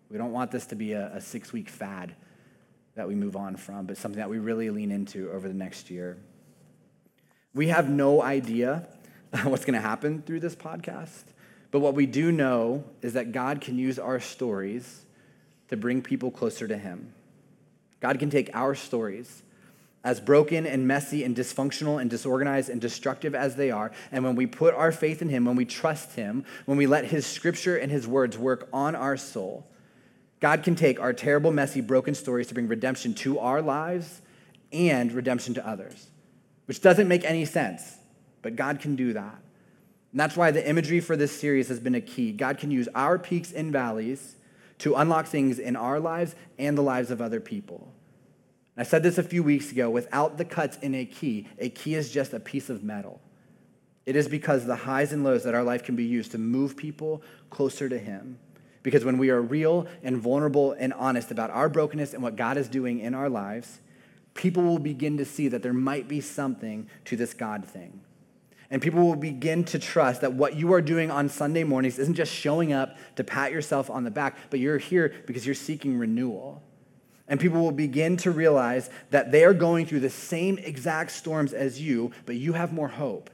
We 0.09 0.17
don't 0.17 0.31
want 0.31 0.51
this 0.51 0.67
to 0.67 0.75
be 0.75 0.93
a, 0.93 1.15
a 1.15 1.19
six 1.19 1.51
week 1.51 1.67
fad 1.67 2.15
that 2.97 3.07
we 3.07 3.15
move 3.15 3.35
on 3.35 3.55
from, 3.55 3.85
but 3.85 3.95
something 3.95 4.19
that 4.19 4.29
we 4.29 4.39
really 4.39 4.69
lean 4.69 4.91
into 4.91 5.31
over 5.31 5.47
the 5.47 5.53
next 5.53 5.89
year. 5.89 6.17
We 7.53 7.67
have 7.69 7.89
no 7.89 8.21
idea 8.21 8.87
what's 9.43 9.65
going 9.65 9.75
to 9.75 9.87
happen 9.87 10.23
through 10.23 10.41
this 10.41 10.55
podcast, 10.55 11.23
but 11.71 11.79
what 11.79 11.93
we 11.93 12.05
do 12.05 12.31
know 12.31 12.83
is 13.01 13.13
that 13.13 13.31
God 13.31 13.61
can 13.61 13.77
use 13.77 13.99
our 13.99 14.19
stories 14.19 15.05
to 15.69 15.77
bring 15.77 16.01
people 16.01 16.31
closer 16.31 16.67
to 16.67 16.77
Him. 16.77 17.13
God 17.99 18.19
can 18.19 18.29
take 18.29 18.49
our 18.55 18.73
stories, 18.73 19.43
as 20.03 20.19
broken 20.19 20.65
and 20.65 20.87
messy 20.87 21.23
and 21.23 21.35
dysfunctional 21.35 22.01
and 22.01 22.09
disorganized 22.09 22.69
and 22.69 22.79
destructive 22.81 23.35
as 23.35 23.55
they 23.55 23.69
are, 23.69 23.91
and 24.11 24.23
when 24.23 24.35
we 24.35 24.47
put 24.47 24.73
our 24.73 24.91
faith 24.91 25.21
in 25.21 25.29
Him, 25.29 25.45
when 25.45 25.55
we 25.55 25.65
trust 25.65 26.15
Him, 26.15 26.45
when 26.65 26.77
we 26.77 26.87
let 26.87 27.05
His 27.05 27.27
scripture 27.27 27.77
and 27.77 27.91
His 27.91 28.07
words 28.07 28.37
work 28.39 28.67
on 28.73 28.95
our 28.95 29.17
soul, 29.17 29.67
God 30.39 30.63
can 30.63 30.75
take 30.75 30.99
our 30.99 31.13
terrible, 31.13 31.51
messy, 31.51 31.81
broken 31.81 32.13
stories 32.13 32.47
to 32.47 32.53
bring 32.53 32.67
redemption 32.67 33.13
to 33.15 33.39
our 33.39 33.61
lives 33.61 34.21
and 34.71 35.11
redemption 35.11 35.53
to 35.55 35.67
others, 35.67 36.07
which 36.65 36.81
doesn't 36.81 37.07
make 37.07 37.23
any 37.23 37.45
sense, 37.45 37.97
but 38.41 38.55
God 38.55 38.79
can 38.79 38.95
do 38.95 39.13
that. 39.13 39.39
And 40.11 40.19
that's 40.19 40.37
why 40.37 40.51
the 40.51 40.67
imagery 40.67 40.99
for 40.99 41.15
this 41.15 41.37
series 41.37 41.67
has 41.69 41.79
been 41.79 41.95
a 41.95 42.01
key. 42.01 42.31
God 42.31 42.57
can 42.57 42.71
use 42.71 42.87
our 42.95 43.17
peaks 43.17 43.51
and 43.51 43.71
valleys 43.71 44.35
to 44.79 44.95
unlock 44.95 45.25
things 45.25 45.59
in 45.59 45.75
our 45.75 45.99
lives 45.99 46.35
and 46.57 46.77
the 46.77 46.83
lives 46.83 47.11
of 47.11 47.21
other 47.21 47.39
people. 47.39 47.91
I 48.77 48.83
said 48.83 49.01
this 49.01 49.17
a 49.17 49.23
few 49.23 49.41
weeks 49.41 49.71
ago 49.71 49.89
without 49.89 50.37
the 50.37 50.45
cuts 50.45 50.77
in 50.77 50.93
a 50.93 51.05
key, 51.05 51.47
a 51.57 51.69
key 51.69 51.95
is 51.95 52.11
just 52.11 52.33
a 52.33 52.39
piece 52.39 52.69
of 52.69 52.83
metal. 52.83 53.19
It 54.05 54.15
is 54.15 54.27
because 54.27 54.65
the 54.65 54.75
highs 54.75 55.11
and 55.11 55.23
lows 55.23 55.43
that 55.43 55.55
our 55.55 55.63
life 55.63 55.83
can 55.83 55.95
be 55.95 56.05
used 56.05 56.31
to 56.31 56.37
move 56.37 56.77
people 56.77 57.23
closer 57.49 57.89
to 57.89 57.97
Him. 57.97 58.39
Because 58.87 59.03
when 59.03 59.17
we 59.17 59.31
are 59.31 59.41
real 59.41 59.85
and 60.01 60.15
vulnerable 60.15 60.71
and 60.71 60.93
honest 60.93 61.29
about 61.29 61.49
our 61.49 61.67
brokenness 61.67 62.13
and 62.13 62.23
what 62.23 62.37
God 62.37 62.55
is 62.55 62.69
doing 62.69 63.01
in 63.01 63.13
our 63.13 63.27
lives, 63.27 63.81
people 64.33 64.63
will 64.63 64.79
begin 64.79 65.17
to 65.17 65.25
see 65.25 65.49
that 65.49 65.61
there 65.61 65.73
might 65.73 66.07
be 66.07 66.21
something 66.21 66.87
to 67.03 67.17
this 67.17 67.33
God 67.33 67.65
thing. 67.65 67.99
And 68.71 68.81
people 68.81 69.05
will 69.05 69.17
begin 69.17 69.65
to 69.65 69.77
trust 69.77 70.21
that 70.21 70.31
what 70.31 70.55
you 70.55 70.71
are 70.71 70.81
doing 70.81 71.11
on 71.11 71.27
Sunday 71.27 71.65
mornings 71.65 71.99
isn't 71.99 72.13
just 72.13 72.31
showing 72.31 72.71
up 72.71 72.95
to 73.17 73.25
pat 73.25 73.51
yourself 73.51 73.89
on 73.89 74.05
the 74.05 74.09
back, 74.09 74.37
but 74.49 74.61
you're 74.61 74.77
here 74.77 75.13
because 75.25 75.45
you're 75.45 75.53
seeking 75.53 75.97
renewal. 75.97 76.63
And 77.27 77.41
people 77.41 77.61
will 77.61 77.73
begin 77.73 78.15
to 78.15 78.31
realize 78.31 78.89
that 79.09 79.33
they 79.33 79.43
are 79.43 79.53
going 79.53 79.85
through 79.85 79.99
the 79.99 80.09
same 80.09 80.59
exact 80.59 81.11
storms 81.11 81.51
as 81.51 81.81
you, 81.81 82.13
but 82.25 82.37
you 82.37 82.53
have 82.53 82.71
more 82.71 82.87
hope, 82.87 83.29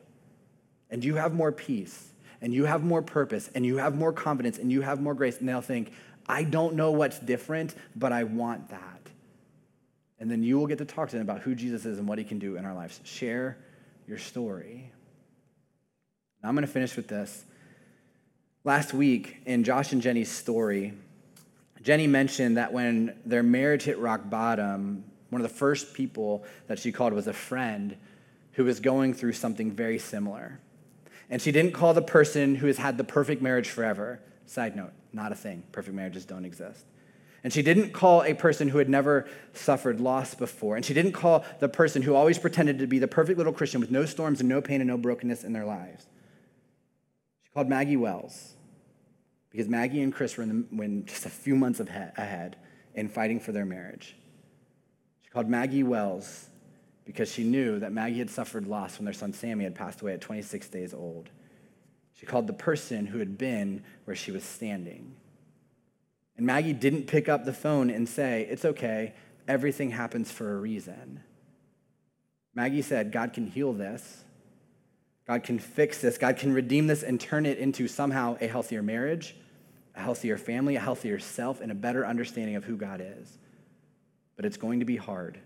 and 0.89 1.05
you 1.05 1.13
have 1.13 1.35
more 1.35 1.51
peace, 1.51 2.12
and 2.43 2.53
you 2.53 2.65
have 2.65 2.83
more 2.83 3.01
purpose, 3.01 3.49
and 3.55 3.65
you 3.65 3.77
have 3.77 3.95
more 3.95 4.11
confidence, 4.11 4.59
and 4.59 4.69
you 4.69 4.81
have 4.81 5.01
more 5.01 5.15
grace. 5.15 5.39
And 5.39 5.47
they'll 5.47 5.61
think, 5.61 5.93
I 6.27 6.43
don't 6.43 6.75
know 6.75 6.91
what's 6.91 7.17
different, 7.17 7.73
but 7.95 8.11
I 8.11 8.25
want 8.25 8.69
that. 8.69 8.99
And 10.19 10.29
then 10.29 10.43
you 10.43 10.59
will 10.59 10.67
get 10.67 10.77
to 10.79 10.85
talk 10.85 11.09
to 11.09 11.15
them 11.15 11.23
about 11.27 11.39
who 11.39 11.55
Jesus 11.55 11.85
is 11.85 11.97
and 11.97 12.07
what 12.07 12.17
he 12.17 12.25
can 12.25 12.39
do 12.39 12.57
in 12.57 12.65
our 12.65 12.73
lives. 12.73 12.99
Share 13.05 13.57
your 14.07 14.17
story. 14.17 14.91
Now, 16.41 16.49
I'm 16.49 16.55
going 16.55 16.67
to 16.67 16.71
finish 16.71 16.97
with 16.97 17.07
this. 17.07 17.45
Last 18.65 18.93
week, 18.93 19.37
in 19.45 19.63
Josh 19.63 19.93
and 19.93 20.01
Jenny's 20.01 20.29
story, 20.29 20.93
Jenny 21.81 22.07
mentioned 22.07 22.57
that 22.57 22.73
when 22.73 23.15
their 23.25 23.43
marriage 23.43 23.83
hit 23.83 23.99
rock 23.99 24.29
bottom, 24.29 25.05
one 25.29 25.41
of 25.41 25.49
the 25.49 25.57
first 25.57 25.93
people 25.93 26.43
that 26.67 26.77
she 26.77 26.91
called 26.91 27.13
was 27.13 27.27
a 27.27 27.33
friend 27.33 27.95
who 28.53 28.65
was 28.65 28.81
going 28.81 29.13
through 29.13 29.33
something 29.33 29.71
very 29.71 29.97
similar. 29.97 30.59
And 31.29 31.41
she 31.41 31.51
didn't 31.51 31.71
call 31.71 31.93
the 31.93 32.01
person 32.01 32.55
who 32.55 32.67
has 32.67 32.77
had 32.77 32.97
the 32.97 33.03
perfect 33.03 33.41
marriage 33.41 33.69
forever. 33.69 34.19
Side 34.45 34.75
note, 34.75 34.91
not 35.11 35.31
a 35.31 35.35
thing. 35.35 35.63
Perfect 35.71 35.95
marriages 35.95 36.25
don't 36.25 36.45
exist. 36.45 36.85
And 37.43 37.51
she 37.51 37.61
didn't 37.61 37.91
call 37.91 38.23
a 38.23 38.33
person 38.33 38.69
who 38.69 38.77
had 38.77 38.87
never 38.87 39.27
suffered 39.53 39.99
loss 39.99 40.33
before. 40.33 40.75
And 40.75 40.85
she 40.85 40.93
didn't 40.93 41.11
call 41.11 41.43
the 41.59 41.67
person 41.67 42.01
who 42.01 42.15
always 42.15 42.37
pretended 42.37 42.79
to 42.79 42.87
be 42.87 42.99
the 42.99 43.07
perfect 43.07 43.37
little 43.37 43.51
Christian 43.53 43.81
with 43.81 43.91
no 43.91 44.05
storms 44.05 44.39
and 44.39 44.47
no 44.47 44.61
pain 44.61 44.79
and 44.79 44.87
no 44.87 44.97
brokenness 44.97 45.43
in 45.43 45.51
their 45.51 45.65
lives. 45.65 46.05
She 47.43 47.51
called 47.53 47.67
Maggie 47.67 47.97
Wells 47.97 48.53
because 49.51 49.67
Maggie 49.67 50.01
and 50.01 50.13
Chris 50.13 50.37
were 50.37 50.43
in, 50.43 50.67
the, 50.71 51.03
just 51.05 51.25
a 51.25 51.29
few 51.29 51.55
months 51.55 51.79
ahead 51.79 52.55
in 52.95 53.09
fighting 53.09 53.39
for 53.39 53.51
their 53.51 53.65
marriage. 53.65 54.15
She 55.21 55.29
called 55.29 55.49
Maggie 55.49 55.83
Wells 55.83 56.49
because 57.05 57.31
she 57.31 57.43
knew 57.43 57.79
that 57.79 57.91
Maggie 57.91 58.19
had 58.19 58.29
suffered 58.29 58.67
loss 58.67 58.97
when 58.97 59.05
their 59.05 59.13
son 59.13 59.33
Sammy 59.33 59.63
had 59.63 59.75
passed 59.75 60.01
away 60.01 60.13
at 60.13 60.21
26 60.21 60.69
days 60.69 60.93
old. 60.93 61.29
She 62.13 62.25
called 62.25 62.47
the 62.47 62.53
person 62.53 63.05
who 63.05 63.19
had 63.19 63.37
been 63.37 63.83
where 64.05 64.15
she 64.15 64.31
was 64.31 64.43
standing. 64.43 65.15
And 66.37 66.45
Maggie 66.45 66.73
didn't 66.73 67.07
pick 67.07 67.27
up 67.27 67.45
the 67.45 67.53
phone 67.53 67.89
and 67.89 68.07
say, 68.07 68.47
It's 68.49 68.65
okay, 68.65 69.13
everything 69.47 69.91
happens 69.91 70.31
for 70.31 70.53
a 70.53 70.57
reason. 70.57 71.21
Maggie 72.55 72.81
said, 72.81 73.11
God 73.11 73.33
can 73.33 73.47
heal 73.47 73.73
this. 73.73 74.23
God 75.27 75.43
can 75.43 75.57
fix 75.57 75.99
this. 75.99 76.17
God 76.17 76.37
can 76.37 76.53
redeem 76.53 76.87
this 76.87 77.01
and 77.03 77.19
turn 77.19 77.45
it 77.45 77.57
into 77.57 77.87
somehow 77.87 78.37
a 78.41 78.47
healthier 78.47 78.83
marriage, 78.83 79.35
a 79.95 80.01
healthier 80.01 80.37
family, 80.37 80.75
a 80.75 80.79
healthier 80.79 81.19
self, 81.19 81.61
and 81.61 81.71
a 81.71 81.75
better 81.75 82.05
understanding 82.05 82.55
of 82.55 82.63
who 82.63 82.75
God 82.75 83.01
is. 83.01 83.37
But 84.35 84.45
it's 84.45 84.57
going 84.57 84.79
to 84.79 84.85
be 84.85 84.97
hard. 84.97 85.39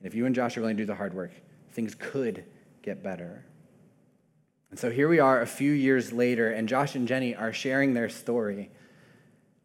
And 0.00 0.06
if 0.06 0.14
you 0.14 0.26
and 0.26 0.34
Josh 0.34 0.56
are 0.56 0.60
willing 0.60 0.76
to 0.76 0.82
do 0.82 0.86
the 0.86 0.94
hard 0.94 1.14
work, 1.14 1.30
things 1.72 1.94
could 1.94 2.44
get 2.82 3.02
better. 3.02 3.44
And 4.70 4.78
so 4.78 4.90
here 4.90 5.08
we 5.08 5.20
are 5.20 5.40
a 5.40 5.46
few 5.46 5.72
years 5.72 6.12
later, 6.12 6.50
and 6.50 6.68
Josh 6.68 6.94
and 6.94 7.06
Jenny 7.06 7.34
are 7.34 7.52
sharing 7.52 7.94
their 7.94 8.08
story, 8.08 8.70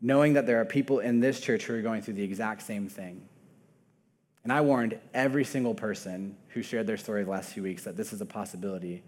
knowing 0.01 0.33
that 0.33 0.45
there 0.45 0.59
are 0.61 0.65
people 0.65 0.99
in 0.99 1.19
this 1.19 1.39
church 1.39 1.63
who 1.63 1.75
are 1.75 1.81
going 1.81 2.01
through 2.01 2.15
the 2.15 2.23
exact 2.23 2.63
same 2.63 2.89
thing. 2.89 3.27
And 4.43 4.51
I 4.53 4.61
warned 4.61 4.99
every 5.13 5.43
single 5.43 5.73
person 5.73 6.37
who 6.49 6.61
shared 6.61 6.87
their 6.87 6.97
story 6.97 7.23
the 7.23 7.31
last 7.31 7.53
few 7.53 7.63
weeks 7.63 7.83
that 7.83 7.97
this 7.97 8.13
is 8.13 8.21
a 8.21 8.25
possibility 8.25 9.03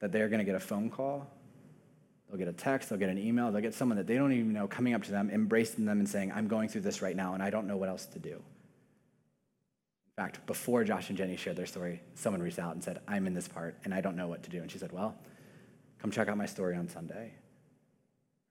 that 0.00 0.12
they're 0.12 0.28
going 0.28 0.40
to 0.40 0.44
get 0.44 0.54
a 0.54 0.60
phone 0.60 0.90
call 0.90 1.26
They'll 2.30 2.38
get 2.38 2.48
a 2.48 2.52
text, 2.52 2.88
they'll 2.88 2.98
get 2.98 3.08
an 3.08 3.18
email, 3.18 3.50
they'll 3.50 3.60
get 3.60 3.74
someone 3.74 3.98
that 3.98 4.06
they 4.06 4.14
don't 4.14 4.32
even 4.32 4.52
know 4.52 4.68
coming 4.68 4.94
up 4.94 5.02
to 5.04 5.10
them, 5.10 5.30
embracing 5.30 5.84
them, 5.84 5.98
and 5.98 6.08
saying, 6.08 6.30
I'm 6.32 6.46
going 6.46 6.68
through 6.68 6.82
this 6.82 7.02
right 7.02 7.16
now, 7.16 7.34
and 7.34 7.42
I 7.42 7.50
don't 7.50 7.66
know 7.66 7.76
what 7.76 7.88
else 7.88 8.06
to 8.06 8.20
do. 8.20 8.40
Fact, 10.20 10.44
before 10.44 10.84
Josh 10.84 11.08
and 11.08 11.16
Jenny 11.16 11.34
shared 11.34 11.56
their 11.56 11.64
story, 11.64 12.02
someone 12.14 12.42
reached 12.42 12.58
out 12.58 12.74
and 12.74 12.84
said, 12.84 13.00
I'm 13.08 13.26
in 13.26 13.32
this 13.32 13.48
part, 13.48 13.74
and 13.84 13.94
I 13.94 14.02
don't 14.02 14.16
know 14.16 14.28
what 14.28 14.42
to 14.42 14.50
do. 14.50 14.60
And 14.60 14.70
she 14.70 14.76
said, 14.76 14.92
Well, 14.92 15.16
come 15.98 16.10
check 16.10 16.28
out 16.28 16.36
my 16.36 16.44
story 16.44 16.76
on 16.76 16.90
Sunday. 16.90 17.32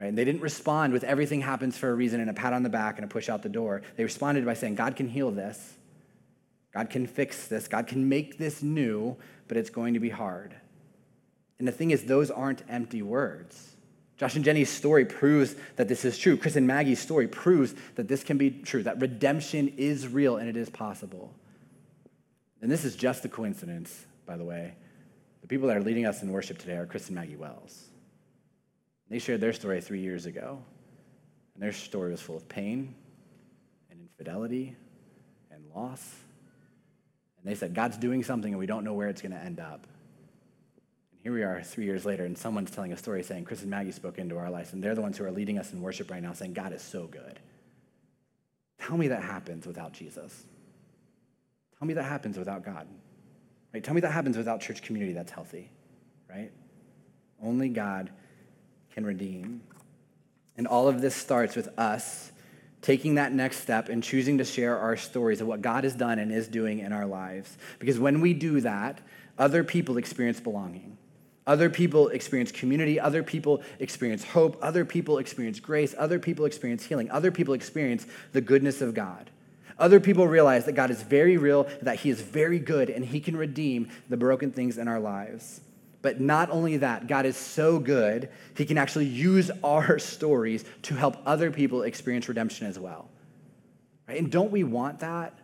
Right? 0.02 0.08
And 0.08 0.18
they 0.18 0.26
didn't 0.26 0.42
respond 0.42 0.94
with 0.94 1.04
everything 1.04 1.42
happens 1.42 1.78
for 1.78 1.92
a 1.92 1.94
reason 1.94 2.22
and 2.22 2.28
a 2.28 2.34
pat 2.34 2.54
on 2.54 2.64
the 2.64 2.70
back 2.70 2.96
and 2.96 3.06
a 3.06 3.08
push 3.08 3.30
out 3.30 3.44
the 3.44 3.50
door. 3.50 3.84
They 3.98 4.04
responded 4.04 4.48
by 4.48 4.56
saying, 4.56 4.76
God 4.76 4.96
can 4.96 5.08
heal 5.08 5.30
this. 5.30 5.76
God 6.74 6.90
can 6.90 7.06
fix 7.06 7.48
this. 7.48 7.68
God 7.68 7.86
can 7.86 8.10
make 8.10 8.40
this 8.40 8.64
new, 8.64 9.16
but 9.48 9.56
it's 9.56 9.70
going 9.70 9.94
to 9.94 10.00
be 10.00 10.10
hard. 10.10 10.56
And 11.60 11.68
the 11.68 11.72
thing 11.72 11.92
is, 11.92 12.04
those 12.04 12.32
aren't 12.32 12.64
empty 12.68 13.04
words. 13.04 13.76
Josh 14.18 14.36
and 14.36 14.44
Jenny's 14.44 14.72
story 14.72 15.06
proves 15.06 15.56
that 15.76 15.88
this 15.88 16.04
is 16.04 16.18
true. 16.18 16.36
Chris 16.36 16.56
and 16.56 16.66
Maggie's 16.66 17.00
story 17.00 17.28
proves 17.28 17.76
that 17.94 18.08
this 18.08 18.24
can 18.24 18.40
be 18.40 18.50
true, 18.50 18.82
that 18.82 19.00
redemption 19.00 19.68
is 19.78 20.08
real 20.08 20.38
and 20.38 20.50
it 20.50 20.58
is 20.58 20.68
possible. 20.72 21.32
And 22.62 22.70
this 22.70 22.84
is 22.84 22.96
just 22.96 23.24
a 23.26 23.30
coincidence, 23.30 24.06
by 24.26 24.38
the 24.38 24.44
way. 24.44 24.74
The 25.42 25.48
people 25.48 25.68
that 25.70 25.78
are 25.78 25.84
leading 25.84 26.06
us 26.06 26.22
in 26.22 26.32
worship 26.32 26.58
today 26.58 26.76
are 26.76 26.86
Chris 26.86 27.08
and 27.08 27.16
Maggie 27.16 27.38
Wells. 27.38 27.86
They 29.10 29.20
shared 29.20 29.42
their 29.42 29.54
story 29.54 29.82
three 29.82 30.02
years 30.02 30.26
ago, 30.26 30.62
and 31.54 31.64
their 31.64 31.72
story 31.72 32.12
was 32.12 32.22
full 32.22 32.38
of 32.38 32.48
pain 32.48 32.94
and 33.90 34.00
infidelity 34.00 34.76
and 35.52 35.64
loss. 35.76 36.16
And 37.42 37.50
they 37.50 37.56
said, 37.56 37.74
God's 37.74 37.98
doing 37.98 38.24
something 38.24 38.52
and 38.52 38.60
we 38.60 38.66
don't 38.66 38.84
know 38.84 38.94
where 38.94 39.08
it's 39.08 39.22
going 39.22 39.32
to 39.32 39.40
end 39.40 39.60
up 39.60 39.88
And 41.12 41.20
here 41.24 41.34
we 41.34 41.44
are 41.44 41.64
three 41.64 41.86
years 41.86 42.06
later, 42.06 42.26
and 42.26 42.38
someone's 42.38 42.70
telling 42.70 42.92
a 42.92 42.98
story 42.98 43.24
saying, 43.24 43.46
Chris 43.46 43.62
and 43.62 43.72
Maggie 43.72 43.92
spoke 43.92 44.20
into 44.20 44.38
our 44.38 44.50
lives, 44.52 44.74
and 44.74 44.84
they're 44.84 44.96
the 44.96 45.02
ones 45.02 45.18
who 45.18 45.26
are 45.26 45.32
leading 45.32 45.58
us 45.58 45.74
in 45.74 45.82
worship 45.82 46.12
right 46.12 46.22
now, 46.22 46.34
saying, 46.34 46.54
God 46.54 46.74
is 46.74 46.82
so 46.82 47.08
good. 47.08 47.40
Tell 48.80 48.98
me 48.98 49.08
that 49.08 49.24
happens 49.24 49.66
without 49.66 49.94
Jesus. 49.94 50.46
Tell 51.80 51.88
me 51.88 51.94
that 51.94 52.04
happens 52.04 52.38
without 52.38 52.64
God. 52.64 52.88
Right? 53.74 53.84
Tell 53.84 53.94
me 53.94 54.02
that 54.02 54.12
happens 54.12 54.38
without 54.38 54.62
church 54.62 54.82
community 54.82 55.14
that's 55.14 55.32
healthy, 55.32 55.70
right? 56.30 56.52
Only 57.42 57.70
God 57.70 58.10
can 58.94 59.06
redeem. 59.06 59.62
And 60.58 60.68
all 60.68 60.88
of 60.88 61.02
this 61.02 61.16
starts 61.16 61.56
with 61.56 61.70
us 61.80 62.32
taking 62.82 63.16
that 63.16 63.32
next 63.32 63.60
step 63.60 63.90
and 63.90 64.04
choosing 64.04 64.38
to 64.40 64.46
share 64.46 64.78
our 64.78 64.98
stories 64.98 65.42
of 65.42 65.48
what 65.48 65.62
God 65.62 65.84
has 65.84 65.94
done 65.94 66.20
and 66.20 66.32
is 66.32 66.48
doing 66.48 66.80
in 66.80 66.92
our 66.92 67.06
lives. 67.06 67.58
Because 67.78 68.00
when 68.00 68.22
we 68.22 68.34
do 68.34 68.62
that, 68.62 69.00
other 69.38 69.64
people 69.64 69.98
experience 69.98 70.40
belonging. 70.40 70.98
Other 71.46 71.70
people 71.70 72.10
experience 72.10 72.52
community. 72.52 73.00
Other 73.00 73.24
people 73.24 73.62
experience 73.80 74.24
hope. 74.24 74.58
Other 74.62 74.86
people 74.86 75.18
experience 75.18 75.60
grace. 75.60 75.96
Other 75.98 76.20
people 76.20 76.46
experience 76.46 76.86
healing. 76.86 77.10
Other 77.10 77.32
people 77.32 77.54
experience 77.54 78.06
the 78.34 78.42
goodness 78.42 78.82
of 78.82 78.94
God. 78.94 79.30
Other 79.80 80.00
people 80.00 80.28
realize 80.28 80.66
that 80.66 80.74
God 80.74 80.92
is 80.92 81.02
very 81.02 81.38
real, 81.38 81.68
that 81.82 82.00
He 82.00 82.10
is 82.10 82.22
very 82.22 82.60
good, 82.60 82.90
and 82.90 83.04
He 83.04 83.20
can 83.20 83.36
redeem 83.36 83.90
the 84.10 84.18
broken 84.18 84.52
things 84.52 84.78
in 84.78 84.88
our 84.88 85.00
lives. 85.00 85.62
But 86.02 86.20
not 86.20 86.50
only 86.50 86.78
that, 86.78 87.08
God 87.08 87.26
is 87.26 87.38
so 87.38 87.80
good, 87.80 88.30
He 88.56 88.66
can 88.66 88.78
actually 88.78 89.06
use 89.06 89.50
our 89.64 89.98
stories 90.00 90.66
to 90.84 90.96
help 90.96 91.18
other 91.26 91.50
people 91.50 91.84
experience 91.84 92.28
redemption 92.28 92.68
as 92.68 92.78
well. 92.78 93.10
Right? 94.08 94.20
And 94.20 94.32
don't 94.32 94.52
we 94.52 94.64
want 94.64 95.00
that? 95.00 95.38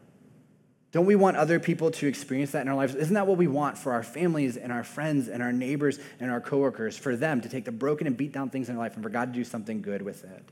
Don't 0.92 1.06
we 1.06 1.16
want 1.16 1.36
other 1.36 1.60
people 1.60 1.92
to 1.92 2.08
experience 2.08 2.52
that 2.52 2.62
in 2.62 2.70
our 2.70 2.76
lives? 2.76 2.96
Isn't 2.96 3.16
that 3.16 3.28
what 3.28 3.38
we 3.38 3.48
want 3.48 3.78
for 3.78 3.92
our 3.92 4.04
families 4.04 4.56
and 4.56 4.72
our 4.72 4.84
friends 4.84 5.28
and 5.28 5.44
our 5.44 5.52
neighbors 5.52 6.00
and 6.22 6.32
our 6.32 6.40
coworkers, 6.40 6.98
for 6.98 7.18
them 7.18 7.42
to 7.42 7.50
take 7.50 7.66
the 7.66 7.72
broken 7.74 8.08
and 8.08 8.16
beat 8.16 8.32
down 8.32 8.50
things 8.50 8.70
in 8.70 8.76
their 8.76 8.84
life 8.84 8.94
and 8.94 9.04
for 9.04 9.10
God 9.10 9.34
to 9.34 9.40
do 9.40 9.44
something 9.44 9.82
good 9.82 10.02
with 10.02 10.24
it? 10.24 10.44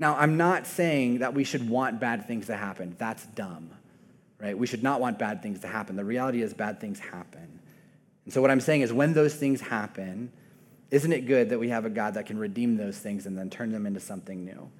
Now, 0.00 0.16
I'm 0.16 0.38
not 0.38 0.66
saying 0.66 1.18
that 1.18 1.34
we 1.34 1.44
should 1.44 1.68
want 1.68 2.00
bad 2.00 2.26
things 2.26 2.46
to 2.46 2.56
happen. 2.56 2.96
That's 2.98 3.26
dumb, 3.26 3.70
right? 4.40 4.58
We 4.58 4.66
should 4.66 4.82
not 4.82 4.98
want 4.98 5.18
bad 5.18 5.42
things 5.42 5.60
to 5.60 5.68
happen. 5.68 5.94
The 5.94 6.04
reality 6.04 6.40
is, 6.40 6.54
bad 6.54 6.80
things 6.80 6.98
happen. 6.98 7.60
And 8.24 8.32
so, 8.32 8.40
what 8.40 8.50
I'm 8.50 8.60
saying 8.60 8.80
is, 8.80 8.92
when 8.94 9.12
those 9.12 9.34
things 9.34 9.60
happen, 9.60 10.32
isn't 10.90 11.12
it 11.12 11.26
good 11.26 11.50
that 11.50 11.60
we 11.60 11.68
have 11.68 11.84
a 11.84 11.90
God 11.90 12.14
that 12.14 12.24
can 12.24 12.38
redeem 12.38 12.78
those 12.78 12.98
things 12.98 13.26
and 13.26 13.36
then 13.36 13.50
turn 13.50 13.72
them 13.72 13.86
into 13.86 14.00
something 14.00 14.42
new? 14.42 14.70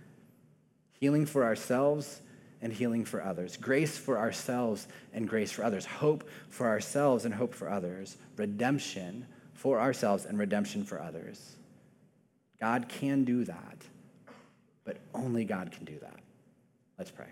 Healing 0.99 1.27
for 1.27 1.45
ourselves 1.45 2.23
and 2.63 2.73
healing 2.73 3.05
for 3.05 3.23
others, 3.23 3.59
grace 3.59 3.99
for 3.99 4.19
ourselves 4.19 4.89
and 5.13 5.29
grace 5.29 5.53
for 5.53 5.65
others, 5.65 5.85
hope 5.85 6.29
for 6.49 6.67
ourselves 6.67 7.27
and 7.27 7.35
hope 7.35 7.55
for 7.55 7.71
others, 7.71 8.17
redemption 8.37 9.27
for 9.53 9.79
ourselves 9.79 10.25
and 10.25 10.39
redemption 10.39 10.85
for 10.85 11.01
others. 11.01 11.57
God 12.59 12.89
can 12.89 13.25
do 13.25 13.45
that, 13.45 13.77
but 14.91 14.99
only 15.15 15.45
God 15.45 15.71
can 15.71 15.85
do 15.85 15.97
that. 16.01 16.19
Let's 16.99 17.13
pray. 17.13 17.27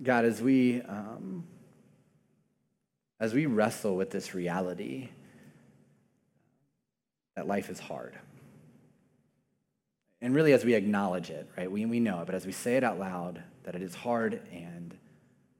God, 0.00 0.24
as 0.24 0.40
we 0.40 0.80
um, 0.82 1.44
as 3.18 3.34
we 3.34 3.46
wrestle 3.46 3.96
with 3.96 4.10
this 4.10 4.34
reality 4.34 5.08
that 7.34 7.48
life 7.48 7.68
is 7.70 7.80
hard, 7.80 8.16
and 10.20 10.32
really 10.32 10.52
as 10.52 10.64
we 10.64 10.74
acknowledge 10.74 11.30
it, 11.30 11.48
right? 11.56 11.68
We, 11.68 11.84
we 11.86 11.98
know 11.98 12.20
it, 12.20 12.26
but 12.26 12.36
as 12.36 12.46
we 12.46 12.52
say 12.52 12.76
it 12.76 12.84
out 12.84 13.00
loud, 13.00 13.42
that 13.64 13.74
it 13.74 13.82
is 13.82 13.96
hard 13.96 14.40
and 14.52 14.96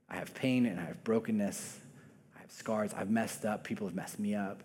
I 0.09 0.15
have 0.15 0.33
pain 0.33 0.67
and 0.67 0.79
I 0.79 0.85
have 0.85 1.03
brokenness, 1.03 1.81
I 2.37 2.41
have 2.41 2.53
scars, 2.53 2.93
I've 2.95 3.11
messed 3.11 3.45
up, 3.45 3.65
people 3.65 3.89
have 3.89 3.97
messed 3.97 4.21
me 4.21 4.37
up. 4.37 4.63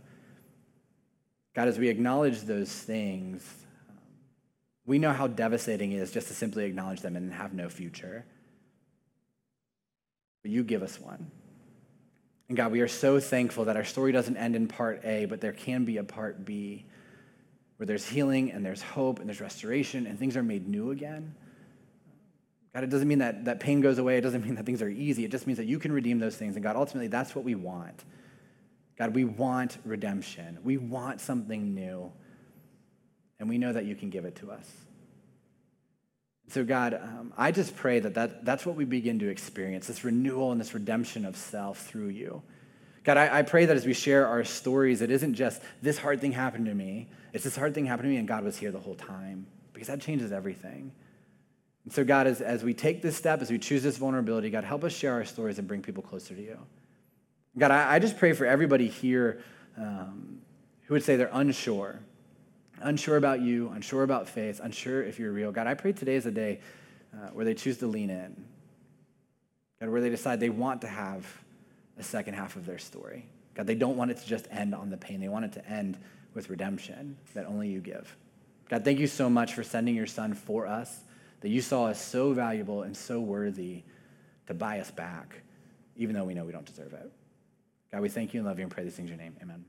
God, 1.55 1.67
as 1.67 1.77
we 1.77 1.89
acknowledge 1.89 2.41
those 2.41 2.71
things, 2.71 3.47
we 4.85 4.99
know 4.99 5.11
how 5.11 5.27
devastating 5.27 5.91
it 5.91 5.97
is 5.97 6.11
just 6.11 6.27
to 6.27 6.33
simply 6.33 6.65
acknowledge 6.65 7.01
them 7.01 7.15
and 7.15 7.33
have 7.33 7.53
no 7.53 7.69
future. 7.69 8.25
But 10.41 10.51
you 10.51 10.63
give 10.63 10.83
us 10.83 10.99
one. 10.99 11.31
And 12.47 12.57
God, 12.57 12.71
we 12.71 12.81
are 12.81 12.87
so 12.87 13.19
thankful 13.19 13.65
that 13.65 13.77
our 13.77 13.83
story 13.83 14.11
doesn't 14.11 14.37
end 14.37 14.55
in 14.55 14.67
part 14.67 15.05
A, 15.05 15.25
but 15.25 15.41
there 15.41 15.51
can 15.51 15.85
be 15.85 15.97
a 15.97 16.03
part 16.03 16.43
B 16.45 16.85
where 17.77 17.85
there's 17.85 18.07
healing 18.07 18.51
and 18.51 18.65
there's 18.65 18.81
hope 18.81 19.19
and 19.19 19.27
there's 19.27 19.39
restoration 19.39 20.07
and 20.07 20.17
things 20.17 20.35
are 20.35 20.43
made 20.43 20.67
new 20.67 20.91
again. 20.91 21.35
God, 22.73 22.83
it 22.83 22.89
doesn't 22.89 23.07
mean 23.07 23.19
that, 23.19 23.45
that 23.45 23.59
pain 23.59 23.81
goes 23.81 23.97
away. 23.97 24.17
It 24.17 24.21
doesn't 24.21 24.43
mean 24.43 24.55
that 24.55 24.65
things 24.65 24.81
are 24.81 24.89
easy. 24.89 25.25
It 25.25 25.31
just 25.31 25.47
means 25.47 25.57
that 25.57 25.65
you 25.65 25.79
can 25.79 25.91
redeem 25.91 26.19
those 26.19 26.35
things. 26.35 26.55
And 26.55 26.63
God, 26.63 26.75
ultimately, 26.75 27.07
that's 27.07 27.35
what 27.35 27.45
we 27.45 27.55
want. 27.55 28.03
God, 28.99 29.15
we 29.15 29.23
want 29.23 29.77
redemption. 29.85 30.59
We 30.61 30.77
want 30.77 31.21
something 31.21 31.73
new. 31.73 32.11
And 33.39 33.47
we 33.47 33.57
know 33.57 33.71
that 33.71 33.85
you 33.85 33.95
can 33.95 34.09
give 34.09 34.25
it 34.25 34.35
to 34.37 34.51
us. 34.51 34.69
So, 36.49 36.65
God, 36.65 36.95
um, 36.95 37.33
I 37.37 37.51
just 37.51 37.75
pray 37.77 37.99
that, 38.01 38.15
that 38.15 38.43
that's 38.43 38.65
what 38.65 38.75
we 38.75 38.83
begin 38.83 39.17
to 39.19 39.29
experience 39.29 39.87
this 39.87 40.03
renewal 40.03 40.51
and 40.51 40.59
this 40.59 40.73
redemption 40.73 41.23
of 41.23 41.37
self 41.37 41.85
through 41.85 42.09
you. 42.09 42.41
God, 43.05 43.17
I, 43.17 43.39
I, 43.39 43.41
pray 43.43 43.65
that 43.65 43.77
as 43.77 43.85
we 43.85 43.93
share 43.93 44.27
our 44.27 44.43
stories, 44.43 45.01
it 45.01 45.09
isn't 45.09 45.35
just 45.35 45.61
this 45.81 45.97
hard 45.97 46.19
thing 46.19 46.33
happened 46.33 46.65
to 46.65 46.73
me. 46.73 47.07
It's 47.31 47.43
this 47.43 47.55
hard 47.55 47.73
thing 47.73 47.85
happened 47.85 48.07
to 48.07 48.09
me, 48.09 48.17
and 48.17 48.27
God 48.27 48.43
was 48.43 48.57
here 48.57 48.71
the 48.71 48.79
whole 48.79 48.95
time, 48.95 49.47
because 49.73 49.87
that 49.87 50.01
changes 50.01 50.31
everything. 50.31 50.91
And 51.85 51.93
so, 51.93 52.03
God, 52.03 52.27
as, 52.27 52.41
as 52.41 52.63
we 52.63 52.73
take 52.73 53.01
this 53.01 53.15
step, 53.15 53.41
as 53.41 53.49
we 53.49 53.59
choose 53.59 53.83
this 53.83 53.97
vulnerability, 53.97 54.49
God, 54.49 54.63
help 54.63 54.83
us 54.83 54.91
share 54.91 55.13
our 55.13 55.25
stories 55.25 55.59
and 55.59 55.67
bring 55.67 55.81
people 55.81 56.03
closer 56.03 56.35
to 56.35 56.41
you. 56.41 56.57
God, 57.57 57.71
I, 57.71 57.95
I 57.95 57.99
just 57.99 58.17
pray 58.17 58.33
for 58.33 58.45
everybody 58.45 58.87
here 58.87 59.41
um, 59.77 60.41
who 60.83 60.93
would 60.93 61.03
say 61.03 61.15
they're 61.15 61.29
unsure 61.31 61.99
unsure 62.81 63.17
about 63.17 63.41
you, 63.41 63.69
unsure 63.69 64.03
about 64.03 64.27
faith, 64.27 64.59
unsure 64.63 65.03
if 65.03 65.19
you're 65.19 65.31
real. 65.31 65.51
God, 65.51 65.67
I 65.67 65.73
pray 65.73 65.93
today 65.93 66.15
is 66.15 66.25
a 66.25 66.31
day 66.31 66.59
uh, 67.13 67.29
where 67.29 67.45
they 67.45 67.53
choose 67.53 67.77
to 67.79 67.87
lean 67.87 68.09
in. 68.09 68.45
God, 69.79 69.89
where 69.89 70.01
they 70.01 70.09
decide 70.09 70.39
they 70.39 70.49
want 70.49 70.81
to 70.81 70.87
have 70.87 71.25
a 71.97 72.03
second 72.03 72.33
half 72.33 72.55
of 72.55 72.65
their 72.65 72.77
story. 72.77 73.25
God, 73.55 73.67
they 73.67 73.75
don't 73.75 73.97
want 73.97 74.11
it 74.11 74.17
to 74.17 74.25
just 74.25 74.47
end 74.51 74.73
on 74.73 74.89
the 74.89 74.97
pain. 74.97 75.19
They 75.19 75.27
want 75.27 75.45
it 75.45 75.53
to 75.53 75.67
end 75.67 75.97
with 76.33 76.49
redemption 76.49 77.17
that 77.33 77.45
only 77.45 77.69
you 77.69 77.79
give. 77.79 78.15
God, 78.69 78.85
thank 78.85 78.99
you 78.99 79.07
so 79.07 79.29
much 79.29 79.53
for 79.53 79.63
sending 79.63 79.95
your 79.95 80.07
son 80.07 80.33
for 80.33 80.67
us, 80.67 81.01
that 81.41 81.49
you 81.49 81.61
saw 81.61 81.87
us 81.87 82.01
so 82.01 82.33
valuable 82.33 82.83
and 82.83 82.95
so 82.95 83.19
worthy 83.19 83.83
to 84.47 84.53
buy 84.53 84.79
us 84.79 84.91
back, 84.91 85.41
even 85.95 86.15
though 86.15 86.23
we 86.23 86.33
know 86.33 86.45
we 86.45 86.51
don't 86.51 86.65
deserve 86.65 86.93
it. 86.93 87.11
God, 87.91 88.01
we 88.01 88.09
thank 88.09 88.33
you 88.33 88.39
and 88.39 88.47
love 88.47 88.59
you 88.59 88.63
and 88.63 88.71
pray 88.71 88.83
these 88.83 88.95
things 88.95 89.09
in 89.09 89.17
your 89.17 89.23
name. 89.23 89.37
Amen. 89.41 89.65